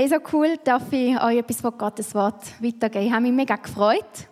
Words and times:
Hey, 0.00 0.08
so 0.08 0.16
cool, 0.32 0.56
darf 0.64 0.90
ich 0.92 1.14
euch 1.20 1.36
etwas 1.36 1.60
von 1.60 1.76
Gottes 1.76 2.14
Wort 2.14 2.42
weitergeben. 2.58 3.04
Ich 3.04 3.12
habe 3.12 3.20
mich 3.20 3.32
mega 3.32 3.56
gefreut. 3.56 4.28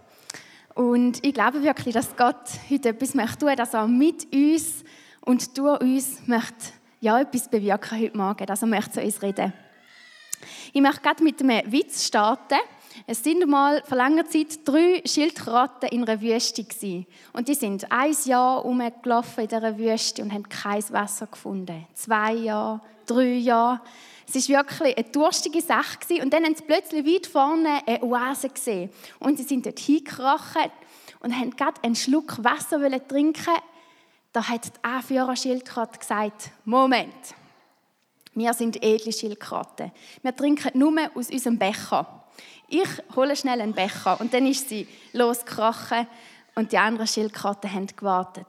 Und 0.75 1.23
ich 1.23 1.35
glaube 1.35 1.63
wirklich, 1.63 1.93
dass 1.93 2.17
Gott 2.17 2.37
heute 2.71 2.89
etwas 2.89 3.13
möchte 3.13 3.37
tun, 3.37 3.55
dass 3.55 3.75
er 3.75 3.87
mit 3.87 4.33
uns 4.33 4.83
und 5.21 5.59
durch 5.59 5.79
uns 5.83 6.27
möchte 6.27 6.73
ja, 7.01 7.21
etwas 7.21 7.51
bewirken 7.51 8.01
heute 8.01 8.17
Morgen, 8.17 8.47
dass 8.47 8.63
er 8.63 8.69
möchte 8.69 8.93
zu 8.93 9.03
uns 9.03 9.21
reden. 9.21 9.53
Ich 10.73 10.81
möchte 10.81 11.03
gerade 11.03 11.23
mit 11.23 11.43
einem 11.43 11.71
Witz 11.71 12.07
starten. 12.07 12.61
Es 13.07 13.23
sind 13.23 13.47
mal 13.47 13.83
vor 13.85 13.99
langer 13.99 14.25
Zeit 14.25 14.61
drei 14.65 15.03
Schildkröten 15.05 15.91
in 15.91 16.09
einer 16.09 16.23
Wüste 16.23 16.65
gewesen. 16.65 17.07
Und 17.35 17.47
die 17.47 17.55
sind 17.55 17.93
ein 17.93 18.17
Jahr 18.25 18.65
umgelaufen 18.65 19.43
in 19.43 19.49
dieser 19.49 19.77
Wüste 19.77 20.23
und 20.23 20.33
haben 20.33 20.49
kein 20.49 20.83
Wasser 20.89 21.27
gefunden. 21.27 21.87
Zwei 21.93 22.33
Jahre, 22.33 22.81
drei 23.05 23.35
Jahre. 23.35 23.83
Es 24.33 24.49
war 24.49 24.59
wirklich 24.59 24.97
eine 24.97 25.09
durstige 25.09 25.63
Sache. 25.63 25.99
Gewesen. 25.99 26.23
Und 26.23 26.33
dann 26.33 26.45
haben 26.45 26.55
sie 26.55 26.65
plötzlich 26.65 27.07
weit 27.07 27.27
vorne 27.27 27.81
eine 27.87 28.03
Oase 28.03 28.51
gesehen. 28.51 28.91
Und 29.19 29.39
sie 29.39 29.45
sind 29.45 29.65
dort 29.65 29.79
hingekrochen 29.79 30.71
und 31.21 31.35
haben 31.35 31.57
gerade 31.57 31.83
einen 31.83 31.97
Schluck 31.97 32.43
Wasser 32.45 32.79
trinken 33.09 33.55
Da 34.33 34.49
hat 34.49 34.67
die 34.67 34.85
Anführer-Schildkröte 34.85 35.99
gesagt, 35.99 36.51
Moment, 36.65 37.15
wir 38.35 38.53
sind 38.53 38.83
edle 38.83 39.13
Schildkröten. 39.13 39.91
Wir 40.23 40.37
trinken 40.37 40.79
nur 40.79 40.93
aus 41.15 41.31
unserem 41.31 41.59
Becher. 41.59 42.25
Ich 42.69 42.89
hole 43.17 43.35
schnell 43.35 43.61
einen 43.61 43.73
Becher. 43.73 44.21
Und 44.21 44.33
dann 44.35 44.47
ist 44.47 44.69
sie 44.69 44.87
losgekrochen 45.13 46.07
und 46.55 46.71
die 46.73 46.79
anderen 46.79 47.07
Schildkröten 47.07 47.73
haben 47.73 47.87
gewartet. 47.87 48.47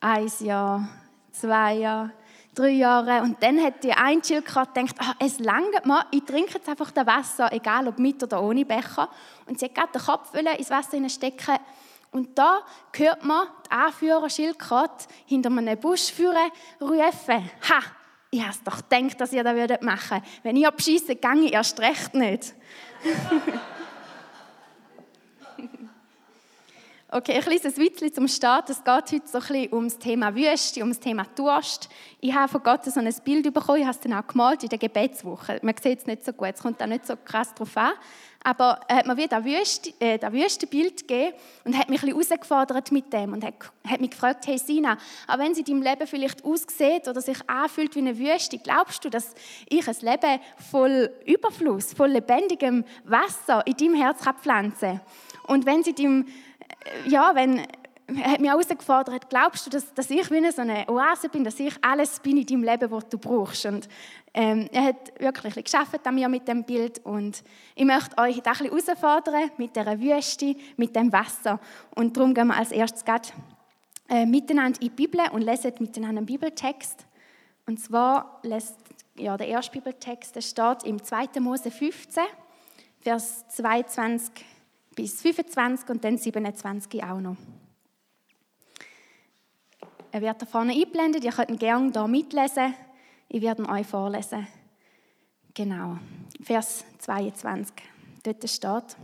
Ein 0.00 0.30
Jahr, 0.40 0.88
zwei 1.30 1.74
Jahre, 1.76 2.10
drei 2.54 2.70
Jahre. 2.70 3.22
Und 3.22 3.42
dann 3.42 3.60
hat 3.62 3.82
die 3.84 3.92
eine 3.92 4.22
Schildkröte 4.24 4.72
gedacht, 4.74 4.96
ah, 4.98 5.14
es 5.18 5.38
langt 5.38 5.86
mal, 5.86 6.04
ich 6.10 6.24
trinke 6.24 6.54
jetzt 6.54 6.68
einfach 6.68 6.90
das 6.90 7.06
Wasser, 7.06 7.52
egal 7.52 7.88
ob 7.88 7.98
mit 7.98 8.22
oder 8.22 8.42
ohne 8.42 8.64
Becher. 8.64 9.08
Und 9.46 9.58
sie 9.58 9.66
hat 9.66 9.74
gerade 9.74 9.92
den 9.92 10.02
Kopf 10.02 10.34
ins 10.34 10.70
Wasser 10.70 11.08
stecken. 11.08 11.56
Und 12.12 12.36
da 12.38 12.60
hört 12.92 13.24
man 13.24 13.46
die 13.66 13.70
Anführer 13.70 14.28
Schildkröte 14.28 15.06
hinter 15.26 15.50
einem 15.50 15.78
Busch 15.78 16.12
führen, 16.12 16.50
rufen, 16.80 17.50
ha, 17.68 17.80
ich 18.32 18.42
habe 18.42 18.56
doch 18.64 18.88
gedacht, 18.88 19.20
dass 19.20 19.32
ihr 19.32 19.42
das 19.42 19.80
machen 19.82 20.10
würdet. 20.10 20.28
Wenn 20.44 20.56
ich 20.56 20.66
abschieße, 20.66 21.16
gehe 21.16 21.44
ich 21.44 21.52
erst 21.52 21.80
recht 21.80 22.14
nicht. 22.14 22.54
Okay, 27.12 27.42
ein 27.44 27.76
Witzchen 27.76 28.14
zum 28.14 28.28
Start. 28.28 28.70
Es 28.70 28.84
geht 28.84 28.86
heute 28.86 29.22
so 29.24 29.38
ein 29.38 29.44
bisschen 29.44 29.72
um 29.72 29.82
das 29.82 29.98
Thema 29.98 30.32
Wüste, 30.32 30.80
um 30.80 30.90
das 30.90 31.00
Thema 31.00 31.26
Durst. 31.34 31.88
Ich 32.20 32.32
habe 32.32 32.46
von 32.46 32.62
Gott 32.62 32.84
so 32.84 33.00
ein 33.00 33.12
Bild 33.24 33.52
bekommen, 33.52 33.80
ich 33.80 33.84
habe 33.84 33.96
es 33.96 34.00
dann 34.00 34.12
auch 34.12 34.24
gemalt 34.24 34.62
in 34.62 34.68
der 34.68 34.78
Gebetswoche. 34.78 35.58
Man 35.62 35.74
sieht 35.82 35.98
es 35.98 36.06
nicht 36.06 36.24
so 36.24 36.32
gut, 36.32 36.54
es 36.54 36.62
kommt 36.62 36.80
auch 36.80 36.86
nicht 36.86 37.04
so 37.04 37.14
krass 37.16 37.52
drauf 37.52 37.76
an. 37.76 37.94
Aber 38.44 38.78
er 38.86 38.98
hat 38.98 39.06
mir 39.08 39.16
wieder 39.16 39.38
ein 39.38 39.44
Wüste, 39.44 39.92
äh, 39.98 40.20
Wüstenbild 40.32 41.08
gegeben 41.08 41.34
und 41.64 41.76
hat 41.76 41.90
mich 41.90 42.00
ein 42.00 42.14
bisschen 42.14 42.28
herausgefordert 42.28 42.92
mit 42.92 43.12
dem 43.12 43.32
und 43.32 43.44
hat, 43.44 43.54
hat 43.88 44.00
mich 44.00 44.10
gefragt, 44.10 44.46
hey 44.46 44.56
Sina, 44.56 44.96
auch 45.26 45.38
wenn 45.38 45.52
sie 45.52 45.64
deinem 45.64 45.82
Leben 45.82 46.06
vielleicht 46.06 46.44
aussieht 46.44 47.08
oder 47.08 47.20
sich 47.20 47.38
anfühlt 47.48 47.92
wie 47.96 48.00
eine 48.00 48.16
Wüste, 48.16 48.56
glaubst 48.58 49.04
du, 49.04 49.10
dass 49.10 49.34
ich 49.68 49.86
ein 49.88 49.96
Leben 50.00 50.40
voll 50.70 51.10
Überfluss, 51.26 51.92
voll 51.92 52.10
lebendigem 52.10 52.84
Wasser 53.02 53.66
in 53.66 53.76
deinem 53.76 53.94
Herz 53.94 54.20
pflanzen 54.40 55.00
kann? 55.00 55.00
Und 55.48 55.66
wenn 55.66 55.82
sie 55.82 55.92
deinem 55.92 56.26
ja, 57.06 57.32
wenn, 57.34 57.66
er 58.06 58.32
hat 58.32 58.40
mich 58.40 58.50
herausgefordert, 58.50 59.28
glaubst 59.28 59.66
du, 59.66 59.70
dass, 59.70 59.92
dass 59.94 60.10
ich 60.10 60.30
wie 60.30 60.50
so 60.50 60.62
eine 60.62 60.88
Oase 60.88 61.28
bin, 61.28 61.44
dass 61.44 61.60
ich 61.60 61.74
alles 61.82 62.20
bin 62.20 62.36
in 62.38 62.46
deinem 62.46 62.64
Leben, 62.64 62.90
was 62.90 63.08
du 63.08 63.18
brauchst? 63.18 63.66
Und 63.66 63.88
ähm, 64.34 64.68
er 64.72 64.84
hat 64.84 65.20
wirklich 65.20 65.56
ein 65.56 65.64
geschafft 65.64 66.06
an 66.06 66.14
mir 66.14 66.28
mit 66.28 66.46
dem 66.48 66.64
Bild 66.64 66.98
und 67.04 67.42
ich 67.74 67.84
möchte 67.84 68.16
euch 68.18 68.36
ein 68.36 68.42
bisschen 68.42 68.70
herausfordern 68.70 69.50
mit 69.58 69.76
dieser 69.76 70.00
Wüste, 70.00 70.56
mit 70.76 70.94
dem 70.94 71.12
Wasser. 71.12 71.60
Und 71.94 72.16
darum 72.16 72.34
gehen 72.34 72.48
wir 72.48 72.56
als 72.56 72.72
erstes 72.72 73.04
äh, 74.08 74.26
miteinander 74.26 74.80
in 74.80 74.88
die 74.88 74.90
Bibel 74.90 75.20
und 75.32 75.42
lesen 75.42 75.72
miteinander 75.78 76.18
einen 76.18 76.26
Bibeltext. 76.26 77.06
Und 77.66 77.78
zwar 77.78 78.40
lässt 78.42 78.76
ja, 79.16 79.36
der 79.36 79.48
erste 79.48 79.72
Bibeltext 79.72 80.34
der 80.34 80.40
steht 80.40 80.82
im 80.84 81.02
2. 81.02 81.40
Mose 81.40 81.70
15, 81.70 82.24
Vers 83.00 83.46
22 83.48 84.44
bis 84.94 85.22
25 85.22 85.88
und 85.88 86.04
dann 86.04 86.18
27 86.18 87.02
auch 87.04 87.20
noch. 87.20 87.36
Er 90.12 90.20
wird 90.20 90.42
da 90.42 90.46
vorne 90.46 90.72
eingeblendet, 90.72 91.24
ihr 91.24 91.32
könnt 91.32 91.50
ihn 91.50 91.58
gerne 91.58 91.92
hier 91.92 92.08
mitlesen. 92.08 92.74
Ich 93.28 93.40
werde 93.42 93.62
ihn 93.62 93.70
euch 93.70 93.86
vorlesen. 93.86 94.46
Genau, 95.54 95.98
Vers 96.42 96.84
22. 96.98 97.74
Dort 98.22 98.48
steht, 98.48 98.96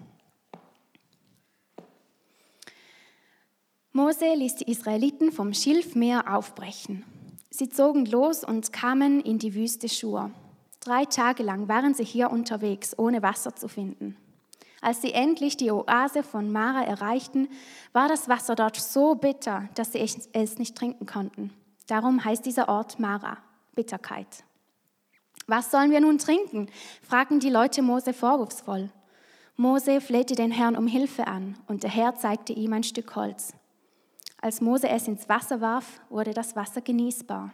Mose 3.97 4.35
ließ 4.35 4.57
die 4.57 4.71
Israeliten 4.71 5.33
vom 5.33 5.55
Schilfmeer 5.55 6.37
aufbrechen. 6.37 7.03
Sie 7.49 7.71
zogen 7.71 8.05
los 8.05 8.45
und 8.45 8.71
kamen 8.71 9.23
in 9.23 9.39
die 9.39 9.55
Wüste 9.55 9.89
Schur. 9.89 10.31
Drei 10.81 11.07
Tage 11.07 11.43
lang 11.43 11.67
waren 11.69 11.95
sie 11.95 12.05
hier 12.05 12.31
unterwegs, 12.31 12.99
ohne 12.99 13.23
Wasser 13.23 13.57
zu 13.57 13.69
finden. 13.69 14.19
Als 14.81 15.01
sie 15.01 15.13
endlich 15.13 15.57
die 15.57 15.71
Oase 15.71 16.23
von 16.23 16.53
Mara 16.53 16.85
erreichten, 16.85 17.49
war 17.93 18.09
das 18.09 18.29
Wasser 18.29 18.55
dort 18.55 18.77
so 18.77 19.15
bitter, 19.15 19.69
dass 19.75 19.93
sie 19.93 20.01
es 20.01 20.59
nicht 20.59 20.77
trinken 20.77 21.07
konnten. 21.07 21.53
Darum 21.87 22.25
heißt 22.25 22.45
dieser 22.45 22.69
Ort 22.69 22.99
Mara, 22.99 23.39
Bitterkeit. 23.75 24.45
Was 25.47 25.71
sollen 25.71 25.91
wir 25.91 26.01
nun 26.01 26.19
trinken? 26.19 26.69
fragten 27.03 27.41
die 27.41 27.51
Leute 27.51 27.81
Mose 27.83 28.13
vorwurfsvoll. 28.13 28.91
Mose 29.57 30.01
flehte 30.01 30.35
den 30.35 30.51
Herrn 30.51 30.77
um 30.77 30.87
Hilfe 30.87 31.27
an 31.27 31.57
und 31.67 31.83
der 31.83 31.91
Herr 31.91 32.15
zeigte 32.15 32.53
ihm 32.53 32.73
ein 32.73 32.83
Stück 32.83 33.15
Holz. 33.17 33.55
Als 34.41 34.61
Mose 34.61 34.89
es 34.89 35.09
ins 35.09 35.29
Wasser 35.29 35.61
warf, 35.61 36.01
wurde 36.11 36.35
das 36.35 36.57
Wasser 36.57 36.83
genießbar. 36.83 37.53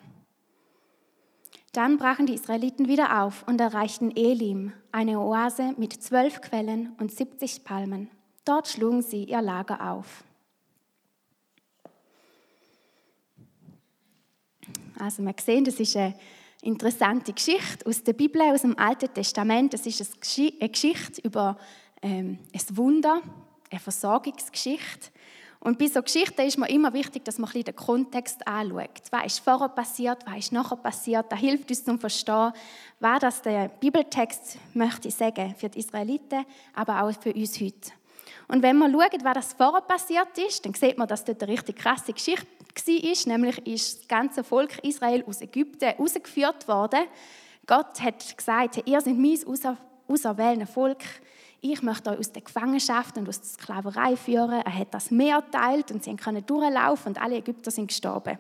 Dann 1.73 1.97
brachen 1.97 2.27
die 2.27 2.35
Israeliten 2.35 2.87
wieder 2.87 3.23
auf 3.23 3.49
und 3.49 3.59
erreichten 3.59 4.15
Elim, 4.15 4.75
eine 4.93 5.19
Oase 5.19 5.75
mit 5.79 5.95
zwölf 5.95 6.43
Quellen 6.43 6.93
und 6.99 7.11
70 7.11 7.65
Palmen. 7.65 8.11
Dort 8.45 8.69
schlugen 8.69 9.01
sie 9.01 9.25
ihr 9.25 9.41
Lager 9.41 9.91
auf. 9.91 10.23
Also 14.99 15.23
man 15.23 15.35
sehen, 15.41 15.65
das 15.65 15.81
ist 15.81 15.97
eine 15.97 16.15
interessante 16.61 17.33
Geschichte 17.33 17.87
aus 17.87 18.05
der 18.05 18.13
Bibel, 18.13 18.43
aus 18.43 18.63
dem 18.63 18.79
Alten 18.79 19.13
Testament. 19.13 19.73
Das 19.73 19.87
ist 19.87 20.01
eine 20.01 20.69
Geschichte 20.69 21.23
über 21.23 21.59
ähm, 22.03 22.39
ein 22.53 22.77
Wunder, 22.77 23.23
eine 23.71 23.81
Versorgungsgeschichte. 23.81 25.11
Und 25.65 25.79
bei 25.79 25.87
so 25.87 26.03
Geschichten 26.03 26.41
ist 26.41 26.59
mir 26.59 26.69
immer 26.71 26.93
wichtig, 26.93 27.25
dass 27.25 27.39
man 27.39 27.49
ein 27.55 27.63
den 27.63 27.77
Kontext 27.77 28.45
anschaut. 28.49 29.01
Was 29.13 29.27
ist 29.27 29.39
vorher 29.39 29.69
passiert, 29.69 30.19
was 30.27 30.39
ist 30.39 30.53
nachher 30.53 30.77
passiert. 30.77 31.27
Das 31.31 31.39
hilft 31.39 31.71
uns 31.71 31.85
zum 31.85 32.01
Verstehen, 32.01 32.53
was 32.99 33.21
das 33.21 33.43
der 33.43 33.69
Bibeltext 33.69 34.59
möchte 34.75 35.09
sagen 35.13 35.55
für 35.57 35.69
die 35.69 35.79
Israeliten, 35.79 36.45
aber 36.75 37.05
auch 37.05 37.13
für 37.13 37.33
uns 37.33 37.61
heute. 37.61 37.93
Und 38.49 38.61
wenn 38.63 38.77
man 38.77 38.91
schaut, 38.91 39.23
was 39.23 39.35
das 39.35 39.53
vorher 39.53 39.83
passiert 39.83 40.37
ist, 40.37 40.67
dann 40.67 40.75
sieht 40.75 40.99
man, 40.99 41.07
dass 41.07 41.25
dort 41.25 41.41
eine 41.45 41.53
richtig 41.53 41.77
krasse 41.77 42.13
Geschichte 42.13 42.47
war. 42.49 43.33
Nämlich 43.33 43.65
ist 43.65 44.01
das 44.01 44.09
ganze 44.09 44.43
Volk 44.43 44.79
Israel 44.83 45.23
aus 45.29 45.43
Ägypten 45.43 45.85
herausgeführt 45.85 46.67
worden. 46.67 47.05
Gott 47.69 48.03
hat 48.03 48.37
gesagt, 48.37 48.83
ihr 48.85 49.01
seid 49.01 49.17
mein 49.17 49.39
auserwähltes 50.09 50.71
Volk 50.71 51.05
ich 51.63 51.81
möchte 51.81 52.11
euch 52.11 52.19
aus 52.19 52.33
der 52.33 52.43
Gefangenschaft 52.43 53.17
und 53.17 53.29
aus 53.29 53.41
der 53.41 53.49
Sklaverei 53.51 54.17
führen. 54.17 54.51
Er 54.51 54.79
hat 54.79 54.93
das 54.93 55.13
Meer 55.13 55.43
teilt 55.51 55.93
und 55.93 56.03
sie 56.03 56.15
können 56.17 56.45
durchlaufen 56.45 57.13
und 57.13 57.23
alle 57.23 57.37
Ägypter 57.37 57.71
sind 57.71 57.87
gestorben. 57.87 58.37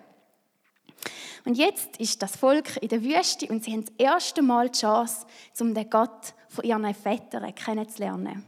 Und 1.44 1.56
jetzt 1.56 1.97
ist 1.99 2.21
das 2.21 2.37
Volk 2.37 2.83
in 2.83 2.88
der 2.88 3.03
Wüste 3.03 3.47
und 3.47 3.65
sie 3.65 3.72
haben 3.72 3.84
das 3.84 3.94
erste 3.97 4.43
Mal 4.43 4.69
die 4.69 4.78
Chance, 4.78 5.25
um 5.60 5.72
den 5.72 5.88
Gott 5.88 6.34
von 6.49 6.65
ihren 6.65 6.95
Vätern 6.95 7.54
kennenzulernen. 7.54 8.45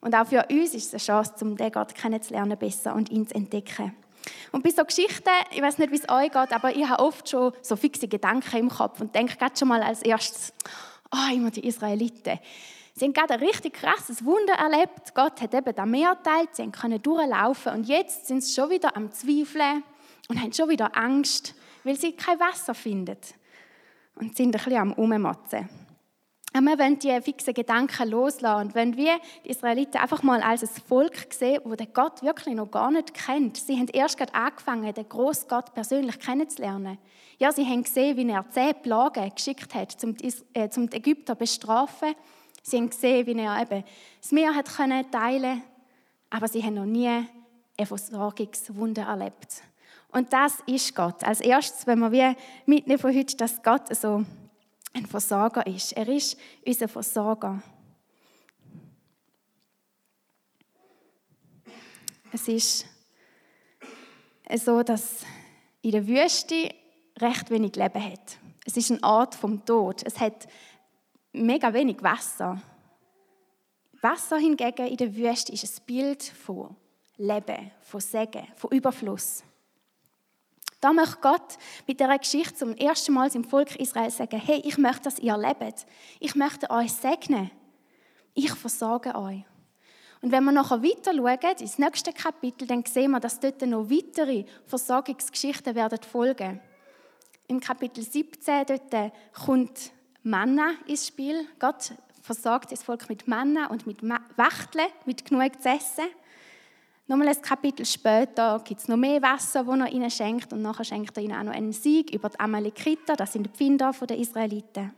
Und 0.00 0.14
auch 0.14 0.26
für 0.26 0.46
uns 0.50 0.74
ist 0.74 0.86
es 0.86 0.94
eine 0.94 1.00
Chance, 1.00 1.44
um 1.44 1.56
den 1.56 1.70
Gott 1.70 1.94
kennenzulernen 1.94 2.58
besser 2.58 2.94
und 2.94 3.10
ihn 3.10 3.26
zu 3.26 3.34
entdecken. 3.34 3.94
Und 4.52 4.62
bei 4.62 4.70
so 4.70 4.84
Geschichten, 4.84 5.28
ich 5.50 5.60
weiß 5.60 5.76
nicht, 5.78 5.90
wie 5.92 5.96
es 5.96 6.08
euch 6.08 6.30
geht, 6.30 6.52
aber 6.52 6.74
ich 6.74 6.88
habe 6.88 7.02
oft 7.02 7.28
schon 7.28 7.52
so 7.60 7.76
fixe 7.76 8.08
Gedanken 8.08 8.56
im 8.56 8.68
Kopf 8.70 9.00
und 9.00 9.14
denke 9.14 9.36
gerade 9.36 9.56
schon 9.56 9.68
mal 9.68 9.82
als 9.82 10.00
erstes, 10.02 10.54
oh, 11.12 11.34
immer 11.34 11.50
die 11.50 11.66
Israeliten. 11.66 12.38
Sie 12.96 13.06
haben 13.06 13.12
gerade 13.12 13.34
ein 13.34 13.40
richtig 13.40 13.74
krasses 13.74 14.24
Wunder 14.24 14.54
erlebt. 14.54 15.14
Gott 15.16 15.40
hat 15.40 15.52
eben 15.52 15.74
das 15.74 15.86
Meer 15.86 16.14
geteilt, 16.14 16.50
sie 16.52 16.70
können 16.70 17.02
durchlaufen 17.02 17.72
und 17.72 17.88
jetzt 17.88 18.28
sind 18.28 18.42
sie 18.42 18.54
schon 18.54 18.70
wieder 18.70 18.96
am 18.96 19.10
Zweifeln 19.10 19.82
und 20.28 20.40
haben 20.40 20.52
schon 20.52 20.68
wieder 20.68 20.96
Angst, 20.96 21.54
weil 21.82 21.96
sie 21.96 22.12
kein 22.12 22.38
Wasser 22.38 22.72
finden 22.72 23.16
und 24.14 24.36
sind 24.36 24.46
ein 24.46 24.52
bisschen 24.52 24.76
am 24.76 24.92
Ummotzen. 24.92 25.68
Aber 26.52 26.66
wir 26.66 26.78
wollen 26.78 27.00
diese 27.00 27.20
fixen 27.20 27.52
Gedanken 27.52 28.10
loslassen 28.10 28.68
und 28.68 28.74
wenn 28.76 28.96
wir 28.96 29.18
die 29.44 29.50
Israeliten 29.50 30.00
einfach 30.00 30.22
mal 30.22 30.40
als 30.40 30.62
ein 30.62 30.82
Volk 30.86 31.26
sehen, 31.34 31.62
wo 31.64 31.74
der 31.74 31.88
Gott 31.88 32.22
wirklich 32.22 32.54
noch 32.54 32.70
gar 32.70 32.92
nicht 32.92 33.12
kennt. 33.12 33.56
Sie 33.56 33.76
haben 33.76 33.88
erst 33.88 34.18
gerade 34.18 34.32
angefangen, 34.34 34.94
den 34.94 35.08
grossen 35.08 35.48
Gott 35.48 35.74
persönlich 35.74 36.20
kennenzulernen. 36.20 36.98
Ja, 37.38 37.50
sie 37.50 37.66
haben 37.66 37.82
gesehen, 37.82 38.16
wie 38.16 38.30
er 38.30 38.48
zehn 38.50 38.80
Plagen 38.82 39.34
geschickt 39.34 39.74
hat, 39.74 39.96
um 40.04 40.16
die, 40.16 40.32
äh, 40.52 40.68
Ägypter 40.92 41.32
zu 41.32 41.38
bestrafen 41.40 42.14
Sie 42.66 42.78
haben 42.78 42.88
gesehen, 42.88 43.26
wie 43.26 43.38
er 43.38 43.60
eben 43.60 43.84
das 44.20 44.32
Meer 44.32 44.54
hat 44.54 44.74
können 44.74 45.10
teilen 45.10 45.62
aber 46.30 46.48
sie 46.48 46.64
haben 46.64 46.74
noch 46.74 46.84
nie 46.84 47.06
ein 47.06 47.86
Versorgungswunder 47.86 49.02
erlebt. 49.02 49.62
Und 50.10 50.32
das 50.32 50.58
ist 50.66 50.92
Gott. 50.96 51.22
Als 51.22 51.40
erstes, 51.40 51.86
wenn 51.86 52.00
wir 52.00 52.10
wie 52.10 52.36
mitnehmen 52.66 52.98
von 52.98 53.14
heute, 53.14 53.36
dass 53.36 53.62
Gott 53.62 53.94
so 53.94 54.24
ein 54.92 55.06
Versorger 55.06 55.64
ist. 55.64 55.92
Er 55.92 56.08
ist 56.08 56.36
unser 56.66 56.88
Versorger. 56.88 57.62
Es 62.32 62.48
ist 62.48 62.86
so, 64.56 64.82
dass 64.82 65.24
in 65.82 65.92
der 65.92 66.08
Wüste 66.08 66.74
recht 67.20 67.50
wenig 67.50 67.76
Leben 67.76 68.04
hat. 68.04 68.38
Es 68.64 68.76
ist 68.76 68.90
ein 68.90 69.04
Ort 69.04 69.36
vom 69.36 69.64
Tod. 69.64 70.02
Es 70.04 70.18
hat 70.18 70.48
mega 71.34 71.72
wenig 71.72 72.02
Wasser. 72.02 72.60
Wasser 74.00 74.38
hingegen 74.38 74.86
in 74.86 74.96
der 74.96 75.14
Wüste 75.14 75.52
ist 75.52 75.64
ein 75.64 75.84
Bild 75.86 76.22
von 76.22 76.76
Leben, 77.16 77.70
von 77.80 78.00
Segen, 78.00 78.46
von 78.56 78.70
Überfluss. 78.70 79.42
Da 80.80 80.92
möchte 80.92 81.16
Gott 81.22 81.56
mit 81.86 81.98
dieser 81.98 82.18
Geschichte 82.18 82.54
zum 82.54 82.76
ersten 82.76 83.14
Mal 83.14 83.34
im 83.34 83.44
Volk 83.44 83.74
Israel 83.76 84.10
sagen, 84.10 84.38
hey, 84.38 84.60
ich 84.64 84.76
möchte, 84.76 85.04
dass 85.04 85.18
ihr 85.18 85.36
lebt. 85.36 85.86
Ich 86.20 86.34
möchte 86.34 86.68
euch 86.70 86.92
segnen. 86.92 87.50
Ich 88.34 88.52
versorge 88.52 89.14
euch. 89.14 89.44
Und 90.20 90.30
wenn 90.30 90.44
wir 90.44 90.52
nachher 90.52 90.82
weiter 90.82 91.14
schauen, 91.14 91.56
ins 91.58 91.78
nächste 91.78 92.12
Kapitel, 92.12 92.66
dann 92.66 92.84
sehen 92.84 93.12
wir, 93.12 93.20
dass 93.20 93.40
dort 93.40 93.62
noch 93.62 93.88
weitere 93.88 94.44
Versorgungsgeschichten 94.66 95.74
werden 95.74 96.02
folgen. 96.02 96.60
Im 97.46 97.60
Kapitel 97.60 98.02
17 98.02 98.66
dort 98.66 99.12
kommt 99.32 99.93
Manna 100.24 100.72
ins 100.86 101.06
Spiel. 101.06 101.46
Gott 101.58 101.92
versorgt 102.22 102.72
das 102.72 102.82
Volk 102.82 103.08
mit 103.10 103.28
Manna 103.28 103.66
und 103.66 103.86
mit 103.86 103.98
Wachteln, 104.02 104.86
mit 105.04 105.24
genug 105.26 105.62
zu 105.62 105.68
essen. 105.68 106.06
Nochmal 107.06 107.28
ein 107.28 107.42
Kapitel 107.42 107.84
später 107.84 108.58
gibt 108.64 108.80
es 108.80 108.88
noch 108.88 108.96
mehr 108.96 109.20
Wasser, 109.20 109.64
das 109.64 109.78
er 109.78 109.92
ihnen 109.92 110.10
schenkt. 110.10 110.54
Und 110.54 110.62
nachher 110.62 110.84
schenkt 110.84 111.14
er 111.18 111.22
ihnen 111.22 111.38
auch 111.38 111.42
noch 111.42 111.52
einen 111.52 111.74
Sieg 111.74 112.14
über 112.14 112.30
die 112.30 112.40
Amalekiter, 112.40 113.14
das 113.14 113.34
sind 113.34 113.44
die 113.44 113.50
Pfinder 113.50 113.92
der 113.92 114.16
Israeliten. 114.16 114.92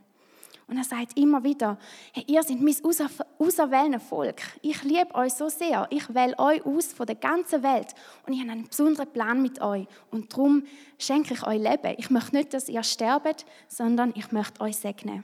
Und 0.67 0.77
er 0.77 0.83
sagt 0.83 1.17
immer 1.17 1.43
wieder, 1.45 1.77
hey, 2.11 2.25
ihr 2.27 2.43
seid 2.43 2.59
mein 2.59 2.75
auserwähltes 3.39 4.03
Volk. 4.03 4.41
Ich 4.61 4.83
liebe 4.83 5.15
euch 5.15 5.33
so 5.33 5.47
sehr. 5.47 5.87
Ich 5.91 6.13
wähle 6.13 6.37
euch 6.37 6.65
aus 6.65 6.87
von 6.87 7.05
der 7.05 7.15
ganzen 7.15 7.63
Welt. 7.63 7.95
Und 8.25 8.33
ich 8.33 8.41
habe 8.41 8.51
einen 8.51 8.67
besonderen 8.67 9.09
Plan 9.11 9.41
mit 9.41 9.61
euch. 9.61 9.87
Und 10.11 10.33
darum 10.33 10.63
schenke 10.99 11.33
ich 11.35 11.47
euch 11.47 11.61
Leben. 11.61 11.95
Ich 11.97 12.09
möchte 12.09 12.35
nicht, 12.35 12.53
dass 12.53 12.67
ihr 12.67 12.83
sterbt, 12.83 13.45
sondern 13.69 14.11
ich 14.15 14.33
möchte 14.33 14.59
euch 14.59 14.75
segnen. 14.75 15.23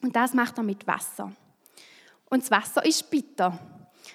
Und 0.00 0.16
das 0.16 0.32
macht 0.32 0.56
er 0.56 0.64
mit 0.64 0.86
Wasser. 0.86 1.30
Und 2.30 2.42
das 2.42 2.50
Wasser 2.50 2.84
ist 2.86 3.10
bitter. 3.10 3.58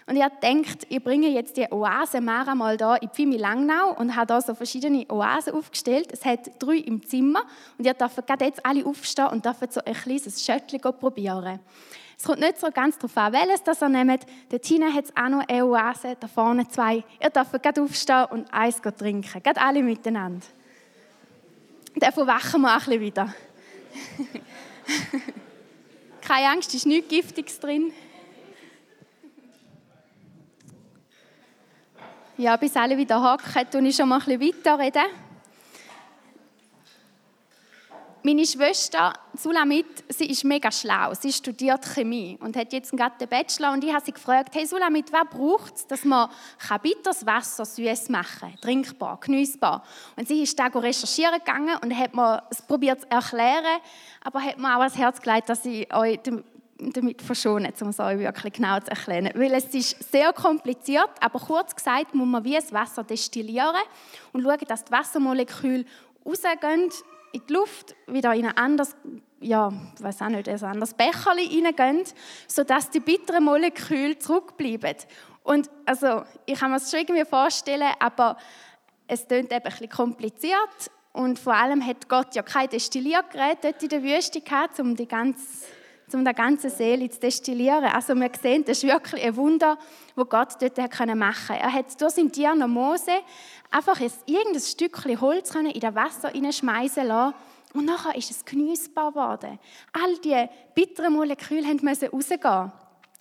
Und 0.10 0.16
ihr 0.16 0.30
denkt, 0.42 0.88
ich 0.90 1.04
bringe 1.04 1.28
jetzt 1.28 1.56
die 1.56 1.72
Oase 1.72 2.20
Mara 2.20 2.56
mal 2.56 2.78
da 2.78 2.96
in 2.96 3.10
Pfimi 3.10 3.38
Langnau 3.38 3.96
und 3.96 4.16
habe 4.16 4.26
da 4.26 4.42
so 4.42 4.56
verschiedene 4.56 5.06
Oasen 5.08 5.54
aufgestellt. 5.54 6.10
Es 6.12 6.26
hat 6.26 6.50
drei 6.58 6.78
im 6.78 7.06
Zimmer 7.06 7.44
und 7.78 7.86
ihr 7.86 7.94
dürft 7.94 8.26
gerade 8.26 8.46
jetzt 8.46 8.66
alle 8.66 8.84
aufstehen 8.84 9.28
und 9.28 9.46
dürft 9.46 9.72
so 9.72 9.82
ein 9.86 9.94
kleines 9.94 10.44
Schöttchen 10.44 10.82
probieren. 10.82 11.60
Es 12.18 12.24
kommt 12.24 12.40
nicht 12.40 12.60
so 12.60 12.72
ganz 12.72 12.98
darauf 12.98 13.16
an, 13.18 13.34
welches 13.34 13.62
das 13.62 13.84
ihr 13.84 13.90
nehmt. 13.90 14.26
Dort 14.50 14.66
hinten 14.66 14.92
hat 14.92 15.06
es 15.06 15.16
auch 15.16 15.30
noch 15.30 15.48
eine 15.48 15.64
Oase, 15.64 16.18
da 16.20 16.28
vorne 16.28 16.68
zwei. 16.68 17.04
Ihr 17.22 17.30
dürft 17.30 17.62
gerade 17.62 17.80
aufstehen 17.80 18.26
und 18.32 18.52
eins 18.52 18.82
trinken. 18.82 19.44
Gerade 19.44 19.62
alle 19.62 19.84
miteinander. 19.84 20.48
Davon 21.98 22.26
wachen 22.26 22.62
wir 22.62 22.74
ein 22.74 22.80
bisschen 22.80 23.00
wieder. 23.00 23.36
Keine 26.22 26.48
Angst, 26.48 26.74
ist 26.74 26.88
nichts 26.88 27.10
Giftiges 27.10 27.60
drin. 27.60 27.94
Ja, 32.40 32.56
bis 32.56 32.74
alle 32.78 32.98
wieder 32.98 33.22
hocken, 33.22 33.70
tue 33.70 33.86
ich 33.86 33.98
schon 33.98 34.08
mal 34.08 34.22
ein 34.26 34.40
bisschen 34.40 34.64
weiterreden. 34.66 35.12
Meine 38.24 38.46
Schwester 38.46 39.12
Sulamit, 39.34 40.06
sie 40.08 40.28
ist 40.28 40.46
mega 40.46 40.72
schlau. 40.72 41.14
Sie 41.16 41.34
studiert 41.34 41.86
Chemie 41.86 42.38
und 42.40 42.56
hat 42.56 42.72
jetzt 42.72 42.94
gerade 42.94 43.18
den 43.20 43.28
Bachelor. 43.28 43.74
Und 43.74 43.84
ich 43.84 43.94
habe 43.94 44.06
sie 44.06 44.14
gefragt, 44.14 44.56
hey 44.56 44.66
Sulamit, 44.66 45.12
was 45.12 45.28
braucht 45.30 45.76
es, 45.76 45.88
dass 45.88 46.06
man 46.06 46.30
bitteres 46.82 47.26
Wasser 47.26 47.66
süß 47.66 48.08
machen 48.08 48.52
kann, 48.52 48.62
trinkbar, 48.62 49.20
genießbar? 49.20 49.84
Und 50.16 50.30
sie 50.30 50.42
ist 50.42 50.58
da 50.58 50.68
recherchieren 50.68 51.40
gegangen 51.40 51.76
und 51.84 51.94
hat 51.94 52.16
mir 52.16 52.42
es 52.50 52.62
probiert 52.62 53.02
zu 53.02 53.12
erklären, 53.12 53.82
aber 54.24 54.42
hat 54.42 54.58
mir 54.58 54.78
auch 54.78 54.80
ans 54.80 54.98
Herz 54.98 55.20
gelegt, 55.20 55.50
dass 55.50 55.66
ich 55.66 55.94
euch 55.94 56.22
damit 56.80 57.22
verschonen, 57.22 57.74
um 57.81 57.90
es 57.90 58.00
euch 58.00 58.20
wirklich 58.20 58.54
genau 58.54 58.80
zu 58.80 58.92
erklären. 58.92 59.30
Weil 59.36 59.54
es 59.54 59.66
ist 59.74 60.12
sehr 60.12 60.31
kompliziert, 60.34 61.10
aber 61.20 61.40
kurz 61.40 61.76
gesagt 61.76 62.16
muss 62.16 62.28
man 62.28 62.44
wie 62.44 62.56
das 62.56 62.72
Wasser 62.74 63.04
destillieren 63.04 63.76
und 64.34 64.44
schauen, 64.44 64.58
dass 64.68 64.86
die 64.86 64.92
Wassermoleküle 64.92 65.86
rausgehen 66.26 66.90
in 67.31 67.42
die 67.48 67.54
Luft, 67.54 67.96
wieder 68.08 68.34
in 68.34 68.46
ein 68.46 68.58
anderes, 68.58 68.96
ja, 69.40 69.72
weiß 70.00 70.22
auch 70.24 70.30
nicht, 70.30 70.50
ein 70.50 70.64
anderes 70.64 70.94
Becherchen 70.94 71.66
reingehen, 71.66 72.04
sodass 72.48 72.90
die 72.90 73.00
bitteren 73.00 73.44
Moleküle 73.44 74.18
zurückbleiben. 74.18 74.96
Und 75.44 75.70
also, 75.86 76.24
ich 76.46 76.60
kann 76.60 76.72
mir 76.72 76.78
das 76.78 76.90
schon 76.90 77.02
irgendwie 77.02 77.26
vorstellen, 77.26 77.94
aber 78.00 78.38
es 79.08 79.28
klingt 79.28 79.52
eben 79.52 79.66
ein 79.66 79.90
kompliziert 79.90 80.92
und 81.14 81.40
vor 81.40 81.54
allem 81.54 81.86
hat 81.86 82.08
Gott 82.08 82.36
ja 82.36 82.44
kein 82.44 82.70
Destilliergerät 82.70 83.64
dort 83.64 83.81
in 83.81 83.90
der 83.90 84.04
Wüste 84.04 84.42
gehabt, 84.42 84.80
um 84.80 84.96
die 84.96 85.08
ganze 85.08 85.44
um 86.14 86.26
die 86.26 86.34
ganze 86.34 86.70
Seele 86.70 87.10
zu 87.10 87.20
destillieren. 87.20 87.86
Also 87.86 88.16
wir 88.16 88.32
sehen, 88.42 88.64
das 88.66 88.84
ist 88.84 88.90
wirklich 88.90 89.24
ein 89.24 89.36
Wunder, 89.36 89.78
wo 90.16 90.26
Gott 90.26 90.56
dort 90.60 90.78
machen 91.16 91.48
konnte. 91.48 91.64
Er 91.64 91.74
hat 91.74 92.02
durch 92.02 92.14
seinen 92.14 92.32
Diener 92.32 92.68
Mose 92.68 93.12
einfach 93.72 94.00
ein, 94.00 94.12
irgendein 94.26 94.62
Stückchen 94.62 95.22
Holz 95.22 95.54
in 95.56 95.80
das 95.80 95.96
Wasser 95.96 96.32
schmeißen 96.52 97.08
lassen 97.08 97.36
und 97.74 97.86
nachher 97.86 98.16
ist 98.16 98.32
es 98.32 98.44
genießbar 98.44 99.12
geworden. 99.12 99.60
All 99.94 100.18
die 100.18 100.46
bitteren 100.74 101.14
Moleküle 101.14 101.76
mussten 101.82 102.10
rausgehen. 102.10 102.72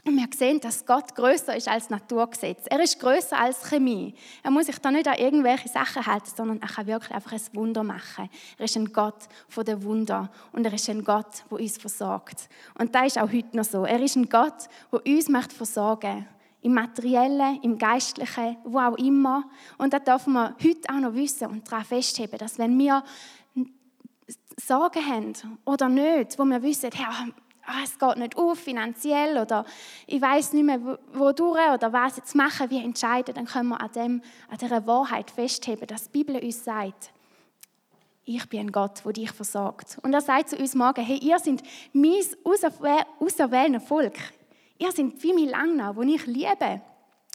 Und 0.04 0.16
wir 0.16 0.28
sehen, 0.34 0.60
dass 0.60 0.86
Gott 0.86 1.14
größer 1.14 1.56
ist 1.56 1.68
als 1.68 1.90
Naturgesetz. 1.90 2.66
Er 2.66 2.80
ist 2.80 2.98
größer 3.00 3.38
als 3.38 3.62
Chemie. 3.62 4.14
Er 4.42 4.50
muss 4.50 4.66
sich 4.66 4.78
da 4.78 4.90
nicht 4.90 5.08
an 5.08 5.18
irgendwelche 5.18 5.68
Sachen 5.68 6.06
halten, 6.06 6.30
sondern 6.34 6.62
er 6.62 6.68
kann 6.68 6.86
wirklich 6.86 7.12
einfach 7.12 7.32
ein 7.32 7.40
Wunder 7.52 7.82
machen. 7.82 8.30
Er 8.56 8.64
ist 8.64 8.76
ein 8.76 8.92
Gott 8.92 9.28
von 9.48 9.64
der 9.64 9.82
Wunder 9.82 10.30
und 10.52 10.64
er 10.64 10.72
ist 10.72 10.88
ein 10.88 11.04
Gott, 11.04 11.44
der 11.50 11.60
uns 11.60 11.76
versorgt. 11.76 12.48
Und 12.78 12.94
das 12.94 13.08
ist 13.08 13.18
auch 13.18 13.30
heute 13.30 13.56
noch 13.56 13.64
so. 13.64 13.84
Er 13.84 14.00
ist 14.00 14.16
ein 14.16 14.28
Gott, 14.28 14.68
der 14.92 15.04
uns 15.04 15.28
möchte 15.28 15.54
versorgen 15.54 16.26
im 16.62 16.74
Materiellen, 16.74 17.60
im 17.62 17.78
Geistlichen, 17.78 18.56
wo 18.64 18.78
auch 18.78 18.96
immer. 18.96 19.44
Und 19.78 19.92
da 19.92 19.98
dürfen 19.98 20.32
wir 20.32 20.56
heute 20.62 20.88
auch 20.90 21.00
noch 21.00 21.14
wissen 21.14 21.48
und 21.48 21.70
daran 21.70 21.84
festheben, 21.84 22.38
dass 22.38 22.58
wenn 22.58 22.78
wir 22.78 23.02
Sorgen 24.56 25.06
haben 25.06 25.32
oder 25.64 25.88
nicht, 25.88 26.38
wo 26.38 26.44
wir 26.44 26.62
wissen, 26.62 26.90
ja, 26.98 27.26
ah, 27.68 27.82
es 27.84 27.98
geht 27.98 28.16
nicht 28.16 28.36
auf 28.36 28.58
finanziell 28.58 29.38
oder 29.38 29.64
ich 30.06 30.20
weiß 30.20 30.54
nicht 30.54 30.64
mehr, 30.64 30.80
wo, 31.12 31.32
durch 31.32 31.70
oder 31.72 31.92
was 31.92 32.16
jetzt 32.16 32.34
machen, 32.34 32.70
wie 32.70 32.82
entscheiden, 32.82 33.34
dann 33.34 33.46
können 33.46 33.68
wir 33.68 33.80
an, 33.80 33.92
dem, 33.92 34.22
an 34.48 34.58
dieser 34.58 34.86
Wahrheit 34.86 35.30
festheben, 35.30 35.86
dass 35.86 36.10
die 36.10 36.22
Bibel 36.22 36.42
uns 36.42 36.64
sagt, 36.64 37.12
ich 38.24 38.46
bin 38.48 38.60
ein 38.60 38.72
Gott, 38.72 39.04
der 39.04 39.12
dich 39.12 39.30
versorgt. 39.30 39.98
Und 40.02 40.12
er 40.12 40.20
sagt 40.20 40.50
zu 40.50 40.56
uns 40.56 40.74
morgen, 40.74 41.02
hey, 41.02 41.18
ihr 41.18 41.38
seid 41.38 41.62
mein 41.94 42.20
auserwähltes 42.44 43.84
Volk. 43.88 44.16
Ihr 44.78 44.92
seid 44.92 45.22
wie 45.22 45.32
mein 45.32 45.48
Langnau, 45.48 45.96
wo 45.96 46.02
ich 46.02 46.26
liebe. 46.26 46.82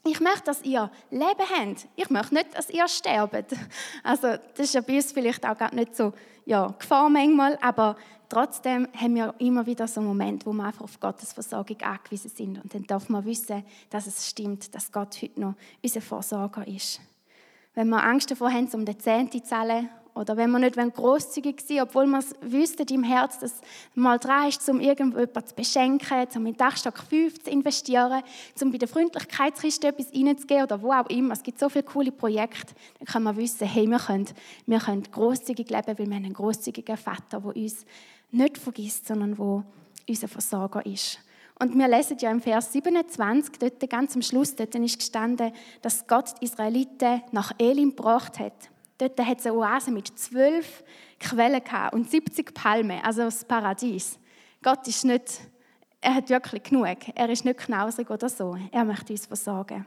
Ich 0.05 0.19
möchte, 0.19 0.43
dass 0.43 0.61
ihr 0.63 0.91
Leben 1.09 1.25
habt. 1.25 1.87
Ich 1.95 2.09
möchte 2.09 2.35
nicht, 2.35 2.55
dass 2.55 2.69
ihr 2.69 2.87
sterbt. 2.87 3.55
Also, 4.03 4.35
das 4.55 4.65
ist 4.67 4.73
ja 4.73 4.81
bei 4.81 4.97
uns 4.97 5.11
vielleicht 5.11 5.45
auch 5.47 5.57
gar 5.57 5.73
nicht 5.73 5.95
so 5.95 6.13
ja, 6.45 6.67
Gefahr 6.67 7.09
manchmal, 7.09 7.57
aber 7.61 7.95
trotzdem 8.33 8.87
haben 8.99 9.15
wir 9.15 9.35
immer 9.37 9.65
wieder 9.67 9.87
so 9.87 10.01
Momente, 10.01 10.47
wo 10.47 10.53
wir 10.53 10.63
einfach 10.63 10.81
auf 10.81 10.99
Gottes 10.99 11.33
Versorgung 11.33 11.79
angewiesen 11.81 12.31
sind. 12.33 12.63
Und 12.63 12.73
dann 12.73 12.83
darf 12.83 13.07
man 13.07 13.23
wissen, 13.25 13.63
dass 13.91 14.07
es 14.07 14.27
stimmt, 14.27 14.73
dass 14.73 14.91
Gott 14.91 15.21
heute 15.21 15.39
noch 15.39 15.53
unser 15.83 16.01
Versorger 16.01 16.67
ist. 16.67 16.99
Wenn 17.75 17.89
wir 17.89 18.03
Angst 18.03 18.31
davor 18.31 18.51
haben, 18.51 18.67
um 18.73 18.85
den 18.85 18.99
Zehnte 18.99 19.41
zu 19.41 19.47
zahlen 19.47 19.87
oder 20.15 20.37
wenn 20.37 20.49
wir 20.51 20.59
nicht 20.59 20.75
großzügig 20.75 21.61
sein 21.61 21.81
obwohl 21.81 22.05
wir 22.07 22.19
es 22.19 22.35
wüssten 22.41 22.87
im 22.89 23.03
Herz, 23.03 23.39
dass 23.39 23.61
mal 23.93 24.17
dran 24.17 24.49
ist, 24.49 24.67
um 24.67 24.79
irgendjemanden 24.79 25.45
zu 25.45 25.55
beschenken, 25.55 26.27
um 26.35 26.45
in 26.45 26.53
den 26.53 26.57
Dachstock 26.57 26.99
5 26.99 27.43
zu 27.43 27.51
investieren, 27.51 28.23
um 28.61 28.71
bei 28.71 28.77
der 28.79 28.87
Freundlichkeitskiste 28.87 29.87
etwas 29.87 30.13
reinzugeben 30.13 30.63
oder 30.63 30.81
wo 30.81 30.91
auch 30.91 31.09
immer. 31.09 31.33
Es 31.33 31.43
gibt 31.43 31.59
so 31.59 31.69
viele 31.69 31.83
coole 31.83 32.11
Projekte. 32.11 32.73
Dann 32.99 33.07
kann 33.07 33.23
man 33.23 33.37
wissen, 33.37 33.67
hey, 33.67 33.87
wir 33.87 33.99
können, 33.99 34.27
wir 34.65 34.79
können 34.79 35.03
großzügig 35.03 35.69
leben, 35.69 35.97
weil 35.97 36.09
wir 36.09 36.15
einen 36.15 36.33
großzügigen 36.33 36.97
Vater, 36.97 37.41
der 37.41 37.55
uns 37.55 37.85
nicht 38.33 38.57
vergisst, 38.57 39.07
sondern 39.07 39.37
wo 39.37 39.63
unser 40.07 40.27
Versorger 40.27 40.85
ist. 40.85 41.19
Und 41.59 41.77
wir 41.77 41.87
lesen 41.87 42.17
ja 42.19 42.31
im 42.31 42.41
Vers 42.41 42.73
27, 42.73 43.57
dort 43.59 43.89
ganz 43.89 44.15
am 44.15 44.21
Schluss, 44.21 44.55
dort 44.55 44.75
ist 44.75 44.99
gestanden, 44.99 45.53
dass 45.81 46.07
Gott 46.07 46.33
die 46.41 46.45
Israeliten 46.45 47.21
nach 47.31 47.51
Elim 47.57 47.91
gebracht 47.91 48.39
hat. 48.39 48.69
Dort 48.97 49.19
hat 49.19 49.39
es 49.39 49.45
eine 49.45 49.55
Oase 49.55 49.91
mit 49.91 50.07
zwölf 50.19 50.83
Quellen 51.19 51.61
und 51.91 52.09
70 52.09 52.53
Palmen, 52.53 52.99
also 53.03 53.21
das 53.23 53.45
Paradies. 53.45 54.19
Gott 54.61 54.87
ist 54.87 55.05
nicht 55.05 55.41
er 56.03 56.15
hat 56.15 56.29
wirklich 56.29 56.63
genug. 56.63 56.97
Er 57.15 57.29
ist 57.29 57.45
nicht 57.45 57.59
knausrig 57.59 58.09
oder 58.09 58.27
so. 58.27 58.57
Er 58.71 58.83
möchte 58.83 59.13
uns 59.13 59.25
versorgen. 59.25 59.85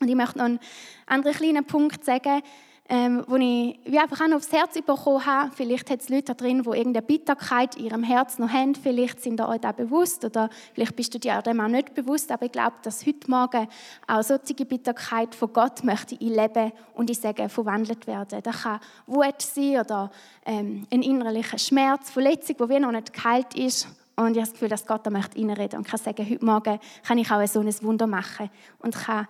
Und 0.00 0.08
ich 0.08 0.16
möchte 0.16 0.38
noch 0.38 0.44
einen 0.44 0.58
anderen 1.06 1.36
kleinen 1.36 1.64
Punkt 1.64 2.04
sagen, 2.04 2.42
ähm, 2.88 3.24
wo 3.26 3.36
ich 3.36 3.78
wie 3.84 3.98
einfach 3.98 4.20
auch 4.20 4.28
noch 4.28 4.36
aufs 4.36 4.52
Herz 4.52 4.74
bekommen 4.74 5.26
habe. 5.26 5.50
Vielleicht 5.54 5.90
hat 5.90 6.00
es 6.00 6.08
Leute 6.08 6.24
da 6.26 6.34
drin, 6.34 6.62
die 6.62 6.68
irgendeine 6.68 7.02
Bitterkeit 7.02 7.74
in 7.76 7.86
ihrem 7.86 8.02
Herz 8.02 8.38
noch 8.38 8.50
haben. 8.50 8.74
Vielleicht 8.74 9.20
sind 9.22 9.40
ihr 9.40 9.48
euch 9.48 9.60
da 9.60 9.72
bewusst 9.72 10.24
oder 10.24 10.50
vielleicht 10.74 10.94
bist 10.94 11.12
du 11.14 11.18
dir 11.18 11.42
dem 11.42 11.60
auch 11.60 11.68
nicht 11.68 11.94
bewusst. 11.94 12.30
Aber 12.30 12.46
ich 12.46 12.52
glaube, 12.52 12.76
dass 12.82 13.04
heute 13.04 13.28
Morgen 13.30 13.66
auch 14.06 14.22
solche 14.22 14.64
Bitterkeit 14.64 15.34
von 15.34 15.52
Gott 15.52 15.82
möchte 15.82 16.14
in 16.14 16.34
Leben 16.34 16.72
und 16.94 17.10
ich 17.10 17.18
sage 17.18 17.48
verwandelt 17.48 18.06
werden. 18.06 18.40
Das 18.42 18.62
kann 18.62 18.80
Wut 19.06 19.40
sein 19.42 19.80
oder 19.80 20.10
ähm, 20.44 20.86
ein 20.92 21.02
innerlicher 21.02 21.58
Schmerz, 21.58 22.10
Verletzung, 22.10 22.56
die 22.58 22.68
wie 22.68 22.78
noch 22.78 22.92
nicht 22.92 23.12
geheilt 23.12 23.54
ist. 23.54 23.88
Und 24.14 24.30
ich 24.30 24.38
habe 24.38 24.40
das 24.40 24.52
Gefühl, 24.52 24.68
dass 24.68 24.86
Gott 24.86 25.04
da 25.04 25.10
möchte 25.10 25.38
reinreden 25.38 25.78
und 25.78 25.88
kann 25.88 25.98
sagen, 25.98 26.28
heute 26.28 26.44
Morgen 26.44 26.78
kann 27.06 27.18
ich 27.18 27.30
auch 27.30 27.46
so 27.46 27.60
ein 27.60 27.82
Wunder 27.82 28.06
machen 28.06 28.48
und 28.78 28.94
kann 28.94 29.26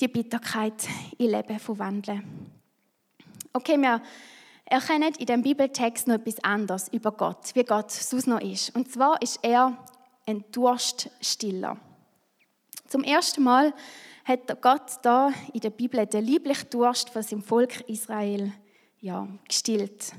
die 0.00 0.08
Bitterkeit 0.08 0.86
in 1.18 1.30
Leben 1.30 1.58
verwandeln. 1.58 2.22
Okay, 3.56 3.80
wir 3.80 4.02
erkennen 4.64 5.14
in 5.16 5.26
dem 5.26 5.42
Bibeltext 5.42 6.08
noch 6.08 6.16
etwas 6.16 6.42
anderes 6.42 6.88
über 6.88 7.12
Gott, 7.12 7.54
wie 7.54 7.62
Gott 7.62 7.92
sonst 7.92 8.26
noch 8.26 8.40
ist. 8.40 8.74
Und 8.74 8.90
zwar 8.90 9.22
ist 9.22 9.38
er 9.42 9.78
ein 10.26 10.44
Durststiller. 10.50 11.76
Zum 12.88 13.04
ersten 13.04 13.44
Mal 13.44 13.72
hat 14.24 14.60
Gott 14.60 14.98
da 15.02 15.30
in 15.52 15.60
der 15.60 15.70
Bibel 15.70 16.04
den 16.04 16.24
lieblichen 16.24 16.68
Durst 16.70 17.10
von 17.10 17.22
seinem 17.22 17.44
Volk 17.44 17.88
Israel 17.88 18.52
ja, 18.98 19.28
gestillt. 19.46 20.10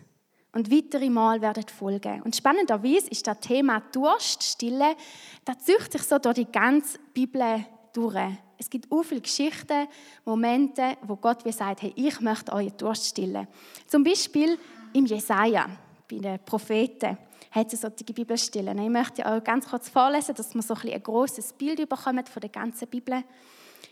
Und 0.54 0.72
weitere 0.72 1.10
Mal 1.10 1.42
werden 1.42 1.68
folgen. 1.68 2.22
Und 2.22 2.38
spannenderweise 2.38 3.10
ist 3.10 3.28
das 3.28 3.42
Thema 3.42 3.82
Durst, 3.92 4.44
Stille, 4.44 4.96
das 5.44 5.58
zieht 5.60 5.92
sich 5.92 6.04
so 6.04 6.20
durch 6.20 6.36
die 6.36 6.50
ganze 6.50 7.00
Bibel 7.14 7.66
durch. 7.92 8.38
Es 8.58 8.70
gibt 8.70 8.92
auch 8.92 9.04
viele 9.04 9.22
Geschichten, 9.22 9.88
Momente, 10.24 10.98
wo 11.04 11.16
Gott 11.16 11.44
wie 11.46 11.52
sagt, 11.52 11.82
hey, 11.82 11.94
ich 11.96 12.20
möchte 12.22 12.54
euren 12.54 12.76
Durst 12.78 13.08
stillen. 13.08 13.48
Zum 13.88 14.04
Beispiel 14.04 14.58
im 14.94 15.06
Jesaja, 15.06 15.70
bei 16.10 16.18
den 16.18 16.40
Propheten, 16.46 17.18
hat 17.52 17.74
es 17.74 17.82
solche 17.82 18.14
Bibelstellen. 18.14 18.78
Ich 18.78 18.90
möchte 18.90 19.26
euch 19.26 19.44
ganz 19.44 19.68
kurz 19.68 19.90
vorlesen, 19.90 20.36
dass 20.36 20.54
wir 20.54 20.62
so 20.62 20.74
ein, 20.74 20.92
ein 20.92 21.04
grosses 21.04 21.54
Bild 21.54 21.88
bekommen 21.88 22.26
von 22.26 22.42
der 22.42 22.50
ganzen 22.50 22.88
Bibel. 22.88 23.24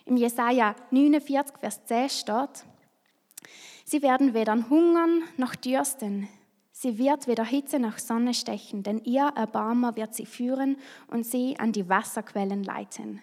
Im 0.05 0.17
Jesaja 0.17 0.75
49, 0.91 1.57
Vers 1.59 1.85
10 1.85 2.09
steht, 2.09 2.65
Sie 3.85 4.01
werden 4.01 4.33
weder 4.33 4.69
hungern 4.69 5.23
noch 5.37 5.55
dürsten. 5.55 6.29
Sie 6.71 6.97
wird 6.97 7.27
weder 7.27 7.45
Hitze 7.45 7.79
noch 7.79 7.97
Sonne 7.97 8.33
stechen, 8.33 8.83
denn 8.83 8.99
ihr 9.03 9.31
Erbarmer 9.35 9.95
wird 9.95 10.15
sie 10.15 10.25
führen 10.25 10.77
und 11.07 11.25
sie 11.25 11.59
an 11.59 11.71
die 11.71 11.87
Wasserquellen 11.87 12.63
leiten. 12.63 13.21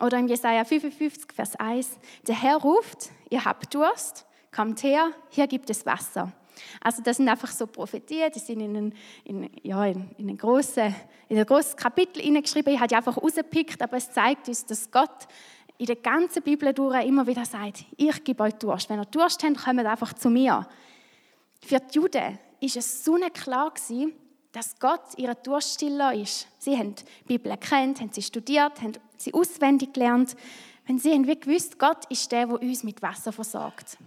Oder 0.00 0.18
im 0.18 0.28
Jesaja 0.28 0.64
55, 0.64 1.32
Vers 1.32 1.56
1, 1.56 1.98
der 2.26 2.40
Herr 2.40 2.56
ruft, 2.56 3.10
ihr 3.30 3.44
habt 3.44 3.72
Durst, 3.74 4.26
kommt 4.54 4.82
her, 4.82 5.10
hier 5.30 5.46
gibt 5.46 5.70
es 5.70 5.86
Wasser. 5.86 6.32
Also 6.80 7.02
das 7.02 7.16
sind 7.16 7.28
einfach 7.28 7.50
so 7.50 7.66
Prophetien, 7.66 8.30
die 8.32 8.38
sind 8.38 8.60
in 8.60 8.76
ein, 8.76 8.94
in, 9.24 9.50
ja, 9.62 9.84
in, 9.86 10.10
in 10.18 10.30
ein, 10.30 10.38
grosses, 10.38 10.92
in 11.28 11.38
ein 11.38 11.46
grosses 11.46 11.76
Kapitel 11.76 12.22
hineingeschrieben. 12.22 12.72
Ich 12.72 12.78
habe 12.78 12.88
die 12.88 12.96
einfach 12.96 13.16
rausgepickt, 13.16 13.82
aber 13.82 13.96
es 13.96 14.10
zeigt 14.12 14.48
uns, 14.48 14.64
dass 14.64 14.90
Gott 14.90 15.26
in 15.78 15.86
der 15.86 15.96
ganzen 15.96 16.42
Bibel 16.42 16.72
durch 16.72 17.04
immer 17.04 17.26
wieder 17.26 17.44
sagt, 17.44 17.84
ich 17.96 18.22
gebe 18.22 18.42
euch 18.44 18.54
Durst. 18.54 18.88
Wenn 18.88 19.00
ihr 19.00 19.06
Durst 19.06 19.42
habt, 19.42 19.64
kommt 19.64 19.80
einfach 19.80 20.12
zu 20.12 20.30
mir. 20.30 20.66
Für 21.60 21.80
die 21.80 21.94
Juden 21.96 22.38
ist 22.60 22.76
es 22.76 23.04
so 23.04 23.16
klar 23.32 23.72
dass 24.52 24.78
Gott 24.78 25.00
ihr 25.16 25.34
Durststiller 25.34 26.14
ist. 26.14 26.46
Sie 26.60 26.78
haben 26.78 26.94
die 26.94 27.04
Bibel 27.26 27.56
kennt, 27.56 28.00
haben 28.00 28.12
sie 28.12 28.22
studiert, 28.22 28.80
haben 28.80 28.92
sie 29.24 29.34
auswendig 29.34 29.92
gelernt. 29.92 30.36
Wenn 30.86 30.98
sie 30.98 31.12
haben 31.12 31.26
gewusst, 31.26 31.78
Gott 31.78 32.04
ist 32.10 32.30
der, 32.30 32.46
der 32.46 32.60
uns 32.60 32.84
mit 32.84 33.02
Wasser 33.02 33.32
versorgt. 33.32 33.98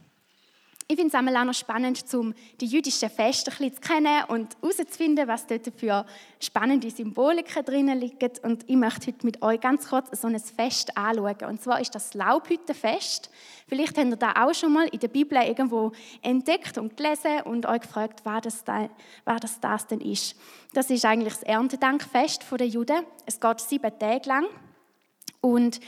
Ich 0.90 0.96
finde 0.96 1.18
es 1.18 1.36
auch 1.36 1.44
noch 1.44 1.54
spannend, 1.54 2.02
um 2.14 2.34
die 2.62 2.66
jüdischen 2.66 3.10
Feste 3.10 3.52
ein 3.60 3.74
zu 3.74 3.82
kennen 3.82 4.24
und 4.30 4.56
herauszufinden, 4.62 5.28
was 5.28 5.46
dort 5.46 5.70
für 5.76 6.06
spannende 6.40 6.90
Symboliken 6.90 7.66
drinnen 7.66 8.00
liegen. 8.00 8.32
Und 8.44 8.64
ich 8.70 8.78
möchte 8.78 9.08
heute 9.08 9.26
mit 9.26 9.42
euch 9.42 9.60
ganz 9.60 9.90
kurz 9.90 10.18
so 10.18 10.28
ein 10.28 10.40
Fest 10.40 10.96
anschauen. 10.96 11.36
Und 11.50 11.62
zwar 11.62 11.82
ist 11.82 11.94
das 11.94 12.14
Laubhüttenfest. 12.14 13.30
Vielleicht 13.68 13.98
habt 13.98 14.08
ihr 14.08 14.16
das 14.16 14.36
auch 14.38 14.54
schon 14.54 14.72
mal 14.72 14.88
in 14.88 15.00
der 15.00 15.10
Bibel 15.10 15.38
irgendwo 15.40 15.92
entdeckt 16.22 16.78
und 16.78 16.96
gelesen 16.96 17.42
und 17.44 17.66
euch 17.66 17.82
gefragt, 17.82 18.22
was 18.24 18.44
das, 18.44 18.64
da, 18.64 18.90
was 19.26 19.42
das, 19.42 19.60
das 19.60 19.88
denn 19.88 20.00
ist. 20.00 20.38
Das 20.74 20.90
ist 20.90 21.04
eigentlich 21.04 21.34
das 21.34 21.44
Erntedankfest 21.44 22.46
der 22.50 22.68
Juden. 22.68 23.04
Es 23.26 23.42
geht 23.42 23.60
sieben 23.60 24.00
Tage 24.00 24.30
lang. 24.30 24.46
Und 25.54 25.80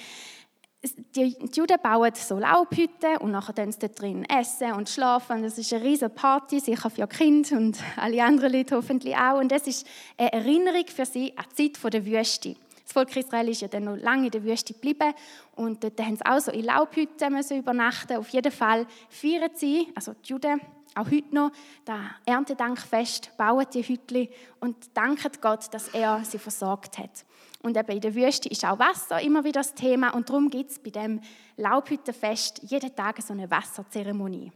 die, 1.15 1.35
Juden 1.53 1.77
bauen 1.81 2.11
so 2.15 2.37
Laubhütten 2.39 3.17
und 3.17 3.31
nachher 3.31 3.53
dann 3.53 3.71
sie 3.71 3.79
dort 3.79 3.99
drin 3.99 4.25
essen 4.25 4.73
und 4.73 4.89
schlafen. 4.89 5.43
Das 5.43 5.57
ist 5.57 5.73
eine 5.73 5.83
riesige 5.83 6.09
Party, 6.09 6.59
sicher 6.59 6.89
für 6.89 7.07
Kinder 7.07 7.57
und 7.57 7.77
alle 7.97 8.23
anderen 8.23 8.53
Leute 8.53 8.75
hoffentlich 8.75 9.15
auch. 9.15 9.39
Und 9.39 9.51
das 9.51 9.67
ist 9.67 9.85
eine 10.17 10.31
Erinnerung 10.31 10.87
für 10.87 11.05
sie 11.05 11.37
an 11.37 11.45
die 11.57 11.71
Zeit 11.71 11.93
der 11.93 12.05
Wüste. 12.05 12.55
Das 12.83 12.93
Volk 12.93 13.15
Israel 13.15 13.49
ist 13.49 13.61
ja 13.61 13.67
dann 13.67 13.83
noch 13.83 13.97
lange 13.97 14.25
in 14.25 14.31
der 14.31 14.43
Wüste 14.43 14.73
geblieben 14.73 15.13
und 15.55 15.83
dort 15.83 15.99
haben 15.99 16.15
sie 16.15 16.25
auch 16.25 16.39
so 16.39 16.51
in 16.51 16.65
Laubhütten 16.65 17.37
übernachten. 17.51 18.17
Auf 18.17 18.29
jeden 18.29 18.51
Fall 18.51 18.87
feiern 19.09 19.51
sie, 19.53 19.89
also 19.93 20.13
die 20.13 20.29
Juden, 20.29 20.59
auch 20.95 21.05
heute 21.05 21.35
noch, 21.35 21.51
das 21.85 21.99
Erntedankfest, 22.25 23.37
bauen 23.37 23.67
die 23.71 23.87
Hütten 23.87 24.27
und 24.59 24.75
danken 24.95 25.31
Gott, 25.39 25.71
dass 25.71 25.89
er 25.89 26.23
sie 26.25 26.39
versorgt 26.39 26.97
hat. 26.97 27.25
Und 27.61 27.75
eben 27.75 27.91
in 27.91 28.01
der 28.01 28.15
Wüste 28.15 28.49
ist 28.49 28.63
auch 28.65 28.79
Wasser 28.79 29.21
immer 29.21 29.43
wieder 29.43 29.59
das 29.59 29.73
Thema 29.73 30.11
und 30.11 30.29
darum 30.29 30.49
gibt 30.49 30.71
es 30.71 30.79
bei 30.79 30.91
dem 30.91 31.19
Laubhüttenfest 31.57 32.61
jeden 32.63 32.95
Tag 32.95 33.21
so 33.21 33.33
eine 33.33 33.51
Wasserzeremonie. 33.51 34.51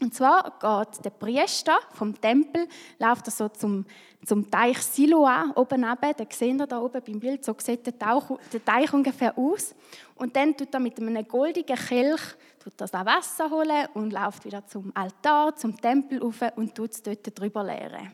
Und 0.00 0.12
zwar 0.12 0.58
geht 0.60 1.04
der 1.04 1.10
Priester 1.10 1.78
vom 1.92 2.20
Tempel, 2.20 2.66
läuft 2.98 3.28
er 3.28 3.30
so 3.30 3.48
zum, 3.48 3.86
zum 4.26 4.50
Teich 4.50 4.78
Siloa 4.78 5.52
oben 5.54 5.84
runter, 5.84 6.12
den 6.12 6.26
seht 6.30 6.58
ihr 6.58 6.66
da 6.66 6.80
oben 6.80 7.00
beim 7.06 7.20
Bild, 7.20 7.44
so 7.44 7.54
sieht 7.58 7.86
der, 7.86 7.96
Tauch, 7.96 8.38
der 8.52 8.64
Teich 8.64 8.92
ungefähr 8.92 9.38
aus. 9.38 9.72
Und 10.16 10.34
dann 10.34 10.56
tut 10.56 10.74
er 10.74 10.80
mit 10.80 10.98
einem 10.98 11.26
goldigen 11.28 11.76
Kelch 11.76 12.20
tut 12.58 12.74
das 12.78 12.92
Wasser 12.92 13.50
holen 13.50 13.86
und 13.94 14.12
läuft 14.12 14.44
wieder 14.44 14.66
zum 14.66 14.90
Altar, 14.94 15.54
zum 15.54 15.80
Tempel 15.80 16.20
rauf 16.20 16.40
und 16.56 16.74
tut 16.74 16.92
es 16.92 17.02
dort 17.02 17.38
drüber 17.38 17.62
leeren. 17.62 18.10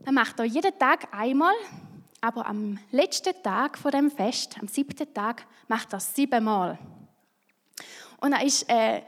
Dann 0.00 0.14
macht 0.14 0.38
er 0.38 0.44
jeden 0.44 0.78
Tag 0.78 1.08
einmal 1.12 1.54
aber 2.20 2.46
am 2.46 2.78
letzten 2.90 3.34
Tag 3.42 3.78
von 3.78 3.90
dem 3.90 4.10
Fest, 4.10 4.56
am 4.60 4.68
siebten 4.68 5.12
Tag, 5.12 5.46
macht 5.68 5.92
er 5.92 6.00
siebenmal. 6.00 6.78
Und 8.20 8.32
er 8.32 8.44
ist 8.44 8.68
äh, 8.68 9.02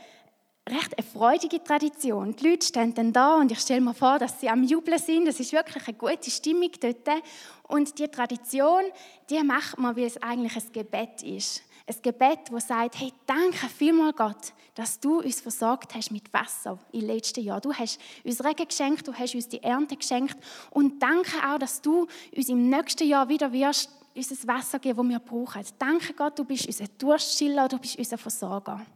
recht 0.69 0.97
eine 0.97 1.07
freudige 1.07 1.63
Tradition. 1.63 2.35
Die 2.37 2.49
Leute 2.49 2.67
stehen 2.67 2.95
dann 2.95 3.13
da 3.13 3.37
und 3.37 3.51
ich 3.51 3.59
stelle 3.59 3.81
mir 3.81 3.95
vor, 3.95 4.19
dass 4.19 4.41
sie 4.41 4.49
am 4.49 4.63
Jubeln 4.63 4.99
sind. 4.99 5.27
Es 5.27 5.41
ist 5.41 5.53
wirklich 5.53 5.87
eine 5.87 5.97
gute 5.97 6.31
Stimmung 6.31 6.71
dort. 6.81 7.23
Und 7.65 7.99
die 7.99 8.09
Tradition, 8.09 8.85
die 9.29 9.43
macht 9.43 9.79
man, 9.79 9.97
weil 9.97 10.05
es 10.05 10.23
eigentlich 10.23 10.57
ein 10.57 10.73
Gebet 10.73 11.23
ist. 11.23 11.63
Ein 11.91 12.03
Gebet, 12.03 12.39
das 12.53 12.69
sagt, 12.69 13.01
hey, 13.01 13.13
danke 13.27 13.67
vielmals 13.69 14.15
Gott, 14.15 14.53
dass 14.77 15.01
du 15.01 15.23
uns 15.23 15.41
versorgt 15.41 15.93
hast 15.93 16.13
mit 16.13 16.33
Wasser 16.33 16.79
im 16.93 17.01
letzten 17.01 17.43
Jahr. 17.43 17.61
Du 17.61 17.75
hast 17.75 17.99
uns 18.23 18.45
Regen 18.45 18.69
geschenkt, 18.69 19.09
du 19.09 19.13
hast 19.13 19.35
uns 19.35 19.49
die 19.49 19.61
Ernte 19.61 19.97
geschenkt. 19.97 20.37
Und 20.71 21.03
danke 21.03 21.37
auch, 21.45 21.59
dass 21.59 21.83
du 21.83 22.07
uns 22.37 22.49
im 22.49 22.69
nächsten 22.69 23.09
Jahr 23.09 23.29
wieder 23.29 23.53
wirst 23.53 23.91
uns 24.15 24.29
das 24.29 24.47
Wasser 24.47 24.79
geben, 24.79 24.99
das 24.99 25.09
wir 25.09 25.19
brauchen. 25.19 25.65
Danke 25.81 26.13
Gott, 26.13 26.39
du 26.39 26.45
bist 26.45 26.69
unser 26.69 26.87
Durststiller, 26.97 27.67
du 27.67 27.79
bist 27.79 27.99
unser 27.99 28.19
Versorger. 28.19 28.87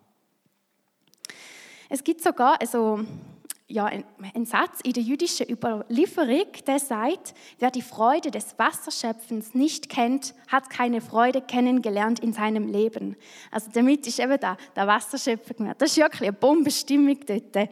Es 1.88 2.04
gibt 2.04 2.22
sogar 2.22 2.60
also, 2.60 3.04
ja, 3.66 3.86
einen 3.86 4.44
Satz 4.44 4.80
in 4.82 4.92
der 4.92 5.02
jüdischen 5.02 5.48
Überlieferung, 5.48 6.46
der 6.66 6.78
sagt, 6.78 7.34
wer 7.58 7.70
die 7.70 7.80
Freude 7.80 8.30
des 8.30 8.58
Wasserschöpfens 8.58 9.54
nicht 9.54 9.88
kennt, 9.88 10.34
hat 10.48 10.68
keine 10.68 11.00
Freude 11.00 11.40
kennengelernt 11.40 12.20
in 12.20 12.34
seinem 12.34 12.68
Leben. 12.68 13.16
Also 13.50 13.70
damit 13.72 14.06
ist 14.06 14.20
eben 14.20 14.38
da, 14.38 14.58
der 14.76 14.86
Wasserschöpfer 14.86 15.54
gemeint. 15.54 15.80
Das 15.80 15.92
ist 15.92 15.96
wirklich 15.96 16.22
eine 16.22 16.34
Bombenstimmung 16.34 17.18
dort. 17.26 17.70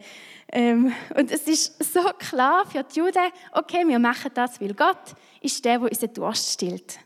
Ähm, 0.51 0.93
und 1.15 1.31
es 1.31 1.47
ist 1.47 1.93
so 1.93 2.01
klar 2.17 2.65
für 2.65 2.83
die 2.83 2.99
Juden, 2.99 3.31
okay, 3.51 3.87
wir 3.87 3.99
machen 3.99 4.31
das, 4.33 4.59
weil 4.59 4.73
Gott 4.73 5.15
ist 5.41 5.63
der, 5.63 5.77
der 5.77 5.89
unseren 5.89 6.13
Durst 6.13 6.53
stillt. 6.53 6.99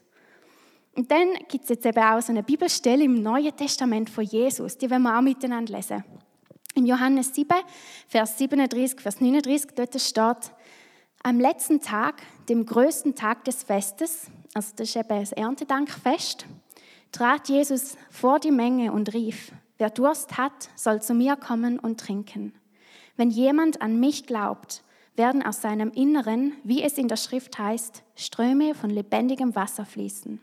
Und 0.96 1.12
dann 1.12 1.34
gibt 1.50 1.64
es 1.66 1.70
jetzt 1.70 1.86
eben 1.86 2.04
auch 2.04 2.22
so 2.22 2.32
eine 2.32 2.42
Bibelstelle 2.42 3.04
im 3.04 3.22
Neuen 3.22 3.56
Testament 3.56 4.10
von 4.10 4.24
Jesus, 4.24 4.78
die 4.78 4.90
wollen 4.90 5.04
wir 5.04 5.18
auch 5.18 5.22
miteinander 5.22 5.76
lesen. 5.76 6.04
Johannes 6.88 7.36
7, 7.36 7.50
Vers 8.08 8.38
37, 8.38 9.02
Vers 9.02 9.22
39, 9.22 9.72
dort 9.76 10.00
steht, 10.00 10.52
am 11.22 11.40
letzten 11.40 11.82
Tag, 11.82 12.22
dem 12.48 12.66
größten 12.66 13.16
Tag 13.16 13.44
des 13.44 13.64
Festes, 13.64 14.28
also 14.54 14.72
das 14.76 14.90
ist 14.90 14.96
eben 14.96 15.20
das 15.20 15.32
Erntedankfest, 15.34 16.46
trat 17.12 17.50
Jesus 17.50 17.98
vor 18.10 18.40
die 18.40 18.52
Menge 18.52 18.94
und 18.94 19.14
rief, 19.14 19.52
wer 19.78 19.90
Durst 19.90 20.38
hat, 20.38 20.70
soll 20.76 21.02
zu 21.02 21.14
mir 21.14 21.36
kommen 21.36 21.80
und 21.80 22.00
trinken. 22.00 22.54
Wenn 23.18 23.30
jemand 23.30 23.82
an 23.82 24.00
mich 24.00 24.26
glaubt, 24.26 24.84
werden 25.18 25.44
aus 25.44 25.62
seinem 25.62 25.92
Inneren, 25.92 26.54
wie 26.64 26.84
es 26.84 26.98
in 26.98 27.08
der 27.08 27.18
Schrift 27.18 27.58
heißt, 27.60 28.04
Ströme 28.16 28.76
von 28.76 28.90
lebendigem 28.90 29.56
Wasser 29.56 29.86
fließen. 29.86 30.40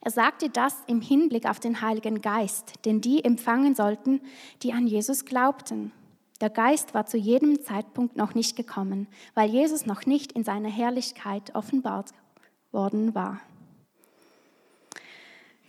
Er 0.00 0.10
sagte 0.10 0.50
das 0.50 0.76
im 0.86 1.00
Hinblick 1.00 1.48
auf 1.48 1.60
den 1.60 1.80
Heiligen 1.80 2.20
Geist, 2.20 2.84
den 2.84 3.00
die 3.00 3.24
empfangen 3.24 3.74
sollten, 3.74 4.20
die 4.62 4.72
an 4.72 4.86
Jesus 4.86 5.24
glaubten. 5.24 5.92
Der 6.40 6.50
Geist 6.50 6.94
war 6.94 7.06
zu 7.06 7.16
jedem 7.16 7.62
Zeitpunkt 7.62 8.16
noch 8.16 8.34
nicht 8.34 8.56
gekommen, 8.56 9.06
weil 9.34 9.50
Jesus 9.50 9.86
noch 9.86 10.04
nicht 10.04 10.32
in 10.32 10.44
seiner 10.44 10.68
Herrlichkeit 10.68 11.54
offenbart 11.54 12.10
worden 12.72 13.14
war. 13.14 13.40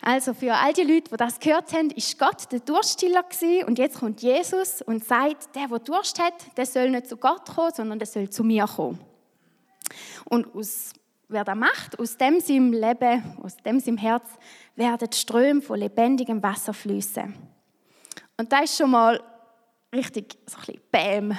Also 0.02 0.36
für 0.36 0.54
all 0.54 0.74
die 0.74 0.84
Leute, 0.84 1.10
die 1.12 1.18
das 1.18 1.40
gehört 1.40 1.74
haben, 1.74 1.90
ist 1.90 2.20
Gott 2.20 2.52
der 2.52 2.60
Durststiller 2.60 3.24
gewesen 3.24 3.66
und 3.66 3.80
jetzt 3.80 4.00
kommt 4.00 4.22
Jesus 4.22 4.84
und 4.84 5.04
sagt, 5.04 5.56
der, 5.56 5.68
der 5.68 5.80
Durst 5.80 6.20
hat, 6.20 6.34
der 6.58 6.68
soll 6.68 6.92
nicht 6.92 7.08
zu 7.08 7.18
Gott 7.18 7.46
kommen, 7.48 7.72
sondern 7.74 7.98
der 7.98 8.08
soll 8.08 8.30
zu 8.30 8.44
mir 8.44 8.66
kommen. 8.68 9.00
Und 10.26 10.54
aus, 10.56 10.94
wer 11.28 11.44
das 11.44 11.56
macht, 11.56 12.00
aus 12.00 12.18
dem 12.18 12.40
seinem 12.40 12.74
Leben, 12.74 13.38
aus 13.42 13.58
dem 13.58 13.80
seinem 13.80 13.98
Herz, 13.98 14.30
werden 14.76 15.12
Ströme 15.12 15.62
von 15.62 15.80
lebendigem 15.80 16.42
Wasser 16.42 16.74
fließen. 16.74 17.36
Und 18.38 18.52
das 18.52 18.64
ist 18.66 18.78
schon 18.78 18.92
mal 18.92 19.22
richtig 19.94 20.38
so 20.46 20.58
ein 20.58 20.66
bisschen 20.66 20.82
Bäm, 20.92 21.32
ein 21.32 21.38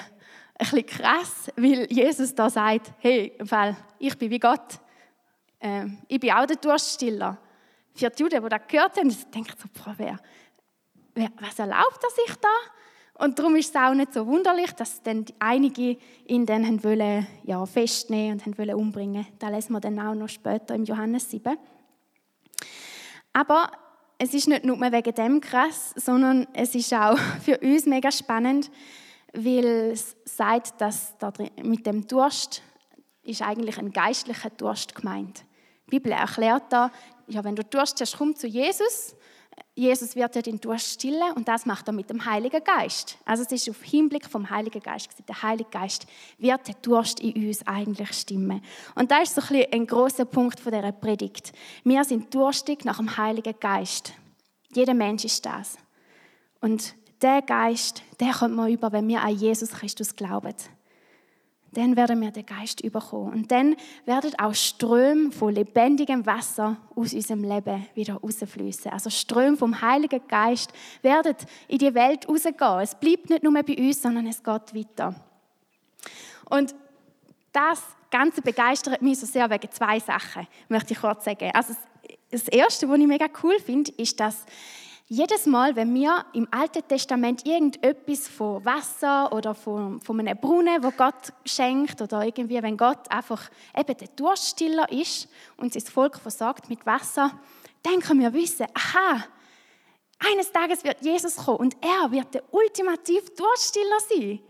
bisschen 0.58 0.86
krass, 0.86 1.50
weil 1.56 1.86
Jesus 1.92 2.34
da 2.34 2.48
sagt, 2.48 2.92
hey, 2.98 3.36
im 3.38 3.76
ich 3.98 4.16
bin 4.16 4.30
wie 4.30 4.38
Gott, 4.38 4.80
äh, 5.60 5.86
ich 6.08 6.20
bin 6.20 6.32
auch 6.32 6.46
der 6.46 6.56
Durststiller. 6.56 7.38
Für 7.94 8.10
die 8.10 8.22
Juden, 8.22 8.42
die 8.42 8.48
das 8.48 8.60
gehört 8.68 8.96
haben, 8.96 9.16
denken 9.34 9.54
so, 9.56 9.68
boah, 9.72 9.94
wer, 9.96 10.18
wer, 11.14 11.30
was 11.40 11.58
erlaubt 11.58 12.02
er 12.02 12.10
sich 12.10 12.36
da? 12.36 12.48
Und 13.18 13.38
darum 13.38 13.56
ist 13.56 13.74
es 13.74 13.76
auch 13.76 13.94
nicht 13.94 14.12
so 14.12 14.26
wunderlich, 14.26 14.72
dass 14.72 15.02
dann 15.02 15.24
einige 15.38 15.96
ihn 16.26 16.44
dann 16.44 16.84
wollen, 16.84 17.26
ja, 17.44 17.64
festnehmen 17.64 18.42
und 18.44 18.58
wollen 18.58 18.74
umbringen. 18.74 19.26
Da 19.38 19.48
lesen 19.48 19.72
wir 19.72 19.80
dann 19.80 19.98
auch 19.98 20.14
noch 20.14 20.28
später 20.28 20.74
im 20.74 20.84
Johannes 20.84 21.30
7. 21.30 21.56
Aber 23.32 23.70
es 24.18 24.34
ist 24.34 24.48
nicht 24.48 24.64
nur 24.64 24.78
wegen 24.80 25.14
dem 25.14 25.40
krass, 25.40 25.94
sondern 25.96 26.46
es 26.52 26.74
ist 26.74 26.92
auch 26.92 27.18
für 27.42 27.58
uns 27.58 27.86
mega 27.86 28.10
spannend, 28.10 28.70
weil 29.32 29.92
es 29.92 30.16
sagt, 30.24 30.80
dass 30.80 31.14
mit 31.62 31.86
dem 31.86 32.06
Durst 32.06 32.62
ist 33.22 33.42
eigentlich 33.42 33.78
ein 33.78 33.92
geistlicher 33.92 34.50
Durst 34.50 34.94
gemeint. 34.94 35.44
Die 35.86 35.90
Bibel 35.90 36.12
erklärt 36.12 36.64
da, 36.70 36.90
ja, 37.28 37.42
wenn 37.44 37.56
du 37.56 37.64
Durst 37.64 38.00
hast, 38.00 38.18
komm 38.18 38.36
zu 38.36 38.46
Jesus. 38.46 39.16
Jesus 39.74 40.16
wird 40.16 40.34
dir 40.34 40.42
den 40.42 40.58
Durst 40.58 40.94
stillen 40.94 41.32
und 41.34 41.48
das 41.48 41.66
macht 41.66 41.86
er 41.86 41.92
mit 41.92 42.08
dem 42.08 42.24
Heiligen 42.24 42.64
Geist. 42.64 43.18
Also 43.26 43.42
es 43.42 43.52
ist 43.52 43.68
auf 43.68 43.82
Hinblick 43.82 44.24
vom 44.26 44.48
Heiligen 44.48 44.80
Geist. 44.80 45.10
Der 45.28 45.42
Heilige 45.42 45.68
Geist 45.68 46.06
wird 46.38 46.66
den 46.66 46.76
Durst 46.80 47.20
in 47.20 47.46
uns 47.46 47.66
eigentlich 47.66 48.12
stimmen. 48.12 48.62
Und 48.94 49.10
da 49.10 49.20
ist 49.20 49.34
so 49.34 49.42
ein, 49.54 49.66
ein 49.70 49.86
großer 49.86 50.24
Punkt 50.24 50.60
von 50.60 50.72
dieser 50.72 50.92
Predigt. 50.92 51.52
Wir 51.84 52.04
sind 52.04 52.34
durstig 52.34 52.86
nach 52.86 52.96
dem 52.96 53.18
Heiligen 53.18 53.54
Geist. 53.60 54.14
Jeder 54.74 54.94
Mensch 54.94 55.24
ist 55.24 55.44
das. 55.44 55.76
Und 56.60 56.94
der 57.20 57.42
Geist, 57.42 58.02
der 58.18 58.32
kommt 58.32 58.56
man 58.56 58.70
über, 58.70 58.92
wenn 58.92 59.08
wir 59.08 59.20
an 59.22 59.36
Jesus 59.36 59.70
Christus 59.70 60.16
glauben 60.16 60.54
dann 61.76 61.96
werden 61.96 62.20
wir 62.20 62.30
den 62.30 62.46
Geist 62.46 62.80
überkommen. 62.80 63.32
Und 63.32 63.52
dann 63.52 63.76
werden 64.04 64.32
auch 64.38 64.54
Ströme 64.54 65.30
von 65.30 65.54
lebendigem 65.54 66.24
Wasser 66.24 66.76
aus 66.94 67.12
unserem 67.12 67.44
Leben 67.44 67.86
wieder 67.94 68.14
rausfließen. 68.14 68.90
Also 68.92 69.10
Ströme 69.10 69.56
vom 69.56 69.80
Heiligen 69.80 70.26
Geist 70.26 70.72
werden 71.02 71.34
in 71.68 71.78
die 71.78 71.94
Welt 71.94 72.28
rausgehen. 72.28 72.80
Es 72.80 72.94
bleibt 72.94 73.28
nicht 73.28 73.42
nur 73.42 73.52
bei 73.62 73.76
uns, 73.76 74.00
sondern 74.00 74.26
es 74.26 74.42
geht 74.42 74.74
weiter. 74.74 75.14
Und 76.48 76.74
das 77.52 77.82
Ganze 78.10 78.40
begeistert 78.40 79.02
mich 79.02 79.18
so 79.18 79.26
sehr 79.26 79.50
wegen 79.50 79.70
zwei 79.70 79.98
Sachen, 79.98 80.46
möchte 80.68 80.94
ich 80.94 81.00
kurz 81.00 81.24
sagen. 81.24 81.50
Also 81.52 81.74
das 82.30 82.48
Erste, 82.48 82.88
was 82.88 82.98
ich 82.98 83.06
mega 83.06 83.26
cool 83.42 83.58
finde, 83.64 83.90
ist, 83.92 84.18
dass 84.20 84.46
jedes 85.08 85.46
Mal, 85.46 85.76
wenn 85.76 85.94
wir 85.94 86.24
im 86.32 86.48
Alten 86.50 86.86
Testament 86.86 87.46
irgendetwas 87.46 88.26
von 88.26 88.64
Wasser 88.64 89.32
oder 89.32 89.54
von, 89.54 90.00
von 90.00 90.18
einem 90.18 90.36
Brunnen, 90.36 90.82
wo 90.82 90.90
Gott 90.90 91.32
schenkt, 91.44 92.02
oder 92.02 92.24
irgendwie, 92.24 92.60
wenn 92.62 92.76
Gott 92.76 93.08
einfach 93.10 93.48
eben 93.76 93.96
der 93.96 94.08
Durststiller 94.08 94.90
ist 94.90 95.28
und 95.56 95.72
sein 95.72 95.82
Volk 95.82 96.18
versorgt 96.18 96.68
mit 96.68 96.84
Wasser, 96.86 97.30
dann 97.82 98.00
können 98.00 98.20
wir 98.20 98.32
wissen, 98.32 98.66
aha, 98.74 99.24
eines 100.18 100.50
Tages 100.50 100.82
wird 100.82 101.02
Jesus 101.02 101.36
kommen 101.36 101.58
und 101.58 101.76
er 101.80 102.10
wird 102.10 102.34
der 102.34 102.42
ultimativ 102.52 103.32
Durststiller 103.36 104.00
sein 104.08 104.40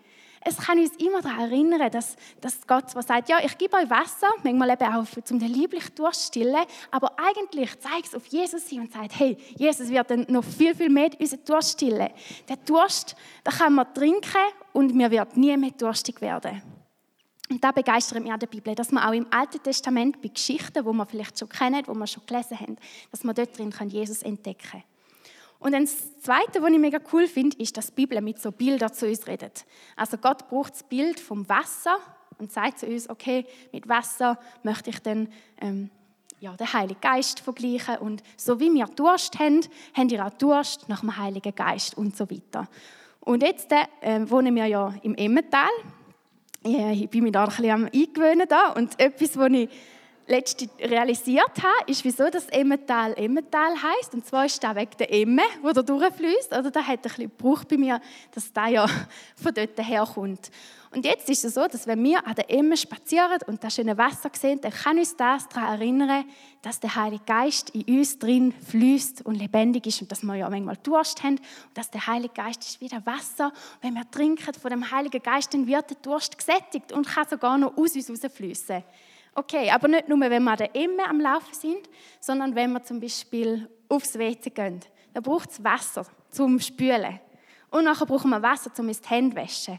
es 0.47 0.59
kann 0.59 0.79
uns 0.79 0.95
immer 0.97 1.21
daran 1.23 1.51
erinnern, 1.51 1.91
dass, 1.91 2.17
dass 2.41 2.65
Gott 2.67 2.89
zwar 2.91 3.03
sagt, 3.03 3.29
ja, 3.29 3.39
ich 3.43 3.59
gebe 3.59 3.77
euch 3.77 3.91
Wasser, 3.91 4.29
manchmal 4.45 4.71
eben 4.71 4.95
auch 4.95 5.05
zum 5.25 5.41
den 5.41 5.53
lieblich 5.53 5.89
durchstillen, 5.91 6.65
aber 6.93 7.13
eigentlich 7.19 7.79
zeigt 7.81 8.07
es 8.07 8.15
auf 8.15 8.27
Jesus 8.27 8.69
hin 8.69 8.83
und 8.83 8.93
sagt, 8.93 9.19
hey, 9.19 9.37
Jesus 9.57 9.89
wird 9.89 10.09
dann 10.09 10.25
noch 10.29 10.45
viel, 10.45 10.75
viel 10.75 10.89
mehr 10.89 11.11
unseren 11.19 11.45
Durst 11.45 11.73
stillen. 11.73 12.11
Der 12.49 12.57
Durst, 12.59 13.17
da 13.43 13.51
kann 13.51 13.75
man 13.75 13.93
trinken 13.93 14.39
und 14.73 14.95
mir 14.95 15.11
wird 15.11 15.37
nie 15.37 15.57
mehr 15.57 15.73
durstig 15.73 16.21
werden. 16.21 16.63
Und 17.51 17.63
da 17.63 17.73
begeistert 17.73 18.23
mich 18.23 18.33
an 18.33 18.41
der 18.41 18.47
Bibel, 18.47 18.75
dass 18.75 18.93
man 18.93 19.05
auch 19.05 19.13
im 19.13 19.27
Alten 19.31 19.63
Testament 19.63 20.23
bei 20.23 20.29
Geschichten, 20.29 20.85
wo 20.85 20.93
man 20.93 21.07
vielleicht 21.09 21.39
schon 21.39 21.49
kennt, 21.49 21.89
wo 21.89 21.95
man 21.95 22.07
schon 22.07 22.25
gelesen 22.25 22.59
haben, 22.59 22.77
dass 23.11 23.25
man 23.25 23.35
dort 23.35 23.57
drin 23.57 23.73
Jesus 23.89 24.23
entdecken 24.23 24.69
kann. 24.71 24.83
Und 25.59 25.73
das 25.73 26.21
Zweite, 26.21 26.62
was 26.62 26.71
ich 26.71 26.79
mega 26.79 26.99
cool 27.12 27.27
finde, 27.27 27.57
ist, 27.59 27.77
dass 27.77 27.87
die 27.87 28.07
Bibel 28.07 28.21
mit 28.21 28.40
so 28.40 28.53
Bildern 28.53 28.92
zu 28.92 29.07
uns 29.07 29.27
redet. 29.27 29.64
Also 29.97 30.19
Gott 30.19 30.49
braucht 30.49 30.75
das 30.75 30.83
Bild 30.83 31.19
vom 31.19 31.49
Wasser 31.49 31.99
und 32.38 32.53
sagt 32.53 32.81
zu 32.81 32.87
uns, 32.87 33.09
okay, 33.09 33.47
mit 33.73 33.88
Wasser 33.88 34.38
möchte 34.62 34.90
ich 34.90 35.01
dann 35.01 35.29
ähm, 35.61 35.90
ja, 36.40 36.53
den 36.53 36.73
Heiligen 36.73 37.01
Geist 37.01 37.40
vergleichen 37.40 37.97
und 37.99 38.23
so 38.37 38.61
wie 38.61 38.73
wir 38.73 38.87
Durst 38.87 39.38
haben, 39.38 39.61
haben 39.95 40.11
wir 40.11 40.27
auch 40.27 40.31
Durst 40.31 40.88
nach 40.88 41.01
dem 41.01 41.16
Heiligen 41.16 41.55
Geist 41.55 41.97
und 41.97 42.16
so 42.16 42.31
weiter. 42.31 42.69
Und 43.21 43.42
jetzt 43.42 43.73
äh, 43.73 44.31
wohnen 44.31 44.55
wir 44.55 44.66
ja 44.66 44.95
im 45.03 45.14
Emmental. 45.14 45.69
Ich 46.62 47.09
bin 47.09 47.25
mich 47.25 47.33
da 47.33 47.45
ein 47.45 47.49
bisschen 47.49 47.71
am 47.71 47.85
Eingewöhnen 47.87 48.47
da 48.49 48.73
und 48.73 48.99
etwas, 49.01 49.37
was 49.37 49.51
ich 49.51 49.69
letzte 50.27 50.69
realisiert 50.81 51.53
habe, 51.59 51.91
ist, 51.91 52.05
wieso 52.05 52.29
das 52.31 52.47
Emmental 52.49 53.15
Emmental 53.17 53.75
heißt. 53.75 54.15
Und 54.15 54.27
zwar 54.27 54.47
ist 54.47 54.62
das 54.62 54.75
wegen 54.75 54.97
der 54.99 55.12
Emme, 55.12 55.43
wo 55.62 55.71
da 55.71 55.83
durchfließt. 55.83 56.53
Oder 56.53 56.71
da 56.71 56.83
hat 56.83 56.99
ein 56.99 57.03
bisschen 57.03 57.31
gebraucht 57.37 57.69
bei 57.69 57.77
mir, 57.77 58.01
dass 58.33 58.53
da 58.53 58.69
ja 58.69 58.87
von 59.37 59.55
dort 59.55 59.79
herkommt. 59.79 60.51
Und 60.91 61.05
jetzt 61.05 61.29
ist 61.29 61.45
es 61.45 61.55
so, 61.55 61.67
dass 61.67 61.87
wenn 61.87 62.03
wir 62.03 62.27
an 62.27 62.35
der 62.35 62.51
Emme 62.51 62.77
spazieren 62.77 63.39
und 63.47 63.62
das 63.62 63.75
schöne 63.75 63.99
Wasser 63.99 64.31
sehen, 64.33 64.61
dann 64.62 64.73
kann 64.73 64.99
uns 64.99 65.17
das 65.17 65.49
daran 65.49 65.81
erinnern, 65.81 66.25
dass 66.62 66.81
der 66.81 66.95
Heilige 66.95 67.25
Geist 67.25 67.71
in 67.71 67.83
uns 67.99 68.19
drin 68.19 68.55
fließt 68.67 69.27
und 69.27 69.35
lebendig 69.35 69.87
ist 69.87 70.01
und 70.01 70.11
dass 70.11 70.23
wir 70.23 70.35
ja 70.37 70.49
manchmal 70.49 70.79
Durst 70.83 71.23
haben 71.23 71.37
und 71.37 71.43
dass 71.75 71.91
der 71.91 72.07
Heilige 72.07 72.35
Geist 72.35 72.62
ist 72.62 72.81
wie 72.81 72.89
das 72.89 73.05
Wasser. 73.05 73.47
Und 73.49 73.83
wenn 73.83 73.95
wir 73.95 74.11
trinken 74.11 74.55
von 74.55 74.71
dem 74.71 74.91
Heiligen 74.91 75.23
Geist, 75.23 75.53
dann 75.53 75.67
wird 75.67 75.91
der 75.91 75.99
Durst 75.99 76.39
gesättigt 76.39 76.93
und 76.93 77.07
kann 77.07 77.29
sogar 77.29 77.59
noch 77.59 77.77
aus 77.77 77.95
uns 77.95 78.09
rausfließen. 78.09 78.83
Okay, 79.38 79.70
aber 79.70 79.87
nicht 79.87 80.09
nur, 80.09 80.18
wenn 80.18 80.44
wir 80.44 80.75
immer 80.75 81.11
am 81.11 81.20
Laufen 81.20 81.53
sind, 81.53 81.90
sondern 82.20 82.55
wenn 82.55 82.72
wir 82.72 82.83
zum 82.83 83.01
Beispiel 83.01 83.68
aufs 83.87 84.18
WC 84.18 84.49
gehen. 84.49 84.81
Da 85.12 85.20
braucht 85.20 85.51
es 85.51 85.62
Wasser 85.62 86.07
zum 86.31 86.59
Spülen. 86.59 87.20
Und 87.70 87.85
nachher 87.85 88.07
brauchen 88.07 88.31
wir 88.31 88.40
Wasser, 88.40 88.70
um 88.79 88.88
die 88.88 88.96
Hände 89.07 89.37
waschen. 89.37 89.79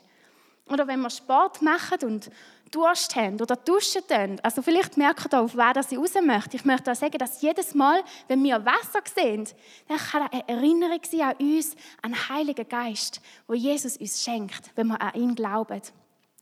Oder 0.69 0.87
wenn 0.87 0.99
wir 0.99 1.09
Sport 1.09 1.63
machen 1.63 1.97
und 2.03 2.29
Durst 2.69 3.15
haben 3.15 3.41
oder 3.41 3.55
duschen 3.55 4.01
tun. 4.07 4.39
Also 4.43 4.61
vielleicht 4.61 4.95
merkt 4.95 5.33
ihr, 5.33 5.41
auf 5.41 5.55
was 5.55 5.91
ich 5.91 5.97
raus 5.97 6.13
möchte. 6.21 6.57
Ich 6.57 6.65
möchte 6.65 6.91
auch 6.91 6.95
sagen, 6.95 7.17
dass 7.17 7.41
jedes 7.41 7.73
Mal, 7.73 8.03
wenn 8.27 8.43
wir 8.43 8.63
Wasser 8.63 8.99
sehen, 9.15 9.47
dann 9.87 9.97
kann 9.97 10.27
eine 10.29 10.47
Erinnerung 10.47 10.99
sein 11.09 11.21
an 11.21 11.35
uns, 11.39 11.75
an 12.03 12.11
den 12.11 12.29
Heiligen 12.29 12.67
Geist, 12.69 13.21
wo 13.47 13.55
Jesus 13.55 13.97
uns 13.97 14.23
schenkt, 14.23 14.71
wenn 14.75 14.87
wir 14.87 15.01
an 15.01 15.15
ihn 15.15 15.33
glauben. 15.33 15.81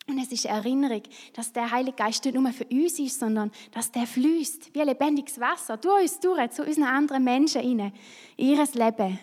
Und 0.08 0.20
es 0.20 0.32
ist 0.32 0.46
Erinnerung, 0.46 1.02
dass 1.34 1.52
der 1.52 1.72
Heilige 1.72 1.96
Geist 1.96 2.24
nicht 2.24 2.36
nur 2.36 2.52
für 2.52 2.66
uns 2.66 3.00
ist, 3.00 3.20
sondern 3.20 3.52
dass 3.72 3.92
der 3.92 4.06
fließt 4.06 4.74
wie 4.74 4.82
lebendiges 4.82 5.40
Wasser 5.40 5.78
durch 5.78 6.04
uns 6.04 6.20
durch, 6.20 6.52
zu 6.52 6.64
unseren 6.64 6.84
anderen 6.84 7.24
Menschen 7.24 7.62
rein, 7.62 7.92
in 8.38 8.50
ihr 8.50 8.68
Leben. 8.74 9.20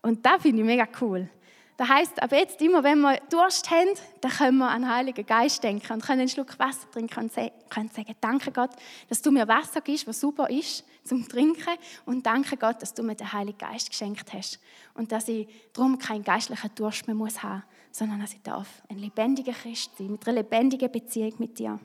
Und 0.00 0.24
das 0.24 0.40
finde 0.40 0.62
ich 0.62 0.66
mega 0.66 0.88
cool. 1.00 1.28
Das 1.76 1.88
heisst, 1.88 2.22
ab 2.22 2.32
jetzt 2.32 2.60
immer, 2.62 2.82
wenn 2.82 3.00
wir 3.00 3.18
Durst 3.30 3.70
haben, 3.70 3.88
dann 4.20 4.30
können 4.30 4.58
wir 4.58 4.68
an 4.68 4.82
den 4.82 4.90
Heiligen 4.90 5.26
Geist 5.26 5.62
denken 5.64 5.92
und 5.92 6.02
können 6.02 6.20
einen 6.20 6.28
Schluck 6.28 6.58
Wasser 6.58 6.90
trinken 6.90 7.24
und 7.24 7.32
sagen, 7.32 8.14
danke 8.20 8.52
Gott, 8.52 8.70
dass 9.08 9.20
du 9.20 9.30
mir 9.30 9.48
Wasser 9.48 9.80
gibst, 9.80 10.06
was 10.06 10.20
super 10.20 10.48
ist 10.48 10.84
zum 11.04 11.26
Trinken 11.28 11.74
und 12.04 12.24
danke 12.24 12.56
Gott, 12.56 12.80
dass 12.80 12.94
du 12.94 13.02
mir 13.02 13.16
den 13.16 13.32
Heiligen 13.32 13.58
Geist 13.58 13.90
geschenkt 13.90 14.32
hast 14.32 14.60
und 14.94 15.12
dass 15.12 15.28
ich 15.28 15.48
darum 15.72 15.98
keinen 15.98 16.22
geistlichen 16.22 16.70
Durst 16.74 17.06
mehr 17.06 17.16
muss 17.16 17.42
haben 17.42 17.64
sondern 17.92 18.20
dass 18.20 18.32
ich 18.32 18.42
darf 18.42 18.82
ein 18.88 18.98
lebendiger 18.98 19.52
Christ 19.52 19.96
sein, 19.96 20.12
mit 20.12 20.26
einer 20.26 20.38
lebendigen 20.38 20.90
Beziehung 20.90 21.34
mit 21.38 21.58
dir. 21.58 21.78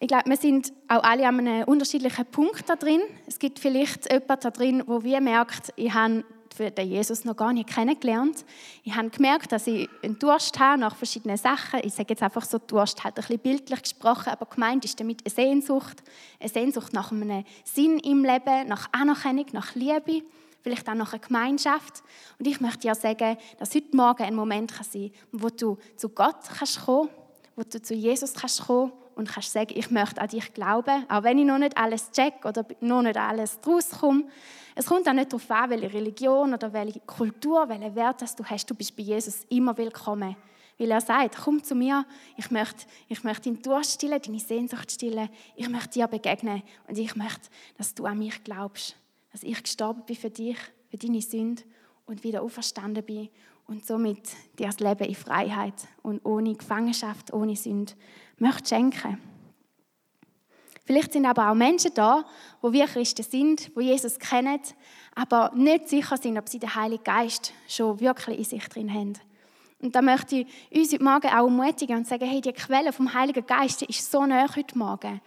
Ich 0.00 0.08
glaube, 0.08 0.28
wir 0.28 0.36
sind 0.36 0.72
auch 0.88 1.02
alle 1.02 1.26
an 1.26 1.40
einem 1.40 1.64
unterschiedlichen 1.64 2.26
Punkt 2.26 2.68
da 2.68 2.76
drin. 2.76 3.00
Es 3.26 3.38
gibt 3.38 3.58
vielleicht 3.58 4.12
jemanden 4.12 4.40
da 4.40 4.50
drin, 4.50 4.82
wo 4.86 5.02
wir 5.02 5.20
merkt, 5.20 5.72
ich 5.76 5.94
habe 5.94 6.24
den 6.58 6.88
Jesus 6.88 7.24
noch 7.24 7.36
gar 7.36 7.52
nicht 7.52 7.68
kennengelernt. 7.68 8.44
Ich 8.82 8.94
habe 8.94 9.10
gemerkt, 9.10 9.50
dass 9.52 9.66
ich 9.66 9.88
einen 10.02 10.18
Durst 10.18 10.58
habe 10.58 10.78
nach 10.78 10.94
verschiedenen 10.94 11.36
Sachen. 11.36 11.80
Ich 11.82 11.94
sage 11.94 12.10
jetzt 12.10 12.22
einfach 12.22 12.44
so 12.44 12.58
Durst, 12.58 13.02
halt 13.02 13.16
ein 13.16 13.22
bisschen 13.22 13.38
bildlich 13.38 13.82
gesprochen, 13.82 14.28
aber 14.28 14.46
gemeint 14.46 14.84
ist 14.84 15.00
damit 15.00 15.22
eine 15.24 15.34
Sehnsucht. 15.34 16.02
Eine 16.38 16.48
Sehnsucht 16.48 16.92
nach 16.92 17.10
einem 17.10 17.44
Sinn 17.64 17.98
im 17.98 18.24
Leben, 18.24 18.68
nach 18.68 18.88
Anerkennung, 18.92 19.46
nach 19.52 19.74
Liebe, 19.74 20.22
vielleicht 20.64 20.88
auch 20.88 20.94
nach 20.94 21.12
einer 21.12 21.20
Gemeinschaft. 21.20 22.02
Und 22.38 22.48
ich 22.48 22.60
möchte 22.60 22.80
dir 22.80 22.94
sagen, 22.94 23.36
dass 23.58 23.74
heute 23.74 23.94
Morgen 23.94 24.22
ein 24.22 24.34
Moment 24.34 24.72
kann 24.72 24.84
sein 24.84 25.12
kann, 25.12 25.42
wo 25.42 25.50
du 25.50 25.76
zu 25.96 26.08
Gott 26.08 26.38
kannst 26.58 26.86
kommen, 26.86 27.10
wo 27.54 27.62
du 27.62 27.80
zu 27.80 27.94
Jesus 27.94 28.32
kannst 28.32 28.62
kommen 28.62 28.90
und 29.14 29.28
kannst 29.28 29.52
sagen, 29.52 29.74
ich 29.76 29.90
möchte 29.90 30.20
an 30.20 30.28
dich 30.28 30.54
glauben, 30.54 31.04
auch 31.08 31.22
wenn 31.22 31.38
ich 31.38 31.44
noch 31.44 31.58
nicht 31.58 31.76
alles 31.76 32.10
check 32.10 32.44
oder 32.46 32.64
noch 32.80 33.02
nicht 33.02 33.16
alles 33.16 33.60
draus 33.60 33.90
komme. 33.90 34.24
Es 34.74 34.86
kommt 34.86 35.06
auch 35.06 35.12
nicht 35.12 35.32
darauf 35.32 35.48
an, 35.50 35.70
welche 35.70 35.92
Religion 35.92 36.54
oder 36.54 36.72
welche 36.72 37.00
Kultur, 37.00 37.68
welchen 37.68 37.94
Wert 37.94 38.22
du 38.22 38.44
hast. 38.44 38.68
Du 38.68 38.74
bist 38.74 38.96
bei 38.96 39.02
Jesus 39.02 39.44
immer 39.50 39.76
willkommen. 39.76 40.34
Weil 40.78 40.90
er 40.90 41.00
sagt, 41.00 41.36
komm 41.44 41.62
zu 41.62 41.74
mir, 41.74 42.04
ich 42.36 42.50
möchte, 42.50 42.86
ich 43.08 43.22
möchte 43.22 43.50
deinen 43.50 43.62
Durst 43.62 43.92
stillen, 43.92 44.20
deine 44.20 44.40
Sehnsucht 44.40 44.90
stillen, 44.90 45.28
ich 45.54 45.68
möchte 45.68 45.90
dir 45.90 46.08
begegnen 46.08 46.62
und 46.88 46.98
ich 46.98 47.14
möchte, 47.14 47.48
dass 47.76 47.94
du 47.94 48.06
an 48.06 48.18
mich 48.18 48.42
glaubst, 48.42 48.96
dass 49.34 49.42
ich 49.42 49.60
gestorben 49.60 50.04
bin 50.06 50.14
für 50.14 50.30
dich, 50.30 50.56
für 50.88 50.96
deine 50.96 51.20
Sünde 51.20 51.64
und 52.06 52.22
wieder 52.22 52.40
auferstanden 52.40 53.04
bin 53.04 53.28
und 53.66 53.84
somit 53.84 54.28
dir 54.56 54.66
das 54.66 54.78
Leben 54.78 55.08
in 55.08 55.16
Freiheit 55.16 55.74
und 56.04 56.24
ohne 56.24 56.54
Gefangenschaft, 56.54 57.32
ohne 57.32 57.56
Sünde 57.56 57.94
möchte 58.38 58.68
schenken. 58.68 59.18
Vielleicht 60.84 61.14
sind 61.14 61.26
aber 61.26 61.50
auch 61.50 61.56
Menschen 61.56 61.90
da, 61.94 62.24
wo 62.60 62.72
wir 62.72 62.86
Christen 62.86 63.24
sind, 63.24 63.72
wo 63.74 63.80
Jesus 63.80 64.20
kennen, 64.20 64.60
aber 65.16 65.50
nicht 65.56 65.88
sicher 65.88 66.16
sind, 66.16 66.38
ob 66.38 66.48
sie 66.48 66.60
den 66.60 66.76
Heiligen 66.76 67.02
Geist 67.02 67.52
schon 67.66 67.98
wirklich 67.98 68.38
in 68.38 68.44
sich 68.44 68.68
drin 68.68 68.94
haben. 68.94 69.14
Und 69.82 69.96
da 69.96 70.00
möchte 70.00 70.36
ich 70.36 70.46
uns 70.70 70.92
heute 70.92 71.02
Morgen 71.02 71.26
auch 71.26 71.46
ermutigen 71.48 71.96
und 71.96 72.06
sagen, 72.06 72.24
hey, 72.24 72.40
die 72.40 72.52
Quelle 72.52 72.92
vom 72.92 73.12
Heiligen 73.12 73.44
Geist 73.44 73.82
ist 73.82 74.12
so 74.12 74.24
nah 74.24 74.46
heute 74.54 74.78
Morgen. 74.78 75.20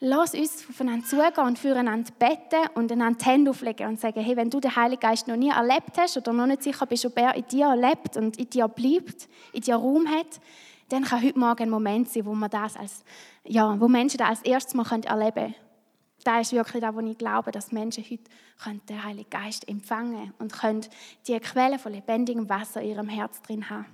Lass 0.00 0.32
uns 0.32 0.64
aufeinander 0.68 1.04
zugehen 1.04 1.44
und 1.44 1.58
füreinander 1.58 2.12
beten 2.20 2.70
und 2.74 2.92
einander 2.92 3.18
die 3.18 3.24
Hände 3.24 3.50
auflegen 3.50 3.88
und 3.88 3.98
sagen, 3.98 4.20
hey, 4.20 4.36
wenn 4.36 4.48
du 4.48 4.60
den 4.60 4.76
Heiligen 4.76 5.00
Geist 5.00 5.26
noch 5.26 5.34
nie 5.34 5.50
erlebt 5.50 5.98
hast 5.98 6.16
oder 6.16 6.32
noch 6.32 6.46
nicht 6.46 6.62
sicher 6.62 6.86
bist, 6.86 7.04
ob 7.04 7.18
er 7.18 7.34
in 7.34 7.46
dir 7.48 7.74
lebt 7.74 8.16
und 8.16 8.36
in 8.36 8.48
dir 8.48 8.68
bleibt, 8.68 9.28
in 9.52 9.60
dir 9.60 9.74
Raum 9.74 10.06
hat, 10.08 10.40
dann 10.90 11.02
kann 11.02 11.22
heute 11.22 11.38
Morgen 11.38 11.64
ein 11.64 11.70
Moment 11.70 12.08
sein, 12.08 12.24
wo, 12.26 12.34
man 12.34 12.48
das 12.48 12.76
als, 12.76 13.04
ja, 13.44 13.78
wo 13.80 13.88
Menschen 13.88 14.18
das 14.18 14.28
als 14.28 14.42
erstes 14.42 14.74
Mal 14.74 14.86
erleben 15.04 15.34
können. 15.34 15.54
Das 16.22 16.42
ist 16.42 16.52
wirklich 16.52 16.80
das, 16.80 16.94
wo 16.94 17.00
ich 17.00 17.18
glaube, 17.18 17.50
dass 17.50 17.72
Menschen 17.72 18.04
heute 18.04 18.30
den 18.88 19.04
Heiligen 19.04 19.30
Geist 19.30 19.68
empfangen 19.68 20.14
können 20.14 20.34
und 20.38 20.52
können 20.52 20.86
die 21.26 21.38
Quelle 21.40 21.78
von 21.78 21.92
lebendigem 21.92 22.48
Wasser 22.48 22.80
in 22.82 22.90
ihrem 22.90 23.08
Herz 23.08 23.42
drin 23.42 23.68
haben. 23.68 23.86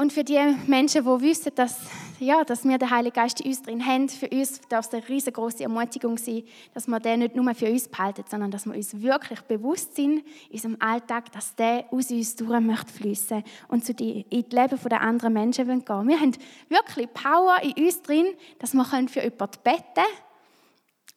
Und 0.00 0.14
für 0.14 0.24
die 0.24 0.40
Menschen, 0.66 1.04
die 1.04 1.20
wissen, 1.20 1.52
dass, 1.54 1.78
ja, 2.18 2.42
dass 2.42 2.64
wir 2.64 2.78
den 2.78 2.88
Heiligen 2.88 3.12
Geist 3.12 3.38
in 3.42 3.48
uns 3.48 3.60
drin 3.60 3.84
haben, 3.84 4.08
für 4.08 4.30
uns 4.30 4.62
darf 4.66 4.86
es 4.86 4.94
eine 4.94 5.06
riesengroße 5.06 5.62
Ermutigung 5.62 6.16
sein, 6.16 6.42
dass 6.72 6.86
wir 6.86 6.98
den 7.00 7.18
nicht 7.18 7.36
nur 7.36 7.54
für 7.54 7.70
uns 7.70 7.86
behalten, 7.86 8.24
sondern 8.26 8.50
dass 8.50 8.64
wir 8.64 8.74
uns 8.74 8.98
wirklich 8.98 9.42
bewusst 9.42 9.96
sind 9.96 10.24
in 10.48 10.52
unserem 10.52 10.76
Alltag, 10.80 11.30
dass 11.32 11.54
der 11.54 11.84
aus 11.90 12.10
uns 12.10 12.34
durch 12.34 12.60
möchte 12.60 12.90
fließen 12.90 13.44
und 13.68 13.84
zu 13.84 13.92
die, 13.92 14.24
in 14.30 14.48
das 14.48 14.70
Leben 14.70 14.88
der 14.88 15.02
anderen 15.02 15.34
Menschen 15.34 15.66
gehen 15.66 15.84
wollen. 15.86 16.08
Wir 16.08 16.18
haben 16.18 16.32
wirklich 16.70 17.12
Power 17.12 17.58
in 17.62 17.84
uns 17.84 18.00
drin, 18.00 18.28
dass 18.58 18.72
wir 18.72 18.86
für 18.86 19.22
jemanden 19.22 19.58
beten 19.62 19.82
können 19.96 20.06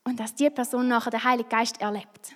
und 0.03 0.19
dass 0.19 0.35
die 0.35 0.49
Person 0.49 0.89
nachher 0.89 1.11
den 1.11 1.23
Heiligen 1.23 1.47
Geist 1.47 1.79
erlebt. 1.79 2.35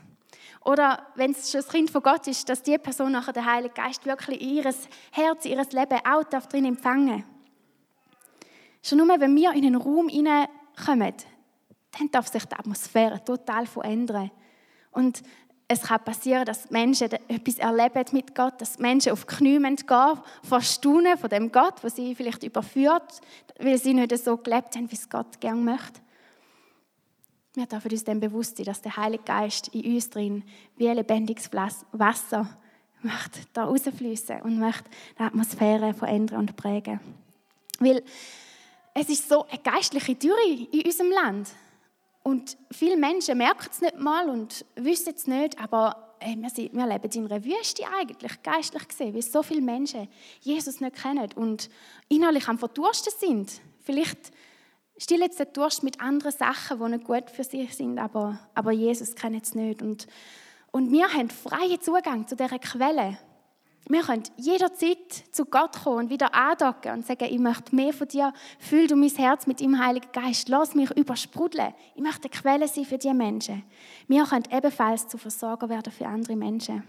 Oder 0.66 1.08
wenn 1.16 1.32
es 1.32 1.52
schon 1.52 1.62
das 1.62 1.70
Kind 1.70 1.90
von 1.90 2.02
Gott 2.02 2.28
ist, 2.28 2.48
dass 2.50 2.64
die 2.64 2.78
Person 2.78 3.12
nachher 3.12 3.34
den 3.34 3.46
Heiligen 3.46 3.74
Geist 3.74 4.06
wirklich 4.06 4.42
in 4.42 4.50
ihr 4.50 4.74
Herz, 5.12 5.46
in 5.46 5.52
ihr 5.52 5.66
Leben 5.72 6.00
auch 6.06 6.24
drin 6.24 6.66
empfangen 6.66 7.24
Schon 8.84 9.00
nur, 9.00 9.20
wenn 9.20 9.36
wir 9.36 9.52
in 9.52 9.66
einen 9.66 9.76
Raum 9.76 10.08
hineinkommen, 10.08 11.14
dann 11.98 12.12
darf 12.12 12.28
sich 12.28 12.46
die 12.46 12.56
Atmosphäre 12.56 13.24
total 13.24 13.66
verändern. 13.66 14.32
Und 14.92 15.24
es 15.68 15.82
kann 15.82 16.04
passieren, 16.04 16.46
dass 16.46 16.70
Menschen 16.70 17.12
etwas 17.28 17.58
erleben 17.58 18.06
mit 18.14 18.34
Gott, 18.34 18.62
dass 18.62 18.80
Menschen 18.80 19.12
auf 19.12 19.26
die 19.26 19.36
Knie 19.36 19.60
gehen, 19.60 20.20
vor 20.44 20.62
Staunen 20.62 21.18
von 21.18 21.30
dem 21.30 21.52
Gott, 21.52 21.84
was 21.84 21.98
sie 21.98 22.16
vielleicht 22.16 22.44
überführt, 22.44 23.20
weil 23.60 23.78
sie 23.78 23.94
nicht 23.94 24.18
so 24.24 24.38
gelebt 24.38 24.76
haben, 24.76 24.90
wie 24.90 24.96
es 24.96 25.10
Gott 25.10 25.42
gerne 25.42 25.60
möchte. 25.60 26.00
Wir 27.58 27.66
dürfen 27.66 27.90
uns 27.90 28.04
dann 28.04 28.20
bewusst 28.20 28.56
sein, 28.56 28.68
dass 28.68 28.84
der 28.84 28.96
Heilige 28.96 29.24
Geist 29.24 29.70
in 29.70 29.96
uns 29.96 30.12
drin 30.12 30.44
wie 30.76 30.90
ein 30.90 30.96
lebendiges 30.96 31.50
Wasser 31.52 32.56
möchte 33.02 33.40
da 33.52 33.66
rausfließen 33.66 34.42
und 34.44 34.60
möchte 34.60 34.84
die 35.18 35.24
Atmosphäre 35.24 35.96
verändern 35.96 36.42
und 36.42 36.56
prägen. 36.56 37.00
Weil 37.80 38.04
es 38.94 39.10
ist 39.10 39.28
so 39.28 39.48
eine 39.48 39.58
geistliche 39.58 40.14
Dürre 40.14 40.68
in 40.72 40.84
unserem 40.86 41.10
Land. 41.10 41.50
Und 42.22 42.58
viele 42.70 42.96
Menschen 42.96 43.40
merken 43.40 43.70
es 43.72 43.82
nicht 43.82 43.98
mal 43.98 44.30
und 44.30 44.64
wissen 44.76 45.16
es 45.16 45.26
nicht, 45.26 45.60
aber 45.60 46.14
ey, 46.20 46.36
wir, 46.36 46.52
sind, 46.52 46.76
wir 46.76 46.86
leben 46.86 47.12
in 47.12 47.32
einer 47.32 47.44
Wüste 47.44 47.82
eigentlich, 48.00 48.44
geistlich 48.44 48.88
gesehen, 48.88 49.16
weil 49.16 49.24
so 49.24 49.42
viele 49.42 49.62
Menschen 49.62 50.08
Jesus 50.42 50.80
nicht 50.80 51.02
kennen 51.02 51.32
und 51.36 51.72
innerlich 52.08 52.48
am 52.48 52.60
Verdursten 52.60 53.14
sind. 53.20 53.62
Vielleicht 53.80 54.32
still 54.98 55.22
jetzt 55.22 55.40
den 55.40 55.54
Durst 55.54 55.84
mit 55.84 56.02
anderen 56.02 56.32
Sachen, 56.32 56.80
die 56.80 56.90
nicht 56.98 57.06
gut 57.06 57.30
für 57.30 57.44
sich 57.44 57.76
sind, 57.76 58.00
aber, 58.00 58.40
aber 58.54 58.72
Jesus 58.72 59.16
kennt 59.16 59.44
es 59.44 59.56
nicht. 59.56 59.82
Und, 59.82 60.08
und 60.72 60.92
wir 60.92 61.12
haben 61.14 61.30
freien 61.30 61.82
Zugang 61.82 62.28
zu 62.28 62.36
dieser 62.36 62.60
Quelle. 62.60 63.18
Wir 63.90 64.02
können 64.02 64.24
jederzeit 64.36 65.14
zu 65.32 65.46
Gott 65.46 65.82
kommen 65.84 65.98
und 65.98 66.10
wieder 66.10 66.36
andocken 66.36 66.92
und 66.92 67.06
sagen, 67.06 67.26
ich 67.30 67.40
möchte 67.40 67.74
mehr 67.74 67.94
von 67.94 68.08
dir, 68.08 68.34
füll 68.60 68.88
du 68.88 68.98
mein 68.98 69.10
Herz 69.10 69.48
mit 69.48 69.62
dem 69.62 69.80
Heiligen 69.80 70.12
Geist, 70.12 70.50
lass 70.50 70.76
mich 70.76 70.92
übersprudeln. 70.92 71.74
Ich 71.96 72.02
möchte 72.02 72.24
eine 72.24 72.32
Quelle 72.32 72.68
sein 72.68 72.84
für 72.84 72.98
diese 72.98 73.14
Menschen. 73.14 73.64
Wir 74.08 74.26
können 74.26 74.44
ebenfalls 74.52 75.08
zu 75.08 75.18
Versorger 75.18 75.70
werden 75.70 75.94
für 75.94 76.06
andere 76.06 76.36
Menschen. 76.36 76.84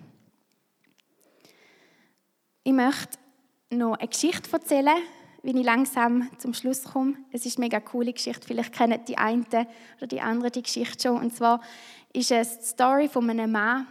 Ich 2.65 2.73
möchte 2.73 3.19
noch 3.71 3.97
eine 3.97 4.09
Geschichte 4.09 4.51
erzählen 4.51 4.97
wie 5.43 5.59
ich 5.59 5.65
langsam 5.65 6.29
zum 6.39 6.55
Schluss 6.55 6.85
komme. 6.85 7.15
Es 7.33 7.47
ist 7.47 7.59
eine 7.59 7.67
mega 7.67 7.81
coole 7.81 8.13
Geschichte. 8.13 8.47
Vielleicht 8.47 8.73
kennen 8.73 9.01
die 9.07 9.19
einen 9.19 9.47
oder 9.99 10.07
die 10.07 10.21
anderen 10.21 10.53
die 10.53 10.63
Geschichte 10.63 11.09
schon. 11.09 11.21
Und 11.21 11.35
zwar 11.35 11.61
ist 12.13 12.31
es 12.31 12.59
die 12.59 12.67
Story 12.67 13.09
von 13.09 13.29
einem 13.31 13.53
Mann, 13.53 13.87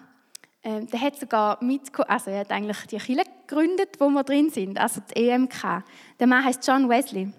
ähm, 0.63 0.87
der 0.87 0.99
hat 0.99 1.19
sogar 1.19 1.63
mitgekommen, 1.63 2.09
also 2.09 2.29
er 2.29 2.39
hat 2.41 2.51
eigentlich 2.51 2.77
die 2.87 2.97
Kirche 2.97 3.23
gegründet, 3.47 3.99
wo 3.99 4.09
wir 4.09 4.23
drin 4.23 4.49
sind, 4.49 4.77
also 4.77 5.01
die 5.01 5.29
EMK. 5.29 5.83
Der 6.19 6.27
Mann 6.27 6.43
heißt 6.43 6.67
John 6.67 6.89
Wesley 6.89 7.31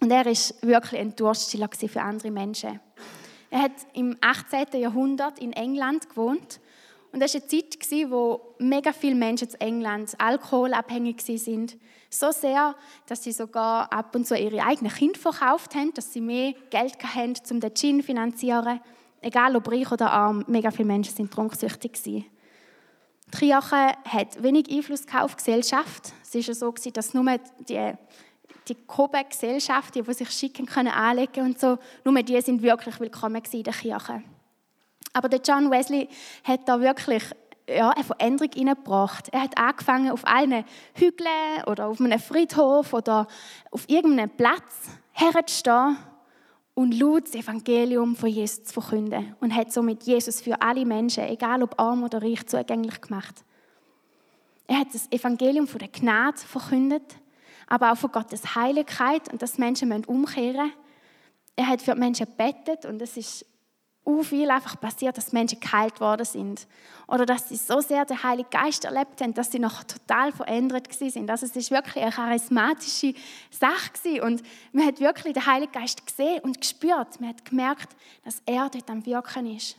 und 0.00 0.10
er 0.10 0.26
ist 0.26 0.62
wirklich 0.62 1.00
ein 1.00 1.16
Durststiller 1.16 1.70
für 1.72 2.02
andere 2.02 2.30
Menschen. 2.30 2.80
Er 3.50 3.62
hat 3.62 3.72
im 3.94 4.16
18. 4.20 4.80
Jahrhundert 4.80 5.38
in 5.38 5.54
England 5.54 6.10
gewohnt 6.10 6.60
und 7.12 7.20
das 7.20 7.34
war 7.34 7.40
eine 7.40 7.48
Zeit, 7.48 8.10
wo 8.10 8.54
mega 8.58 8.92
viele 8.92 9.14
Menschen 9.14 9.48
in 9.48 9.60
England 9.60 10.14
alkoholabhängig 10.18 11.26
waren. 11.26 11.72
So 12.10 12.30
sehr, 12.32 12.74
dass 13.06 13.24
sie 13.24 13.32
sogar 13.32 13.92
ab 13.92 14.14
und 14.14 14.26
zu 14.26 14.36
ihre 14.36 14.62
eigenen 14.62 14.92
Kinder 14.92 15.18
verkauft 15.18 15.74
haben, 15.74 15.92
dass 15.94 16.12
sie 16.12 16.20
mehr 16.20 16.54
Geld 16.70 16.96
hatten, 17.02 17.34
um 17.50 17.60
den 17.60 17.74
Gin 17.74 18.00
zu 18.00 18.06
finanzieren. 18.06 18.80
Egal 19.20 19.56
ob 19.56 19.70
reich 19.70 19.90
oder 19.90 20.10
arm, 20.10 20.44
mega 20.46 20.70
viele 20.70 20.86
Menschen 20.86 21.14
sind 21.14 21.32
trunksüchtig. 21.32 22.00
Die 22.04 22.24
Kirche 23.30 23.92
hat 24.04 24.42
wenig 24.42 24.70
Einfluss 24.70 25.04
auf 25.12 25.32
die 25.32 25.36
Gesellschaft. 25.38 26.12
Es 26.22 26.34
war 26.34 26.54
so, 26.54 26.90
dass 26.92 27.14
nur 27.14 27.24
die, 27.68 27.92
die 28.68 28.74
Kobe-Gesellschaft, 28.86 29.94
die, 29.94 30.02
sich 30.14 30.30
schicken 30.30 30.66
können, 30.66 30.92
anlegen 30.92 31.44
und 31.44 31.60
so, 31.60 31.78
nur 32.04 32.22
die 32.22 32.40
sind 32.40 32.62
wirklich 32.62 33.00
willkommen 33.00 33.42
in 33.50 33.62
der 33.62 33.72
Kirche. 33.72 34.22
Aber 35.12 35.28
der 35.28 35.40
John 35.40 35.70
Wesley 35.70 36.08
hat 36.44 36.68
da 36.68 36.80
wirklich 36.80 37.24
ja, 37.68 37.90
eine 37.90 38.04
Veränderung 38.04 38.50
hineingebracht. 38.52 39.28
Er 39.30 39.42
hat 39.42 39.58
angefangen, 39.58 40.10
auf 40.10 40.26
allen 40.26 40.64
Hügeln 40.94 41.64
oder 41.66 41.88
auf 41.88 42.00
einem 42.00 42.18
Friedhof 42.18 42.92
oder 42.92 43.26
auf 43.70 43.88
irgendeinem 43.88 44.30
Platz 44.30 44.88
herzustehen 45.12 45.96
und 46.74 46.98
laut 46.98 47.26
das 47.26 47.34
Evangelium 47.34 48.14
von 48.14 48.28
Jesus 48.28 48.64
zu 48.64 48.80
verkünden 48.80 49.34
und 49.40 49.54
hat 49.54 49.72
somit 49.72 50.04
Jesus 50.04 50.40
für 50.40 50.62
alle 50.62 50.86
Menschen, 50.86 51.24
egal 51.24 51.62
ob 51.62 51.78
arm 51.80 52.04
oder 52.04 52.22
reich, 52.22 52.46
zugänglich 52.46 53.00
gemacht. 53.00 53.44
Er 54.68 54.80
hat 54.80 54.94
das 54.94 55.10
Evangelium 55.10 55.66
von 55.66 55.80
der 55.80 55.88
Gnade 55.88 56.38
verkündet, 56.38 57.16
aber 57.66 57.92
auch 57.92 57.96
von 57.96 58.12
Gottes 58.12 58.54
Heiligkeit 58.54 59.32
und 59.32 59.42
dass 59.42 59.58
Menschen 59.58 59.92
umkehren 60.04 60.66
müssen. 60.66 60.72
Er 61.56 61.66
hat 61.66 61.82
für 61.82 61.94
die 61.94 61.98
Menschen 61.98 62.26
gebetet 62.26 62.86
und 62.86 63.02
es 63.02 63.16
ist 63.16 63.44
viel 64.22 64.50
einfach 64.50 64.80
passiert, 64.80 65.16
dass 65.16 65.32
Menschen 65.32 65.60
geheilt 65.60 66.00
worden 66.00 66.24
sind. 66.24 66.66
Oder 67.06 67.26
dass 67.26 67.48
sie 67.48 67.56
so 67.56 67.80
sehr 67.80 68.04
den 68.04 68.22
Heiligen 68.22 68.50
Geist 68.50 68.84
erlebt 68.84 69.20
haben, 69.20 69.34
dass 69.34 69.52
sie 69.52 69.58
noch 69.58 69.84
total 69.84 70.32
verändert 70.32 70.92
sind. 70.92 71.30
Also 71.30 71.46
es 71.46 71.54
ist 71.54 71.70
wirklich 71.70 72.02
eine 72.02 72.12
charismatische 72.12 73.14
Sache 73.50 74.22
und 74.22 74.42
man 74.72 74.86
hat 74.86 75.00
wirklich 75.00 75.34
den 75.34 75.46
Heiligen 75.46 75.72
Geist 75.72 76.06
gesehen 76.06 76.40
und 76.40 76.60
gespürt. 76.60 77.20
Man 77.20 77.30
hat 77.30 77.44
gemerkt, 77.44 77.94
dass 78.24 78.42
er 78.46 78.68
dort 78.70 78.88
am 78.90 79.04
Wirken 79.04 79.54
ist. 79.54 79.76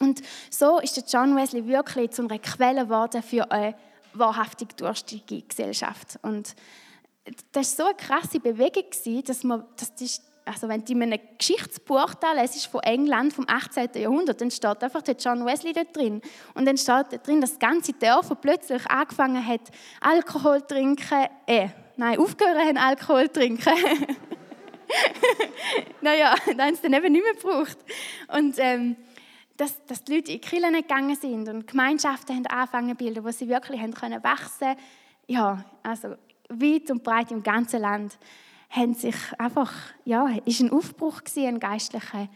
Und 0.00 0.22
so 0.50 0.78
ist 0.78 0.96
der 0.96 1.04
John 1.04 1.36
Wesley 1.36 1.66
wirklich 1.66 2.10
zu 2.10 2.22
einer 2.22 2.38
Quelle 2.38 2.84
geworden 2.84 3.22
für 3.22 3.50
eine 3.50 3.74
wahrhaftig 4.14 4.76
durstige 4.76 5.42
Gesellschaft. 5.42 6.18
Und 6.22 6.54
das 7.52 7.78
war 7.78 7.86
so 7.86 7.90
eine 7.90 7.96
krasse 7.96 8.40
Bewegung, 8.40 8.84
dass 9.24 9.42
man, 9.44 9.64
dass 9.76 9.94
die, 9.94 10.10
also 10.46 10.68
wenn 10.68 10.84
du 10.84 10.92
in 10.92 11.02
einem 11.02 11.18
Geschichtsbuch 11.36 12.14
da 12.14 12.32
lesest 12.32 12.68
von 12.68 12.80
England 12.82 13.32
vom 13.32 13.44
18. 13.48 13.90
Jahrhundert, 13.96 14.40
dann 14.40 14.50
steht 14.50 14.82
einfach 14.82 15.02
der 15.02 15.16
John 15.16 15.44
Wesley 15.44 15.72
da 15.72 15.82
drin. 15.84 16.22
Und 16.54 16.66
dann 16.66 16.78
steht 16.78 17.06
da 17.10 17.16
drin, 17.18 17.40
dass 17.40 17.50
das 17.50 17.58
ganze 17.58 17.92
Dörfer 17.92 18.36
plötzlich 18.36 18.88
angefangen 18.88 19.44
hat, 19.44 19.62
Alkohol 20.00 20.60
zu 20.60 20.68
trinken, 20.68 21.26
äh, 21.46 21.68
nein, 21.96 22.18
aufgehört 22.18 22.58
haben, 22.58 22.78
Alkohol 22.78 23.26
zu 23.26 23.40
trinken. 23.40 23.70
naja, 26.00 26.34
dann 26.46 26.62
haben 26.62 26.76
sie 26.76 26.82
dann 26.82 26.94
eben 26.94 27.12
nicht 27.12 27.24
mehr 27.24 27.34
gebraucht. 27.34 27.78
Und 28.28 28.54
ähm, 28.58 28.96
dass, 29.56 29.84
dass 29.86 30.04
die 30.04 30.14
Leute 30.14 30.32
in 30.32 30.40
die 30.40 30.46
Kirchen 30.46 30.74
gegangen 30.74 31.16
sind 31.16 31.48
und 31.48 31.66
Gemeinschaften 31.66 32.36
haben 32.36 32.46
angefangen 32.46 32.90
zu 32.90 32.96
bilden, 32.96 33.24
wo 33.24 33.30
sie 33.30 33.48
wirklich 33.48 33.80
haben 33.80 33.94
können 33.94 34.22
wachsen 34.22 34.76
Ja, 35.26 35.64
also 35.82 36.14
weit 36.48 36.90
und 36.90 37.02
breit 37.02 37.32
im 37.32 37.42
ganzen 37.42 37.80
Land 37.80 38.16
haben 38.70 38.94
sich 38.94 39.16
einfach, 39.38 39.72
ja, 40.04 40.28
ist 40.44 40.60
ein 40.60 40.70
Aufbruch 40.70 41.24
gewesen, 41.24 41.46
ein 41.46 41.60
geistlicher, 41.60 42.28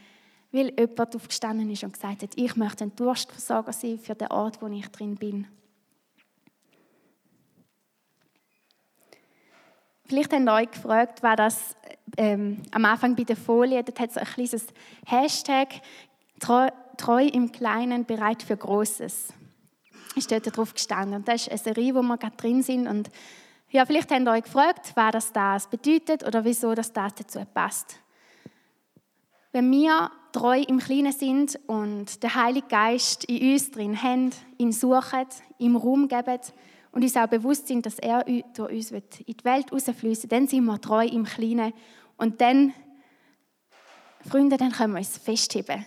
weil 0.53 0.73
jemand 0.79 1.15
aufgestanden 1.15 1.71
ist 1.71 1.85
und 1.85 1.93
gesagt 1.93 2.23
hat, 2.23 2.31
ich 2.37 2.57
möchte 2.57 2.85
ein 2.85 2.97
Durstversorger 2.97 3.73
sein 3.73 3.99
für 3.99 4.15
den 4.15 4.29
Ort, 4.29 4.61
wo 4.63 4.67
ich 4.69 4.89
drin 4.89 5.17
bin. 5.17 5.47
Vielleicht 10.07 10.33
habt 10.33 10.43
ihr 10.43 10.53
euch 10.53 10.71
gefragt, 10.73 11.23
war 11.23 11.37
das 11.37 11.77
ähm, 12.17 12.63
am 12.73 12.85
Anfang 12.85 13.15
bei 13.15 13.23
der 13.23 13.37
Folie, 13.37 13.85
dort 13.85 14.01
hat 14.01 14.11
es 14.11 14.17
ein 14.17 14.25
kleines 14.25 14.67
Hashtag, 15.07 15.69
treu, 16.41 16.69
treu 16.97 17.25
im 17.25 17.53
Kleinen, 17.53 18.05
bereit 18.05 18.43
für 18.43 18.57
Großes. 18.57 19.29
Ist 20.17 20.33
dort 20.33 20.57
drauf 20.57 20.75
gestanden. 20.75 21.15
Und 21.15 21.29
das 21.29 21.43
ist 21.43 21.49
eine 21.51 21.59
Serie, 21.59 21.95
wo 21.95 22.03
wir 22.03 22.19
gerade 22.19 22.37
drin 22.37 22.63
sind. 22.63 22.89
Und 22.89 23.09
ja, 23.71 23.87
vielleicht 23.87 24.11
habt 24.11 24.23
ihr 24.23 24.31
euch 24.31 24.43
gefragt, 24.43 24.93
was 24.95 25.13
das, 25.13 25.33
das 25.33 25.67
bedeutet 25.69 26.27
oder 26.27 26.45
wieso 26.45 26.75
das, 26.75 26.93
dazu 26.93 27.41
passt. 27.55 28.01
Wenn 29.53 29.71
wir 29.71 30.11
treu 30.33 30.61
im 30.61 30.79
Kleinen 30.79 31.13
sind 31.13 31.59
und 31.67 32.23
der 32.23 32.35
Heilige 32.35 32.69
Geist 32.69 33.25
in 33.25 33.53
uns 33.53 33.71
drin 33.71 34.01
haben, 34.01 34.31
ihn 34.59 34.73
suchen, 34.73 35.27
ihm 35.59 35.77
Raum 35.77 36.09
geben, 36.09 36.39
und 36.93 37.03
uns 37.03 37.17
auch 37.17 37.29
bewusst 37.29 37.69
sind, 37.69 37.87
dass 37.87 37.99
er 37.99 38.25
durch 38.25 38.73
uns 38.73 38.91
in 38.91 39.03
die 39.37 39.45
Welt 39.45 39.73
rausfließen 39.73 40.29
dann 40.29 40.49
sind 40.49 40.65
wir 40.65 40.81
treu 40.81 41.07
im 41.07 41.25
Kleinen. 41.25 41.73
Und 42.17 42.41
dann, 42.41 42.75
Freunde, 44.29 44.57
dann 44.57 44.73
können 44.73 44.95
wir 44.95 44.99
uns 44.99 45.17
festheben. 45.17 45.87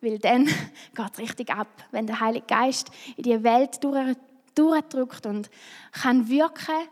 Weil 0.00 0.18
dann 0.18 0.46
geht 0.94 1.12
es 1.12 1.18
richtig 1.18 1.50
ab, 1.50 1.68
wenn 1.90 2.06
der 2.06 2.20
Heilige 2.20 2.46
Geist 2.46 2.90
in 3.16 3.24
die 3.24 3.42
Welt 3.42 3.82
durch, 3.82 4.16
durchdrückt 4.54 5.26
und 5.26 5.50
kann 5.92 6.28
wirken 6.28 6.88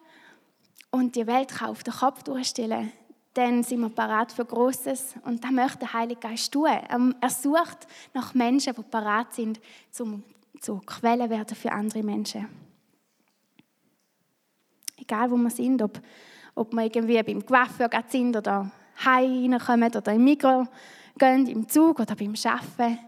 und 0.90 1.16
die 1.16 1.26
Welt 1.26 1.48
kann 1.48 1.70
auf 1.70 1.82
den 1.82 1.94
Kopf 1.94 2.22
durchstellen, 2.22 2.92
dann 3.34 3.62
sind 3.62 3.80
wir 3.80 3.90
parat 3.90 4.32
für 4.32 4.44
Großes 4.44 5.14
und 5.24 5.44
das 5.44 5.50
möchte 5.50 5.78
der 5.78 5.92
Heilige 5.92 6.20
Geist 6.20 6.52
tun. 6.52 6.66
Er 6.66 7.30
sucht 7.30 7.86
nach 8.12 8.34
Menschen, 8.34 8.74
die 8.74 8.82
parat 8.82 9.34
sind, 9.34 9.60
zum 9.90 10.24
zu 10.60 10.80
Quelle 10.84 11.30
werden 11.30 11.56
für 11.56 11.72
andere 11.72 12.02
Menschen 12.02 12.48
egal 15.10 15.30
wo 15.30 15.36
wir 15.36 15.50
sind, 15.50 15.82
ob, 15.82 16.00
ob 16.54 16.72
wir 16.72 16.84
irgendwie 16.84 17.22
beim 17.22 17.44
Coiffeur 17.44 17.90
sind 18.08 18.36
oder 18.36 18.70
heim 19.04 19.52
reinkommen 19.52 19.94
oder 19.94 20.12
im 20.12 20.24
Mikro 20.24 20.66
gehen, 21.18 21.46
im 21.46 21.68
Zug 21.68 22.00
oder 22.00 22.14
beim 22.14 22.34
Arbeiten. 22.44 22.98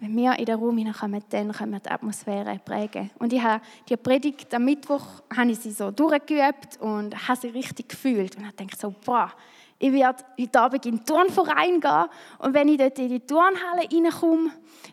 Wenn 0.00 0.16
wir 0.16 0.38
in 0.38 0.46
den 0.46 0.58
Raum 0.58 0.78
hineinkommen, 0.78 1.22
dann 1.28 1.52
können 1.52 1.72
wir 1.72 1.80
die 1.80 1.90
Atmosphäre 1.90 2.58
prägen. 2.64 3.10
Und 3.18 3.34
ich 3.34 3.42
habe 3.42 3.62
die 3.88 3.96
Predigt 3.98 4.52
am 4.54 4.64
Mittwoch 4.64 5.04
habe 5.36 5.50
ich 5.50 5.58
sie 5.58 5.72
so 5.72 5.90
durchgeübt 5.90 6.78
und 6.80 7.28
habe 7.28 7.38
sie 7.38 7.48
richtig 7.48 7.90
gefühlt. 7.90 8.34
Und 8.36 8.46
ich 8.46 8.56
denke 8.56 8.76
so, 8.76 8.94
boah, 9.04 9.30
ich 9.78 9.92
werde 9.92 10.24
heute 10.38 10.60
Abend 10.60 10.86
in 10.86 10.96
den 10.96 11.04
Turnverein 11.04 11.80
gehen 11.80 12.06
und 12.38 12.54
wenn 12.54 12.68
ich 12.68 12.78
dort 12.78 12.98
in 12.98 13.08
die 13.08 13.20
Turnhalle 13.20 13.88
reinkomme, 13.92 14.50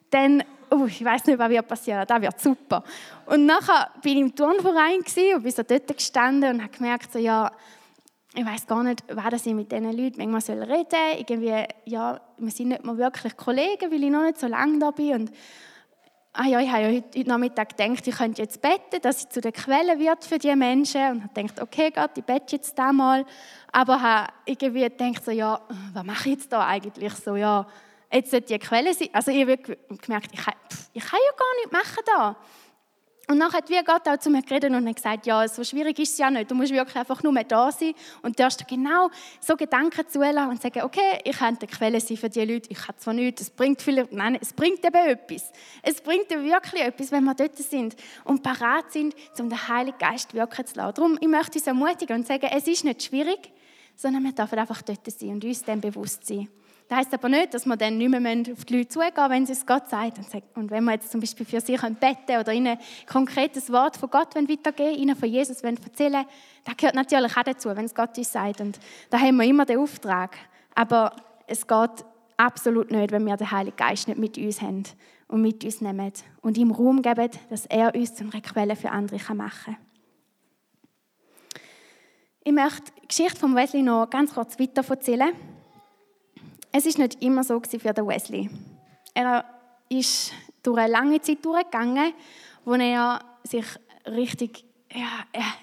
dann 0.10 0.44
oh, 0.70 0.86
ich 0.86 1.04
weiß 1.04 1.26
nicht, 1.26 1.40
was 1.40 1.50
wird 1.50 1.68
passieren, 1.68 2.06
das 2.08 2.22
wird 2.22 2.40
super. 2.40 2.84
Und 3.26 3.46
nachher 3.46 3.90
bin 4.02 4.14
ich 4.14 4.22
im 4.22 4.36
Turnverein 4.36 4.98
und 4.98 5.44
bin 5.44 5.52
so 5.52 5.64
dort 5.64 5.88
gestanden 5.88 6.56
und 6.56 6.64
habe 6.64 6.72
gemerkt, 6.72 7.12
so, 7.12 7.20
ja, 7.20 7.52
ich 8.34 8.46
weiß 8.46 8.68
gar 8.68 8.84
nicht, 8.84 9.04
was 9.08 9.46
ich 9.46 9.54
mit 9.54 9.72
diesen 9.72 9.92
Leuten 9.92 10.18
manchmal 10.18 10.42
soll 10.42 10.64
reden 10.64 10.88
soll. 10.92 11.20
Irgendwie, 11.20 11.66
ja, 11.86 12.20
wir 12.38 12.52
sind 12.52 12.70
nicht 12.70 12.84
mal 12.84 12.98
wirklich 12.98 13.36
Kollegen, 13.38 13.92
weil 13.92 14.04
ich 14.04 14.12
noch 14.12 14.24
nicht 14.24 14.40
so 14.40 14.48
lange 14.48 14.80
da 14.80 14.92
bin. 14.92 15.14
Und, 15.14 15.32
ah 16.34 16.46
ja, 16.46 16.60
ich 16.60 16.70
habe 16.70 16.84
ja 16.84 16.88
heute, 16.90 17.20
heute 17.20 17.30
Nachmittag 17.30 17.78
gedacht, 17.78 18.06
ich 18.06 18.16
könnte 18.16 18.42
jetzt 18.42 18.62
beten, 18.62 19.02
dass 19.02 19.24
ich 19.24 19.30
zu 19.30 19.42
der 19.42 19.54
Quelle 19.54 19.98
wird 19.98 20.26
für 20.26 20.38
diese 20.38 20.56
Menschen. 20.56 21.12
Und 21.12 21.24
habe 21.24 21.34
gedacht, 21.34 21.62
okay 21.62 21.90
Gott, 21.90 22.12
ich 22.18 22.24
bete 22.24 22.58
jetzt 22.58 22.78
da 22.78 22.92
mal. 22.92 23.26
Aber 23.72 24.02
habe 24.02 24.32
irgendwie 24.46 24.82
gedacht, 24.82 25.24
so, 25.26 25.32
ja, 25.32 25.60
was 25.94 26.04
mache 26.04 26.30
ich 26.30 26.36
jetzt 26.36 26.52
da 26.52 26.68
eigentlich? 26.68 27.14
So, 27.14 27.36
ja, 27.36 27.66
jetzt 28.12 28.32
sollte 28.32 28.54
die 28.54 28.60
Quelle 28.60 28.94
sein. 28.94 29.10
Also 29.14 29.32
ich 29.32 29.42
habe 29.42 29.58
gemerkt, 29.58 30.30
ich 30.34 30.40
kann, 30.40 30.54
ich 30.94 31.04
kann 31.04 31.20
ja 31.26 31.38
gar 31.38 31.56
nicht 31.62 31.72
machen 31.72 32.04
da. 32.06 32.36
Und 33.30 33.42
dann 33.42 33.52
hat 33.52 33.70
wie 33.70 33.84
Gott 33.84 34.08
auch 34.08 34.18
zu 34.18 34.30
mir 34.30 34.42
geredet 34.42 34.72
und 34.72 34.88
hat 34.88 34.96
gesagt, 34.96 35.26
ja, 35.26 35.46
so 35.50 35.62
schwierig 35.62 36.00
ist 36.00 36.14
es 36.14 36.18
ja 36.18 36.32
nicht. 36.32 36.50
Du 36.50 36.56
musst 36.56 36.72
wirklich 36.72 36.96
einfach 36.96 37.22
nur 37.24 37.34
mehr 37.34 37.44
da 37.44 37.70
sein 37.74 37.94
und 38.22 38.40
darfst 38.40 38.66
genau 38.66 39.10
so 39.42 39.58
Gedanken 39.58 40.08
zulassen 40.08 40.50
und 40.50 40.62
sagen, 40.62 40.84
okay, 40.84 41.20
ich 41.26 41.38
könnte 41.38 41.68
eine 41.68 41.78
Quelle 41.78 42.00
sein 42.00 42.16
für 42.16 42.30
die 42.30 42.46
Leute. 42.46 42.70
Ich 42.72 42.88
habe 42.88 42.98
zwar 42.98 43.14
nichts, 43.14 43.42
es 43.42 43.50
bringt 43.50 43.82
viel, 43.82 44.08
nein, 44.12 44.38
es 44.40 44.54
bringt 44.54 44.86
eben 44.86 44.96
etwas. 44.96 45.52
Es 45.84 46.00
bringt 46.00 46.30
wirklich 46.30 46.82
etwas, 46.82 47.12
wenn 47.12 47.26
wir 47.26 47.36
dort 47.36 47.58
sind 47.58 47.98
und 48.24 48.44
parat 48.44 48.94
sind, 48.94 49.14
um 49.38 49.50
den 49.50 49.68
Heiligen 49.68 49.98
Geist 49.98 50.34
wirken 50.34 50.66
zu 50.66 50.76
lassen. 50.76 50.96
Darum, 50.96 51.18
ich 51.20 51.28
möchte 51.28 51.60
uns 51.60 51.68
ermutigen 51.68 52.16
und 52.16 52.28
sagen, 52.28 52.48
es 52.50 52.66
ist 52.66 52.86
nicht 52.86 53.04
schwierig, 53.04 53.52
sondern 53.98 54.24
wir 54.24 54.32
dürfen 54.32 54.58
einfach 54.58 54.82
dort 54.84 55.06
sein 55.06 55.30
und 55.32 55.44
uns 55.44 55.64
dem 55.64 55.82
bewusst 55.82 56.26
sein. 56.26 56.48
Das 56.88 57.00
heisst 57.00 57.14
aber 57.14 57.28
nicht, 57.28 57.54
dass 57.54 57.66
wir 57.66 57.76
dann 57.76 57.98
nicht 57.98 58.10
mehr 58.10 58.54
auf 58.54 58.64
die 58.64 58.78
Leute 58.78 58.88
zugehen 58.88 59.12
wenn 59.30 59.46
sie 59.46 59.52
es 59.52 59.66
Gott 59.66 59.90
sagt. 59.90 60.20
Und 60.56 60.72
wenn 60.72 60.86
wir 60.86 60.94
jetzt 60.94 61.12
zum 61.12 61.20
Beispiel 61.20 61.46
für 61.46 61.60
sie 61.60 61.76
beten 61.76 62.40
oder 62.40 62.54
ihnen 62.54 62.78
ein 62.78 62.80
konkretes 63.06 63.72
Wort 63.72 63.98
von 63.98 64.10
Gott 64.10 64.36
weitergeben 64.36 64.96
ihnen 64.96 65.16
von 65.16 65.28
Jesus 65.28 65.62
erzählen 65.62 66.26
das 66.64 66.78
gehört 66.78 66.96
natürlich 66.96 67.36
auch 67.36 67.44
dazu, 67.44 67.70
wenn 67.70 67.86
es 67.86 67.96
Gott 67.96 68.18
uns 68.18 68.32
sagt. 68.32 68.62
Und 68.62 68.80
da 69.10 69.20
haben 69.20 69.38
wir 69.38 69.46
immer 69.46 69.66
den 69.66 69.80
Auftrag. 69.80 70.38
Aber 70.76 71.14
es 71.48 71.68
geht 71.68 72.06
absolut 72.38 72.92
nicht, 72.92 73.12
wenn 73.12 73.26
wir 73.26 73.36
den 73.36 73.52
Heiligen 73.52 73.76
Geist 73.76 74.08
nicht 74.08 74.20
mit 74.20 74.38
uns 74.38 74.62
haben 74.62 74.84
und 75.28 75.42
mit 75.42 75.64
uns 75.64 75.82
nehmen 75.82 76.14
und 76.42 76.58
ihm 76.58 76.72
Raum 76.72 77.02
geben, 77.02 77.30
dass 77.50 77.66
er 77.66 77.96
uns 77.96 78.16
zu 78.16 78.24
einer 78.24 78.42
Quelle 78.42 78.76
für 78.76 78.92
andere 78.92 79.20
machen 79.34 79.76
kann. 79.76 79.78
Ich 82.44 82.54
möchte 82.54 82.92
die 83.02 83.08
Geschichte 83.10 83.40
von 83.40 83.56
Wesley 83.56 83.82
noch 83.82 84.10
ganz 84.10 84.34
kurz 84.34 84.58
weiter 84.58 84.86
erzählen. 84.90 85.34
Es 86.78 86.86
ist 86.86 87.00
nicht 87.00 87.24
immer 87.24 87.44
so 87.44 87.60
für 87.60 87.92
den 87.92 88.08
Wesley. 88.08 88.52
Er 89.16 89.46
ist 89.90 90.32
durch 90.62 90.78
eine 90.78 90.92
lange 90.92 91.20
Zeit 91.20 91.44
durchgegangen, 91.44 92.14
wo 92.66 92.76
er 92.76 93.20
sich 93.44 93.66
richtig 94.06 94.64
ja, 94.94 95.08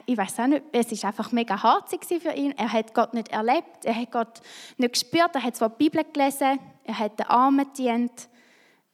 ich 0.06 0.18
weiß 0.18 0.40
auch 0.40 0.48
nicht, 0.48 0.64
es 0.72 0.90
ist 0.90 1.04
einfach 1.04 1.30
mega 1.30 1.62
hart 1.62 1.88
für 1.88 2.32
ihn. 2.32 2.50
Er 2.58 2.72
hat 2.72 2.92
Gott 2.94 3.14
nicht 3.14 3.28
erlebt, 3.28 3.84
er 3.84 3.94
hat 3.94 4.10
Gott 4.10 4.40
nicht 4.76 4.92
gespürt, 4.92 5.36
er 5.36 5.44
hat 5.44 5.54
zwar 5.54 5.68
die 5.70 5.84
Bibel 5.88 6.04
gelesen, 6.12 6.58
er 6.82 6.98
hat 6.98 7.16
den 7.16 7.26
Armen 7.26 7.64
gedient, 7.72 8.28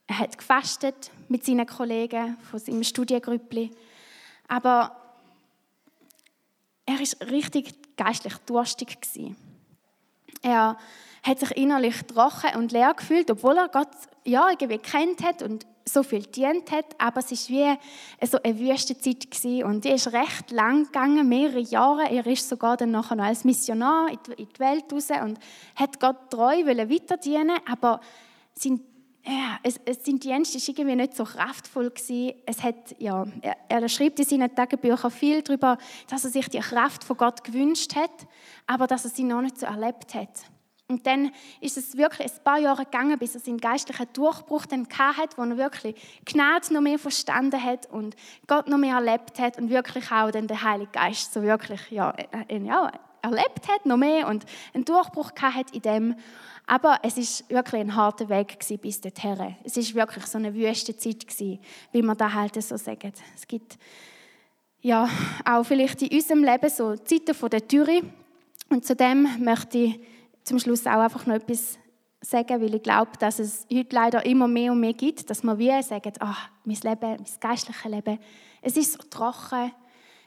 er 0.05 0.19
hat 0.19 0.37
gefastet 0.37 1.09
mit 1.27 1.43
seinen 1.43 1.65
Kollegen 1.65 2.37
von 2.51 2.59
seinem 2.59 2.83
Studiengrüppli. 2.83 3.71
Aber 4.47 4.95
er 6.85 7.01
ist 7.01 7.19
richtig 7.31 7.97
geistlich 7.97 8.37
durstig 8.45 9.01
Er 10.41 10.77
hat 11.23 11.39
sich 11.39 11.51
innerlich 11.51 11.95
trocken 12.03 12.57
und 12.57 12.71
leer 12.71 12.93
gefühlt, 12.93 13.29
obwohl 13.29 13.57
er 13.57 13.69
Gott 13.69 13.89
ja 14.25 14.49
irgendwie 14.49 14.79
kennt 14.79 15.23
hat 15.23 15.41
und 15.41 15.65
so 15.85 16.03
viel 16.03 16.23
dient 16.23 16.71
hat, 16.71 16.85
aber 16.99 17.19
es 17.19 17.31
ist 17.31 17.49
wie 17.49 17.75
so 18.25 18.37
eine 18.43 18.57
Wüstenzeit 18.59 19.29
gewesen. 19.29 19.63
und 19.63 19.83
die 19.83 19.89
ist 19.89 20.13
recht 20.13 20.51
lang 20.51 20.85
gegangen, 20.85 21.27
mehrere 21.27 21.59
Jahre. 21.59 22.09
Er 22.09 22.25
ist 22.27 22.47
sogar 22.47 22.77
dann 22.77 22.91
nachher 22.91 23.15
noch 23.15 23.25
als 23.25 23.43
Missionar 23.43 24.09
in 24.09 24.19
die 24.37 24.59
Welt 24.59 24.85
raus 24.91 25.09
und 25.23 25.39
hat 25.75 25.99
Gott 25.99 26.29
treu 26.29 26.65
weiter 26.65 27.17
dienen, 27.17 27.57
aber 27.69 27.99
sein 28.53 28.81
ja, 29.23 29.59
es, 29.63 29.79
es, 29.85 30.03
sein 30.03 30.19
Dienst 30.19 30.55
war 30.55 30.61
irgendwie 30.67 30.95
nicht 30.95 31.15
so 31.15 31.23
kraftvoll. 31.23 31.91
Gewesen. 31.91 32.33
Es 32.45 32.63
hat, 32.63 32.95
ja, 32.97 33.25
er, 33.41 33.55
er 33.67 33.89
schreibt 33.89 34.19
in 34.19 34.25
seinen 34.25 34.53
Tagebüchern 34.53 35.11
viel 35.11 35.41
darüber, 35.41 35.77
dass 36.09 36.23
er 36.23 36.31
sich 36.31 36.49
die 36.49 36.59
Kraft 36.59 37.03
von 37.03 37.17
Gott 37.17 37.43
gewünscht 37.43 37.95
hat, 37.95 38.27
aber 38.65 38.87
dass 38.87 39.05
er 39.05 39.11
sie 39.11 39.23
noch 39.23 39.41
nicht 39.41 39.59
so 39.59 39.65
erlebt 39.65 40.13
hat. 40.15 40.29
Und 40.91 41.07
dann 41.07 41.31
ist 41.61 41.77
es 41.77 41.95
wirklich 41.95 42.29
ein 42.29 42.43
paar 42.43 42.57
Jahre 42.57 42.83
gegangen, 42.83 43.17
bis 43.17 43.33
er 43.33 43.39
seinen 43.39 43.59
geistlichen 43.59 44.07
Durchbruch 44.11 44.65
dann 44.65 44.87
hat, 44.89 45.37
wo 45.37 45.43
er 45.43 45.57
wirklich 45.57 45.95
Gnade 46.25 46.73
noch 46.73 46.81
mehr 46.81 46.99
verstanden 46.99 47.63
hat 47.63 47.85
und 47.85 48.15
Gott 48.45 48.67
noch 48.67 48.77
mehr 48.77 48.95
erlebt 48.95 49.39
hat 49.39 49.57
und 49.57 49.69
wirklich 49.69 50.11
auch 50.11 50.31
dann 50.31 50.47
der 50.47 50.63
Heilige 50.63 50.91
Geist 50.91 51.31
so 51.31 51.43
wirklich 51.43 51.91
ja, 51.91 52.13
äh, 52.49 52.57
ja 52.57 52.91
erlebt 53.21 53.69
hat, 53.69 53.85
noch 53.85 53.97
mehr 53.97 54.27
und 54.27 54.45
einen 54.73 54.83
Durchbruch 54.83 55.31
hat 55.39 55.71
in 55.71 55.81
dem. 55.81 56.15
Aber 56.65 56.99
es 57.03 57.17
ist 57.17 57.49
wirklich 57.49 57.81
ein 57.81 57.95
harter 57.95 58.29
Weg 58.29 58.57
bis 58.81 59.01
dorthin. 59.01 59.55
Es 59.63 59.77
ist 59.77 59.93
wirklich 59.93 60.25
so 60.25 60.37
eine 60.37 60.53
wüste 60.53 60.95
Zeit 60.95 61.25
wie 61.91 62.01
man 62.01 62.17
da 62.17 62.31
halt 62.33 62.61
so 62.61 62.77
sagt. 62.77 63.21
Es 63.35 63.47
gibt 63.47 63.77
ja 64.81 65.09
auch 65.45 65.63
vielleicht 65.63 66.01
in 66.01 66.15
unserem 66.15 66.43
Leben 66.43 66.69
so 66.69 66.95
Zeiten 66.95 67.33
von 67.33 67.49
der 67.49 67.67
Türe. 67.67 68.01
Und 68.69 68.85
zu 68.85 68.95
dem 68.95 69.27
möchte 69.39 69.77
ich 69.77 69.99
zum 70.43 70.59
Schluss 70.59 70.87
auch 70.87 70.99
einfach 70.99 71.25
noch 71.25 71.35
etwas 71.35 71.77
sagen, 72.21 72.61
weil 72.61 72.75
ich 72.75 72.83
glaube, 72.83 73.11
dass 73.19 73.39
es 73.39 73.65
heute 73.71 73.95
leider 73.95 74.25
immer 74.25 74.47
mehr 74.47 74.71
und 74.71 74.79
mehr 74.79 74.93
gibt, 74.93 75.29
dass 75.29 75.43
man 75.43 75.57
wie 75.57 75.81
sagen, 75.81 76.13
ach, 76.19 76.49
mein 76.63 76.77
Leben, 76.77 76.99
mein 77.01 77.25
geistliches 77.39 77.85
Leben, 77.85 78.19
es 78.61 78.77
ist 78.77 78.93
so 78.93 78.99
trocken, 79.09 79.71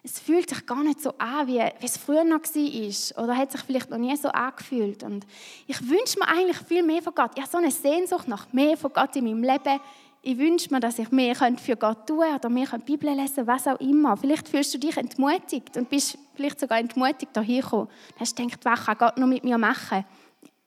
es 0.05 0.21
fühlt 0.21 0.51
sich 0.51 0.67
gar 0.67 0.85
nicht 0.85 1.01
so 1.01 1.15
an, 1.17 1.47
wie, 1.47 1.59
wie 1.59 1.87
es 1.87 1.97
früher 1.97 2.25
noch 2.25 2.43
war 2.43 3.25
oder 3.25 3.37
hat 3.37 3.53
sich 3.53 3.63
vielleicht 3.63 3.89
noch 3.89 3.97
nie 3.97 4.15
so 4.17 4.29
angefühlt. 4.29 5.03
Und 5.03 5.27
ich 5.67 5.81
wünsche 5.89 6.19
mir 6.19 6.29
eigentlich 6.29 6.59
viel 6.59 6.83
mehr 6.83 7.03
von 7.03 7.15
Gott. 7.15 7.31
Ich 7.35 7.41
habe 7.41 7.51
so 7.51 7.57
eine 7.57 7.71
Sehnsucht 7.71 8.29
nach 8.29 8.53
mehr 8.53 8.77
von 8.77 8.93
Gott 8.93 9.17
in 9.17 9.25
meinem 9.25 9.43
Leben. 9.43 9.81
Ich 10.21 10.37
wünsche 10.37 10.73
mir, 10.73 10.81
dass 10.81 10.99
ich 10.99 11.11
mehr 11.11 11.35
für 11.35 11.77
Gott 11.77 12.07
tun 12.07 12.21
könnte 12.21 12.35
oder 12.35 12.49
mehr 12.51 12.67
die 12.67 12.97
Bibel 12.97 13.15
lesen 13.15 13.47
was 13.47 13.67
auch 13.67 13.81
immer. 13.81 14.15
Vielleicht 14.19 14.47
fühlst 14.47 14.75
du 14.75 14.79
dich 14.79 14.95
entmutigt 14.99 15.75
und 15.79 15.89
bist 15.89 16.19
vielleicht 16.35 16.61
sogar 16.61 16.79
entmutigt 16.79 17.31
hierher 17.33 17.63
gekommen. 17.63 17.89
Du 18.15 18.21
hast 18.21 18.37
gedacht, 18.37 18.61
was 18.63 18.85
kann 18.85 18.99
Gott 18.99 19.17
noch 19.17 19.27
mit 19.27 19.43
mir 19.43 19.57
machen? 19.57 20.05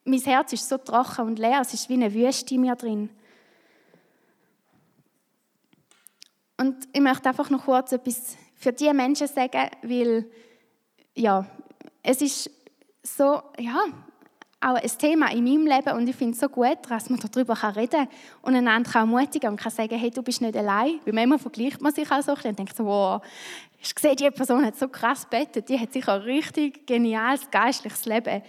Mein 0.04 0.21
Herz 0.21 0.54
ist 0.54 0.67
so 0.67 0.80
trocken 0.80 1.26
und 1.26 1.38
leer, 1.38 1.62
es 1.62 1.76
ist 1.76 1.89
wie 1.89 1.93
eine 1.93 2.12
Wüste 2.12 2.56
in 2.56 2.62
mir 2.62 2.76
drin. 2.76 3.10
Und 6.60 6.76
ich 6.91 7.02
möchte 7.02 7.30
einfach 7.30 7.52
noch 7.52 7.65
kurz 7.65 7.91
etwas 7.91 8.36
für 8.58 8.74
diese 8.74 8.93
Menschen 8.93 9.28
sagen, 9.28 9.70
weil 9.84 10.26
ja, 11.15 11.46
es 12.04 12.22
ist 12.22 12.52
so, 13.04 13.41
ja, 13.60 13.84
auch 14.60 14.76
ein 14.76 14.98
Thema 14.98 15.32
in 15.32 15.43
meinem 15.43 15.67
Leben 15.67 15.96
und 15.96 16.08
ich 16.08 16.15
finde 16.15 16.34
es 16.34 16.39
so 16.39 16.50
gut, 16.50 16.78
dass 16.89 17.10
man 17.10 17.20
darüber 17.20 17.56
reden 17.76 17.89
kann 17.91 18.08
und 18.41 18.56
einander 18.56 18.89
kann 18.89 19.10
ermutigen 19.10 19.52
und 19.52 19.58
kann 19.58 19.72
sagen, 19.72 19.98
hey, 19.98 20.10
du 20.10 20.24
bist 20.24 20.41
nicht 20.41 20.58
allein. 20.58 21.00
Weil 21.06 21.13
manchmal 21.13 21.39
vergleicht 21.39 21.82
man 21.82 21.93
sich 21.93 22.12
auch 22.12 22.22
so 22.22 22.32
und 22.32 22.58
denkt 22.58 22.76
so, 22.76 22.86
wow, 22.86 23.22
ich 23.80 23.93
sehe, 24.00 24.15
die 24.15 24.32
Person 24.32 24.65
hat 24.65 24.76
so 24.76 24.88
krass 24.88 25.28
bettet, 25.30 25.70
die 25.70 25.80
hat 25.80 25.93
sicher 25.93 26.13
ein 26.13 26.22
richtig 26.22 26.88
geniales 26.88 27.50
geistliches 27.52 28.06
Leben. 28.06 28.41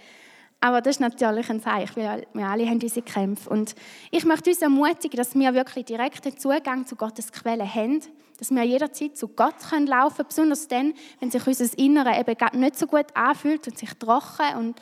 Aber 0.61 0.81
das 0.81 0.95
ist 0.95 0.99
natürlich 0.99 1.49
ein 1.49 1.61
Zeichen, 1.61 1.95
weil 1.95 2.27
wir 2.33 2.47
alle 2.47 2.67
haben 2.67 2.79
diese 2.79 3.01
Kämpfe. 3.01 3.49
Und 3.49 3.75
ich 4.11 4.25
möchte 4.25 4.49
uns 4.49 4.61
ermutigen, 4.61 5.15
dass 5.15 5.35
wir 5.35 5.53
wirklich 5.53 5.85
direkten 5.85 6.37
Zugang 6.37 6.85
zu 6.85 6.95
Gottes 6.95 7.31
Quelle 7.31 7.71
haben, 7.71 8.01
dass 8.39 8.51
wir 8.51 8.63
jederzeit 8.63 9.17
zu 9.17 9.27
Gott 9.27 9.55
laufen 9.85 10.15
können, 10.15 10.27
besonders 10.27 10.67
dann, 10.67 10.93
wenn 11.19 11.29
sich 11.29 11.45
unser 11.45 11.77
Innere 11.77 12.17
eben 12.17 12.59
nicht 12.59 12.79
so 12.79 12.87
gut 12.87 13.07
anfühlt 13.13 13.67
und 13.67 13.77
sich 13.77 13.93
trocken 13.95 14.57
und 14.57 14.81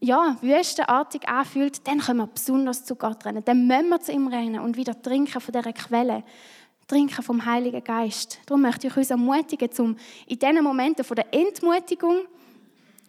ja, 0.00 0.36
wüstenartig 0.40 1.28
anfühlt, 1.28 1.86
dann 1.86 2.00
können 2.00 2.18
wir 2.18 2.26
besonders 2.26 2.84
zu 2.84 2.96
Gott 2.96 3.24
rennen. 3.24 3.44
Dann 3.44 3.66
müssen 3.66 3.88
wir 3.90 4.00
zu 4.00 4.12
ihm 4.12 4.26
rennen 4.26 4.60
und 4.60 4.76
wieder 4.76 5.00
trinken 5.00 5.40
von 5.40 5.52
dieser 5.52 5.72
Quelle. 5.72 6.24
Trinken 6.88 7.22
vom 7.22 7.44
Heiligen 7.44 7.84
Geist. 7.84 8.40
Darum 8.46 8.62
möchte 8.62 8.86
ich 8.86 8.96
uns 8.96 9.10
ermutigen, 9.10 9.68
um 9.78 9.96
in 10.26 10.38
diesen 10.38 10.64
Momenten 10.64 11.04
von 11.04 11.16
der 11.16 11.32
Entmutigung 11.32 12.22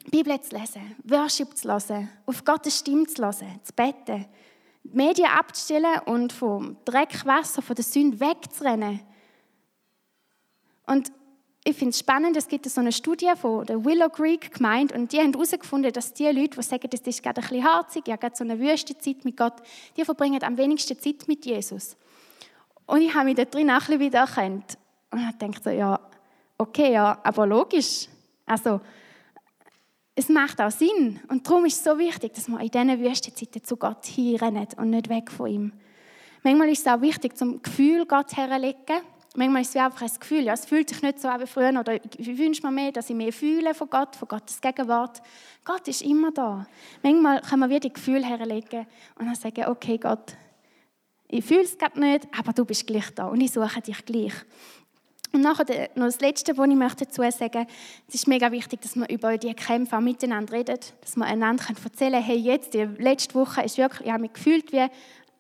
die 0.06 0.12
Bibel 0.12 0.40
zu 0.42 0.58
lesen, 0.58 0.96
Worship 1.06 1.56
zu 1.56 1.70
hören, 1.70 2.10
auf 2.26 2.44
Gottes 2.44 2.80
Stimme 2.80 3.08
zu 3.08 3.24
hören, 3.24 3.60
zu 3.64 3.74
beten, 3.74 4.26
die 4.84 4.98
Medien 4.98 5.30
abzustellen 5.30 6.00
und 6.06 6.34
vom 6.34 6.76
Dreckwasser, 6.84 7.62
von 7.62 7.76
der 7.76 7.86
Sünde 7.86 8.20
wegzurennen. 8.20 9.00
Und 10.90 11.12
ich 11.64 11.76
finde 11.76 11.92
es 11.92 12.00
spannend, 12.00 12.36
es 12.36 12.48
gibt 12.48 12.66
so 12.66 12.82
eine 12.82 12.92
Studie 12.92 13.32
von 13.40 13.64
der 13.64 13.86
Willow 13.86 14.10
Creek 14.10 14.54
gemeint 14.56 14.92
und 14.92 15.12
die 15.14 15.20
haben 15.20 15.34
herausgefunden, 15.34 15.94
dass 15.94 16.14
die 16.14 16.26
Leute, 16.26 16.58
die 16.58 16.64
sagen, 16.64 16.90
das 16.90 17.02
ist 17.02 17.22
gerade 17.22 17.42
ein 17.42 17.48
bisschen 17.48 17.64
harzig, 17.64 18.08
ja, 18.08 18.16
gerade 18.16 18.36
so 18.36 18.44
eine 18.44 18.60
wüste 18.60 18.98
Zeit 18.98 19.24
mit 19.24 19.38
Gott, 19.38 19.54
die 19.96 20.04
verbringen 20.04 20.42
am 20.44 20.58
wenigsten 20.58 21.00
Zeit 21.00 21.28
mit 21.28 21.46
Jesus. 21.46 21.96
Und 22.88 23.02
ich 23.02 23.14
habe 23.14 23.26
mich 23.26 23.36
da 23.36 23.46
drin 23.46 23.70
auch 23.70 23.74
ein 23.74 23.80
bisschen 23.82 24.00
wiedererkannt. 24.00 24.78
Und 25.12 25.20
ich 25.20 25.38
dachte 25.38 25.62
so, 25.64 25.70
ja, 25.70 26.00
okay, 26.58 26.94
ja, 26.94 27.20
aber 27.24 27.46
logisch. 27.46 28.08
Also, 28.48 28.82
es 30.16 30.28
macht 30.28 30.60
auch 30.60 30.72
Sinn. 30.72 31.20
Und 31.28 31.48
darum 31.48 31.66
ist 31.66 31.78
es 31.78 31.84
so 31.84 32.00
wichtig, 32.00 32.34
dass 32.34 32.48
man 32.48 32.62
in 32.62 32.72
diesen 32.72 33.00
Wüstenzeiten 33.00 33.64
zu 33.64 33.78
Gott 33.78 34.06
hinrennen 34.08 34.68
und 34.78 34.90
nicht 34.90 35.08
weg 35.10 35.30
von 35.30 35.48
ihm. 35.48 35.74
Manchmal 36.42 36.70
ist 36.70 36.88
es 36.88 36.92
auch 36.92 37.02
wichtig, 37.02 37.38
zum 37.38 37.62
Gefühl 37.62 38.08
Gott 38.08 38.36
herzulegen. 38.36 39.04
Manchmal 39.36 39.62
ist 39.62 39.70
es 39.70 39.76
einfach 39.76 40.02
ein 40.02 40.20
Gefühl, 40.20 40.44
ja, 40.44 40.54
es 40.54 40.66
fühlt 40.66 40.90
sich 40.90 41.02
nicht 41.02 41.20
so 41.20 41.28
wie 41.28 41.46
früher 41.46 41.80
oder 41.80 41.94
ich 41.94 42.38
wünsche 42.38 42.66
mir 42.66 42.72
mehr, 42.72 42.92
dass 42.92 43.10
ich 43.10 43.16
mehr 43.16 43.32
fühle 43.32 43.76
von 43.76 43.90
Gott, 43.90 44.16
von 44.16 44.28
Gottes 44.28 44.60
Gegenwart. 44.60 45.22
Gott 45.64 45.88
ist 45.88 46.02
immer 46.02 46.32
da. 46.32 46.66
Manchmal 47.04 47.42
kann 47.42 47.60
man 47.60 47.70
wieder 47.70 47.82
die 47.82 47.94
Gefühle 47.94 48.26
herlegen 48.26 48.88
und 49.20 49.28
dann 49.28 49.36
sagen, 49.36 49.66
okay 49.68 50.00
Gott, 50.00 50.36
ich 51.28 51.46
fühle 51.46 51.62
es 51.62 51.78
gerade 51.78 52.00
nicht, 52.00 52.28
aber 52.38 52.54
du 52.54 52.66
bist 52.66 52.88
gleich 52.88 53.14
da 53.14 53.28
und 53.28 53.40
ich 53.40 53.52
suche 53.52 53.82
dich 53.82 54.04
gleich. 54.04 54.34
Und 55.32 55.42
nachher 55.42 55.90
noch 55.94 56.06
das 56.06 56.22
Letzte, 56.22 56.58
was 56.58 56.68
ich 56.68 56.96
dazu 56.96 57.22
sagen 57.22 57.52
möchte. 57.60 57.68
Es 58.08 58.16
ist 58.16 58.28
mega 58.28 58.52
wichtig, 58.52 58.82
dass 58.82 58.96
wir 58.96 59.08
über 59.10 59.38
diese 59.38 59.54
Kämpfe 59.54 59.96
auch 59.96 60.02
miteinander 60.02 60.54
reden, 60.54 60.80
dass 61.02 61.16
wir 61.16 61.26
einander 61.26 61.64
erzählen 61.70 62.14
können, 62.14 62.24
hey, 62.24 62.38
jetzt, 62.38 62.74
die 62.74 62.84
letzte 62.98 63.36
Woche 63.36 63.62
ist 63.62 63.78
wirklich, 63.78 64.08
ich 64.08 64.12
habe 64.12 64.24
mich 64.24 64.34
gefühlt 64.34 64.72
wie 64.72 64.88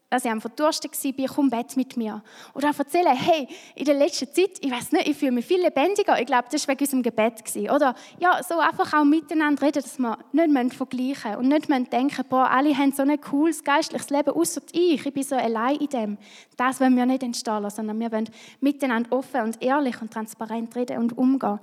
dass 0.09 0.25
ich 0.25 0.31
am 0.31 0.41
verdurstet 0.41 0.91
war, 1.03 1.27
komm, 1.27 1.49
bett 1.49 1.77
mit 1.77 1.95
mir. 1.95 2.23
Oder 2.55 2.71
auch 2.71 2.79
erzählen, 2.79 3.15
hey, 3.15 3.47
in 3.75 3.85
der 3.85 3.93
letzten 3.93 4.33
Zeit, 4.33 4.57
ich 4.59 4.71
weiß 4.71 4.91
nicht, 4.91 5.07
ich 5.07 5.17
fühle 5.17 5.31
mich 5.31 5.45
viel 5.45 5.61
lebendiger. 5.61 6.19
Ich 6.19 6.25
glaube, 6.25 6.47
das 6.51 6.67
war 6.67 6.73
wegen 6.73 6.83
unserem 6.83 7.03
Gebet. 7.03 7.43
Oder 7.71 7.93
ja, 8.19 8.41
so 8.41 8.59
einfach 8.59 8.93
auch 8.93 9.03
miteinander 9.03 9.61
reden, 9.61 9.83
dass 9.83 9.99
wir 9.99 10.17
nicht 10.31 10.73
vergleichen 10.73 11.35
und 11.35 11.47
nicht 11.47 11.69
denken, 11.93 12.25
boah, 12.27 12.49
alle 12.49 12.75
haben 12.75 12.91
so 12.91 13.03
ein 13.03 13.21
cooles 13.21 13.63
geistliches 13.63 14.09
Leben, 14.09 14.31
außer 14.31 14.61
ich. 14.71 15.05
Ich 15.05 15.13
bin 15.13 15.23
so 15.23 15.35
allein 15.35 15.75
in 15.75 15.87
dem. 15.87 16.17
Das 16.57 16.79
wollen 16.79 16.95
wir 16.95 17.05
nicht 17.05 17.23
entstehen 17.23 17.69
sondern 17.69 17.99
wir 17.99 18.11
wollen 18.11 18.29
miteinander 18.61 19.11
offen 19.11 19.41
und 19.41 19.61
ehrlich 19.61 20.01
und 20.01 20.11
transparent 20.11 20.75
reden 20.75 20.97
und 20.97 21.17
umgehen. 21.17 21.59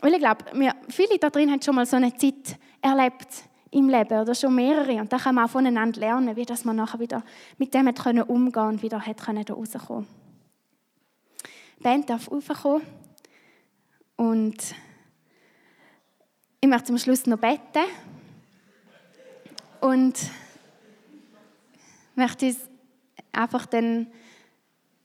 Weil 0.00 0.14
ich 0.14 0.18
glaube, 0.18 0.44
viele 0.88 1.18
da 1.18 1.30
drin 1.30 1.50
haben 1.50 1.62
schon 1.62 1.74
mal 1.74 1.86
so 1.86 1.96
eine 1.96 2.14
Zeit 2.16 2.56
erlebt, 2.80 3.44
im 3.72 3.88
Leben 3.88 4.20
oder 4.20 4.34
schon 4.34 4.54
mehrere. 4.54 5.00
Und 5.00 5.12
da 5.12 5.18
kann 5.18 5.34
man 5.34 5.46
auch 5.46 5.50
voneinander 5.50 5.98
lernen, 5.98 6.36
wie 6.36 6.44
das 6.44 6.64
man 6.64 6.76
nachher 6.76 7.00
wieder 7.00 7.24
mit 7.58 7.74
dem 7.74 7.88
hat 7.88 7.98
können 7.98 8.22
umgehen 8.22 8.66
und 8.66 8.82
wieder 8.82 9.04
hat 9.04 9.20
können 9.20 9.44
da 9.44 9.54
rauskommen. 9.54 10.06
Die 11.78 11.82
Band 11.82 12.08
darf 12.08 12.30
raufkommen 12.30 12.82
und 14.16 14.56
ich 16.60 16.68
möchte 16.68 16.84
zum 16.84 16.98
Schluss 16.98 17.26
noch 17.26 17.38
beten 17.38 17.84
und 19.80 20.14
möchte 22.14 22.46
es 22.46 22.68
einfach 23.32 23.66
dann 23.66 24.06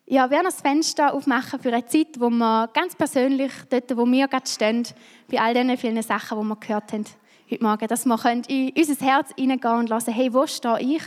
ja, 0.10 0.30
wir 0.30 0.42
das 0.42 0.62
Fenster 0.62 1.14
aufmachen 1.14 1.60
für 1.60 1.74
eine 1.74 1.86
Zeit, 1.86 2.20
wo 2.20 2.30
wir 2.30 2.70
ganz 2.74 2.96
persönlich, 2.96 3.52
dort 3.70 3.98
wo 3.98 4.06
wir 4.06 4.28
gerade 4.30 4.48
stehen, 4.48 4.88
bei 5.30 5.40
all 5.40 5.54
diesen 5.54 5.78
vielen 5.78 6.02
Sachen, 6.02 6.40
die 6.40 6.46
wir 6.46 6.56
gehört 6.56 6.94
haben, 6.94 7.06
heute 7.50 7.64
Morgen, 7.64 7.88
dass 7.88 8.06
wir 8.06 8.50
in 8.50 8.74
unser 8.76 9.06
Herz 9.06 9.30
hineingehen 9.38 9.80
und 9.80 9.90
lassen, 9.90 10.14
hey, 10.14 10.34
wo 10.34 10.46
stehe 10.46 10.80
ich? 10.82 11.04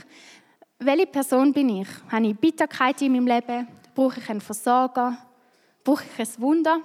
Welche 0.79 1.07
Person 1.07 1.53
bin 1.53 1.69
ich? 1.69 1.89
Habe 2.11 2.29
ich 2.29 2.37
Bitterkeit 2.37 3.03
in 3.03 3.13
meinem 3.13 3.27
Leben? 3.27 3.69
Brauche 3.95 4.21
ich 4.21 4.31
einen 4.31 4.41
Versorger? 4.41 5.19
Brauche 5.85 6.05
ich 6.05 6.19
ein 6.19 6.41
Wunder? 6.41 6.81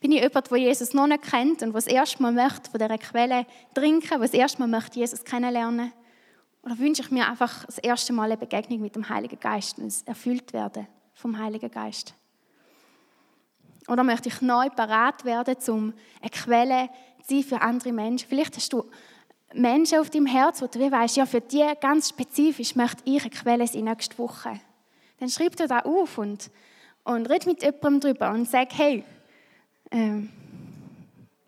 Bin 0.00 0.12
ich 0.12 0.22
jemand, 0.22 0.50
der 0.50 0.58
Jesus 0.58 0.94
noch 0.94 1.06
nicht 1.06 1.22
kennt 1.22 1.62
und 1.62 1.72
der 1.72 1.72
das 1.72 1.86
erste 1.86 2.22
Mal 2.22 2.32
möchte 2.32 2.70
von 2.70 2.80
dieser 2.80 2.96
Quelle 2.96 3.46
trinken, 3.74 4.08
der 4.08 4.18
das 4.18 4.32
erste 4.32 4.60
Mal 4.60 4.68
möchte 4.68 4.98
Jesus 4.98 5.22
kennenlernen? 5.22 5.92
Oder 6.62 6.78
wünsche 6.78 7.02
ich 7.02 7.10
mir 7.10 7.28
einfach 7.28 7.66
das 7.66 7.76
erste 7.78 8.14
Mal 8.14 8.24
eine 8.24 8.38
Begegnung 8.38 8.80
mit 8.80 8.96
dem 8.96 9.06
Heiligen 9.06 9.38
Geist 9.38 9.78
und 9.78 9.92
erfüllt 10.06 10.54
werden 10.54 10.86
vom 11.12 11.38
Heiligen 11.38 11.70
Geist? 11.70 12.14
Oder 13.86 14.02
möchte 14.02 14.30
ich 14.30 14.40
neu 14.40 14.70
parat 14.70 15.26
werden, 15.26 15.56
um 15.68 15.92
eine 16.22 16.30
Quelle 16.30 16.88
sein 17.28 17.42
für 17.42 17.60
andere 17.60 17.92
Menschen. 17.92 18.28
Vielleicht 18.28 18.56
hast 18.56 18.72
du 18.72 18.84
Menschen 19.52 19.98
auf 19.98 20.10
deinem 20.10 20.26
Herz, 20.26 20.60
wo 20.60 20.66
du 20.66 20.78
weißt, 20.90 21.16
ja, 21.16 21.26
für 21.26 21.40
die 21.40 21.64
ganz 21.80 22.08
spezifisch 22.08 22.74
möchte 22.74 23.02
ich 23.04 23.22
eine 23.22 23.30
Quelle 23.30 23.66
sein 23.66 23.84
nächste 23.84 24.18
Woche. 24.18 24.60
Dann 25.18 25.28
schreib 25.28 25.56
dir 25.56 25.68
das 25.68 25.84
auf 25.84 26.18
und, 26.18 26.50
und 27.04 27.30
red 27.30 27.46
mit 27.46 27.62
jemandem 27.62 28.00
darüber 28.00 28.30
und 28.30 28.48
sag, 28.48 28.76
hey, 28.76 29.04
ähm, 29.90 30.30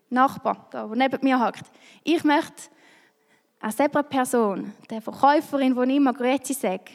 Nachbar, 0.09 0.69
der 0.71 0.87
neben 0.87 1.19
mir 1.21 1.37
hockt, 1.37 1.65
ich 2.03 2.23
möchte 2.23 2.69
als 3.59 3.75
selber 3.75 4.03
Person, 4.03 4.73
der 4.89 5.01
Verkäuferin, 5.01 5.75
die 5.75 5.97
immer 5.97 6.13
Grüezi 6.13 6.53
sage, 6.53 6.91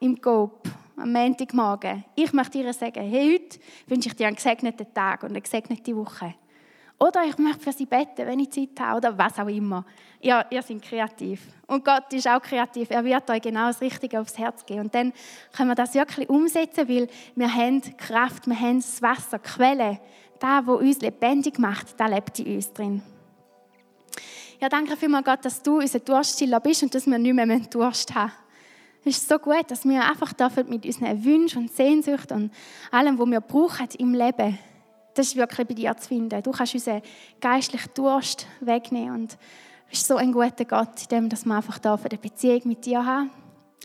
im 0.00 0.18
Coop, 0.18 0.62
am 0.96 1.12
Montagmorgen, 1.12 2.04
ich 2.14 2.32
möchte 2.32 2.58
ihr 2.58 2.72
sagen, 2.72 3.02
hey, 3.02 3.38
heute 3.38 3.58
wünsche 3.86 4.08
ich 4.08 4.16
dir 4.16 4.28
einen 4.28 4.36
gesegneten 4.36 4.86
Tag 4.94 5.24
und 5.24 5.30
eine 5.30 5.42
gesegnete 5.42 5.94
Woche. 5.94 6.34
Oder 6.98 7.24
ich 7.24 7.36
möchte 7.36 7.60
für 7.60 7.72
sie 7.72 7.84
beten, 7.84 8.26
wenn 8.26 8.40
ich 8.40 8.50
Zeit 8.50 8.80
habe, 8.80 8.96
oder 8.96 9.18
was 9.18 9.38
auch 9.38 9.48
immer. 9.48 9.84
Ja, 10.20 10.46
ihr 10.50 10.62
seid 10.62 10.80
kreativ. 10.80 11.42
Und 11.66 11.84
Gott 11.84 12.10
ist 12.12 12.26
auch 12.26 12.40
kreativ. 12.40 12.90
Er 12.90 13.04
wird 13.04 13.28
euch 13.28 13.42
genau 13.42 13.66
das 13.66 13.82
Richtige 13.82 14.18
aufs 14.18 14.38
Herz 14.38 14.64
geben. 14.64 14.80
Und 14.80 14.94
dann 14.94 15.12
können 15.54 15.68
wir 15.68 15.74
das 15.74 15.94
wirklich 15.94 16.28
umsetzen, 16.30 16.88
weil 16.88 17.08
wir 17.34 17.52
haben 17.52 17.82
Kraft, 17.98 18.46
wir 18.46 18.58
haben 18.58 18.80
das 18.80 19.02
Wasser, 19.02 19.38
die 19.38 19.48
Quelle. 19.48 20.00
Da, 20.38 20.66
wo 20.66 20.74
uns 20.74 21.00
lebendig 21.00 21.58
macht, 21.58 21.98
da 21.98 22.06
lebt 22.06 22.38
in 22.38 22.56
uns 22.56 22.72
drin. 22.72 23.02
ja, 24.60 24.68
danke 24.68 24.96
vielmals 24.96 25.24
Gott, 25.24 25.44
dass 25.44 25.62
du 25.62 25.78
unser 25.78 25.98
Durststiller 25.98 26.60
bist 26.60 26.82
und 26.82 26.94
dass 26.94 27.06
wir 27.06 27.18
nicht 27.18 27.34
mehr 27.34 27.58
Durst 27.60 28.14
haben. 28.14 28.32
Es 29.04 29.18
ist 29.18 29.28
so 29.28 29.38
gut, 29.38 29.70
dass 29.70 29.84
wir 29.84 30.04
einfach 30.04 30.32
dürfen 30.32 30.68
mit 30.68 30.84
unseren 30.84 31.24
Wünschen 31.24 31.62
und 31.62 31.72
Sehnsüchten 31.72 32.36
und 32.44 32.50
allem, 32.90 33.18
was 33.18 33.28
wir 33.28 33.40
brauchen 33.40 33.88
im 33.98 34.14
Leben, 34.14 34.58
das 35.16 35.28
ist 35.28 35.36
wirklich 35.36 35.66
bei 35.66 35.74
dir 35.74 35.96
zu 35.96 36.08
finden. 36.08 36.42
Du 36.42 36.50
kannst 36.50 36.74
unseren 36.74 37.02
geistlichen 37.40 37.90
Durst 37.94 38.46
wegnehmen 38.60 39.14
und 39.14 39.38
bist 39.88 40.06
so 40.06 40.16
ein 40.16 40.32
guter 40.32 40.64
Gott, 40.64 41.02
in 41.02 41.08
dem, 41.08 41.28
dass 41.28 41.44
wir 41.44 41.54
einfach 41.54 41.80
eine 41.82 42.18
Beziehung 42.18 42.62
mit 42.64 42.84
dir 42.84 43.04
haben 43.04 43.30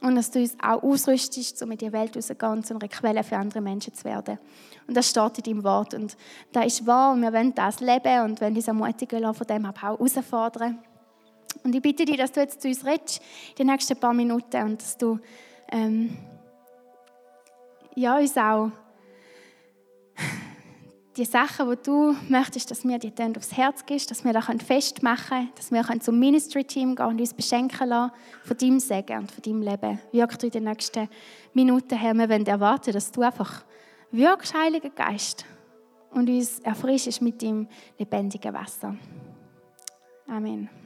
und 0.02 0.16
dass 0.16 0.32
du 0.32 0.40
uns 0.40 0.58
auch 0.62 0.82
ausrüstest, 0.82 1.62
um 1.62 1.72
in 1.72 1.78
die 1.78 1.92
Welt 1.92 2.16
rauszugehen 2.16 2.52
und 2.52 2.66
zu 2.66 2.74
einer 2.74 2.88
Quelle 2.88 3.24
für 3.24 3.38
andere 3.38 3.62
Menschen 3.62 3.94
zu 3.94 4.04
werden. 4.04 4.40
Und 4.88 4.98
das 4.98 5.10
steht 5.10 5.38
in 5.38 5.44
deinem 5.44 5.64
Wort. 5.64 5.94
Und 5.94 6.18
das 6.52 6.66
ist 6.66 6.88
wahr 6.88 7.14
und 7.14 7.22
wir 7.22 7.32
wollen 7.32 7.54
das 7.54 7.80
leben 7.80 8.24
und 8.24 8.42
wollen 8.42 8.56
uns 8.56 8.68
ermutigen 8.68 9.34
von 9.34 9.48
dem 9.48 9.66
auch 9.66 9.82
herausfordern. 9.82 10.80
Und 11.64 11.76
ich 11.76 11.82
bitte 11.82 12.06
dich, 12.06 12.18
dass 12.18 12.32
du 12.32 12.40
jetzt 12.40 12.62
zu 12.62 12.68
uns 12.68 12.86
redest, 12.86 13.22
in 13.50 13.56
den 13.58 13.68
nächsten 13.68 13.98
paar 13.98 14.14
Minuten 14.14 14.64
und 14.64 14.82
dass 14.82 14.98
du 14.98 15.20
ähm, 15.72 16.18
ja, 17.96 18.18
uns 18.18 18.36
auch 18.38 18.72
die 21.18 21.26
Sachen, 21.26 21.70
die 21.70 21.84
du 21.84 22.16
möchtest, 22.30 22.72
dass 22.72 22.86
wir 22.86 22.98
die 22.98 23.14
dann 23.14 23.36
aufs 23.36 23.56
Herz 23.56 23.86
gibst, 23.86 24.12
dass 24.12 24.24
wir 24.24 24.34
das 24.34 24.46
festmachen 24.66 25.28
können, 25.28 25.52
dass 25.56 25.72
wir 25.72 26.00
zum 26.00 26.20
Ministry-Team 26.20 26.96
gehen 26.96 27.06
und 27.06 27.20
uns 27.20 27.34
beschenken 27.34 27.90
lassen 27.90 28.14
von 28.44 28.58
deinem 28.58 28.80
Segen 28.80 29.20
und 29.20 29.32
von 29.32 29.42
deinem 29.42 29.62
Leben. 29.62 30.00
Wirk 30.12 30.40
du 30.40 30.46
in 30.48 30.52
den 30.52 30.64
nächsten 30.64 31.10
Minuten, 31.54 31.98
Herr. 31.98 32.14
Wir 32.14 32.30
wollen 32.30 32.46
erwarten, 32.46 32.94
dass 32.94 33.12
du 33.12 33.22
einfach 33.22 33.66
wirkst, 34.12 34.54
Heiliger 34.54 34.90
Geist, 34.90 35.46
und 36.12 36.30
uns 36.30 36.60
erfrischst 36.60 37.22
mit 37.22 37.42
deinem 37.42 37.68
lebendigen 37.98 38.54
Wasser. 38.54 38.96
Amen. 40.28 40.81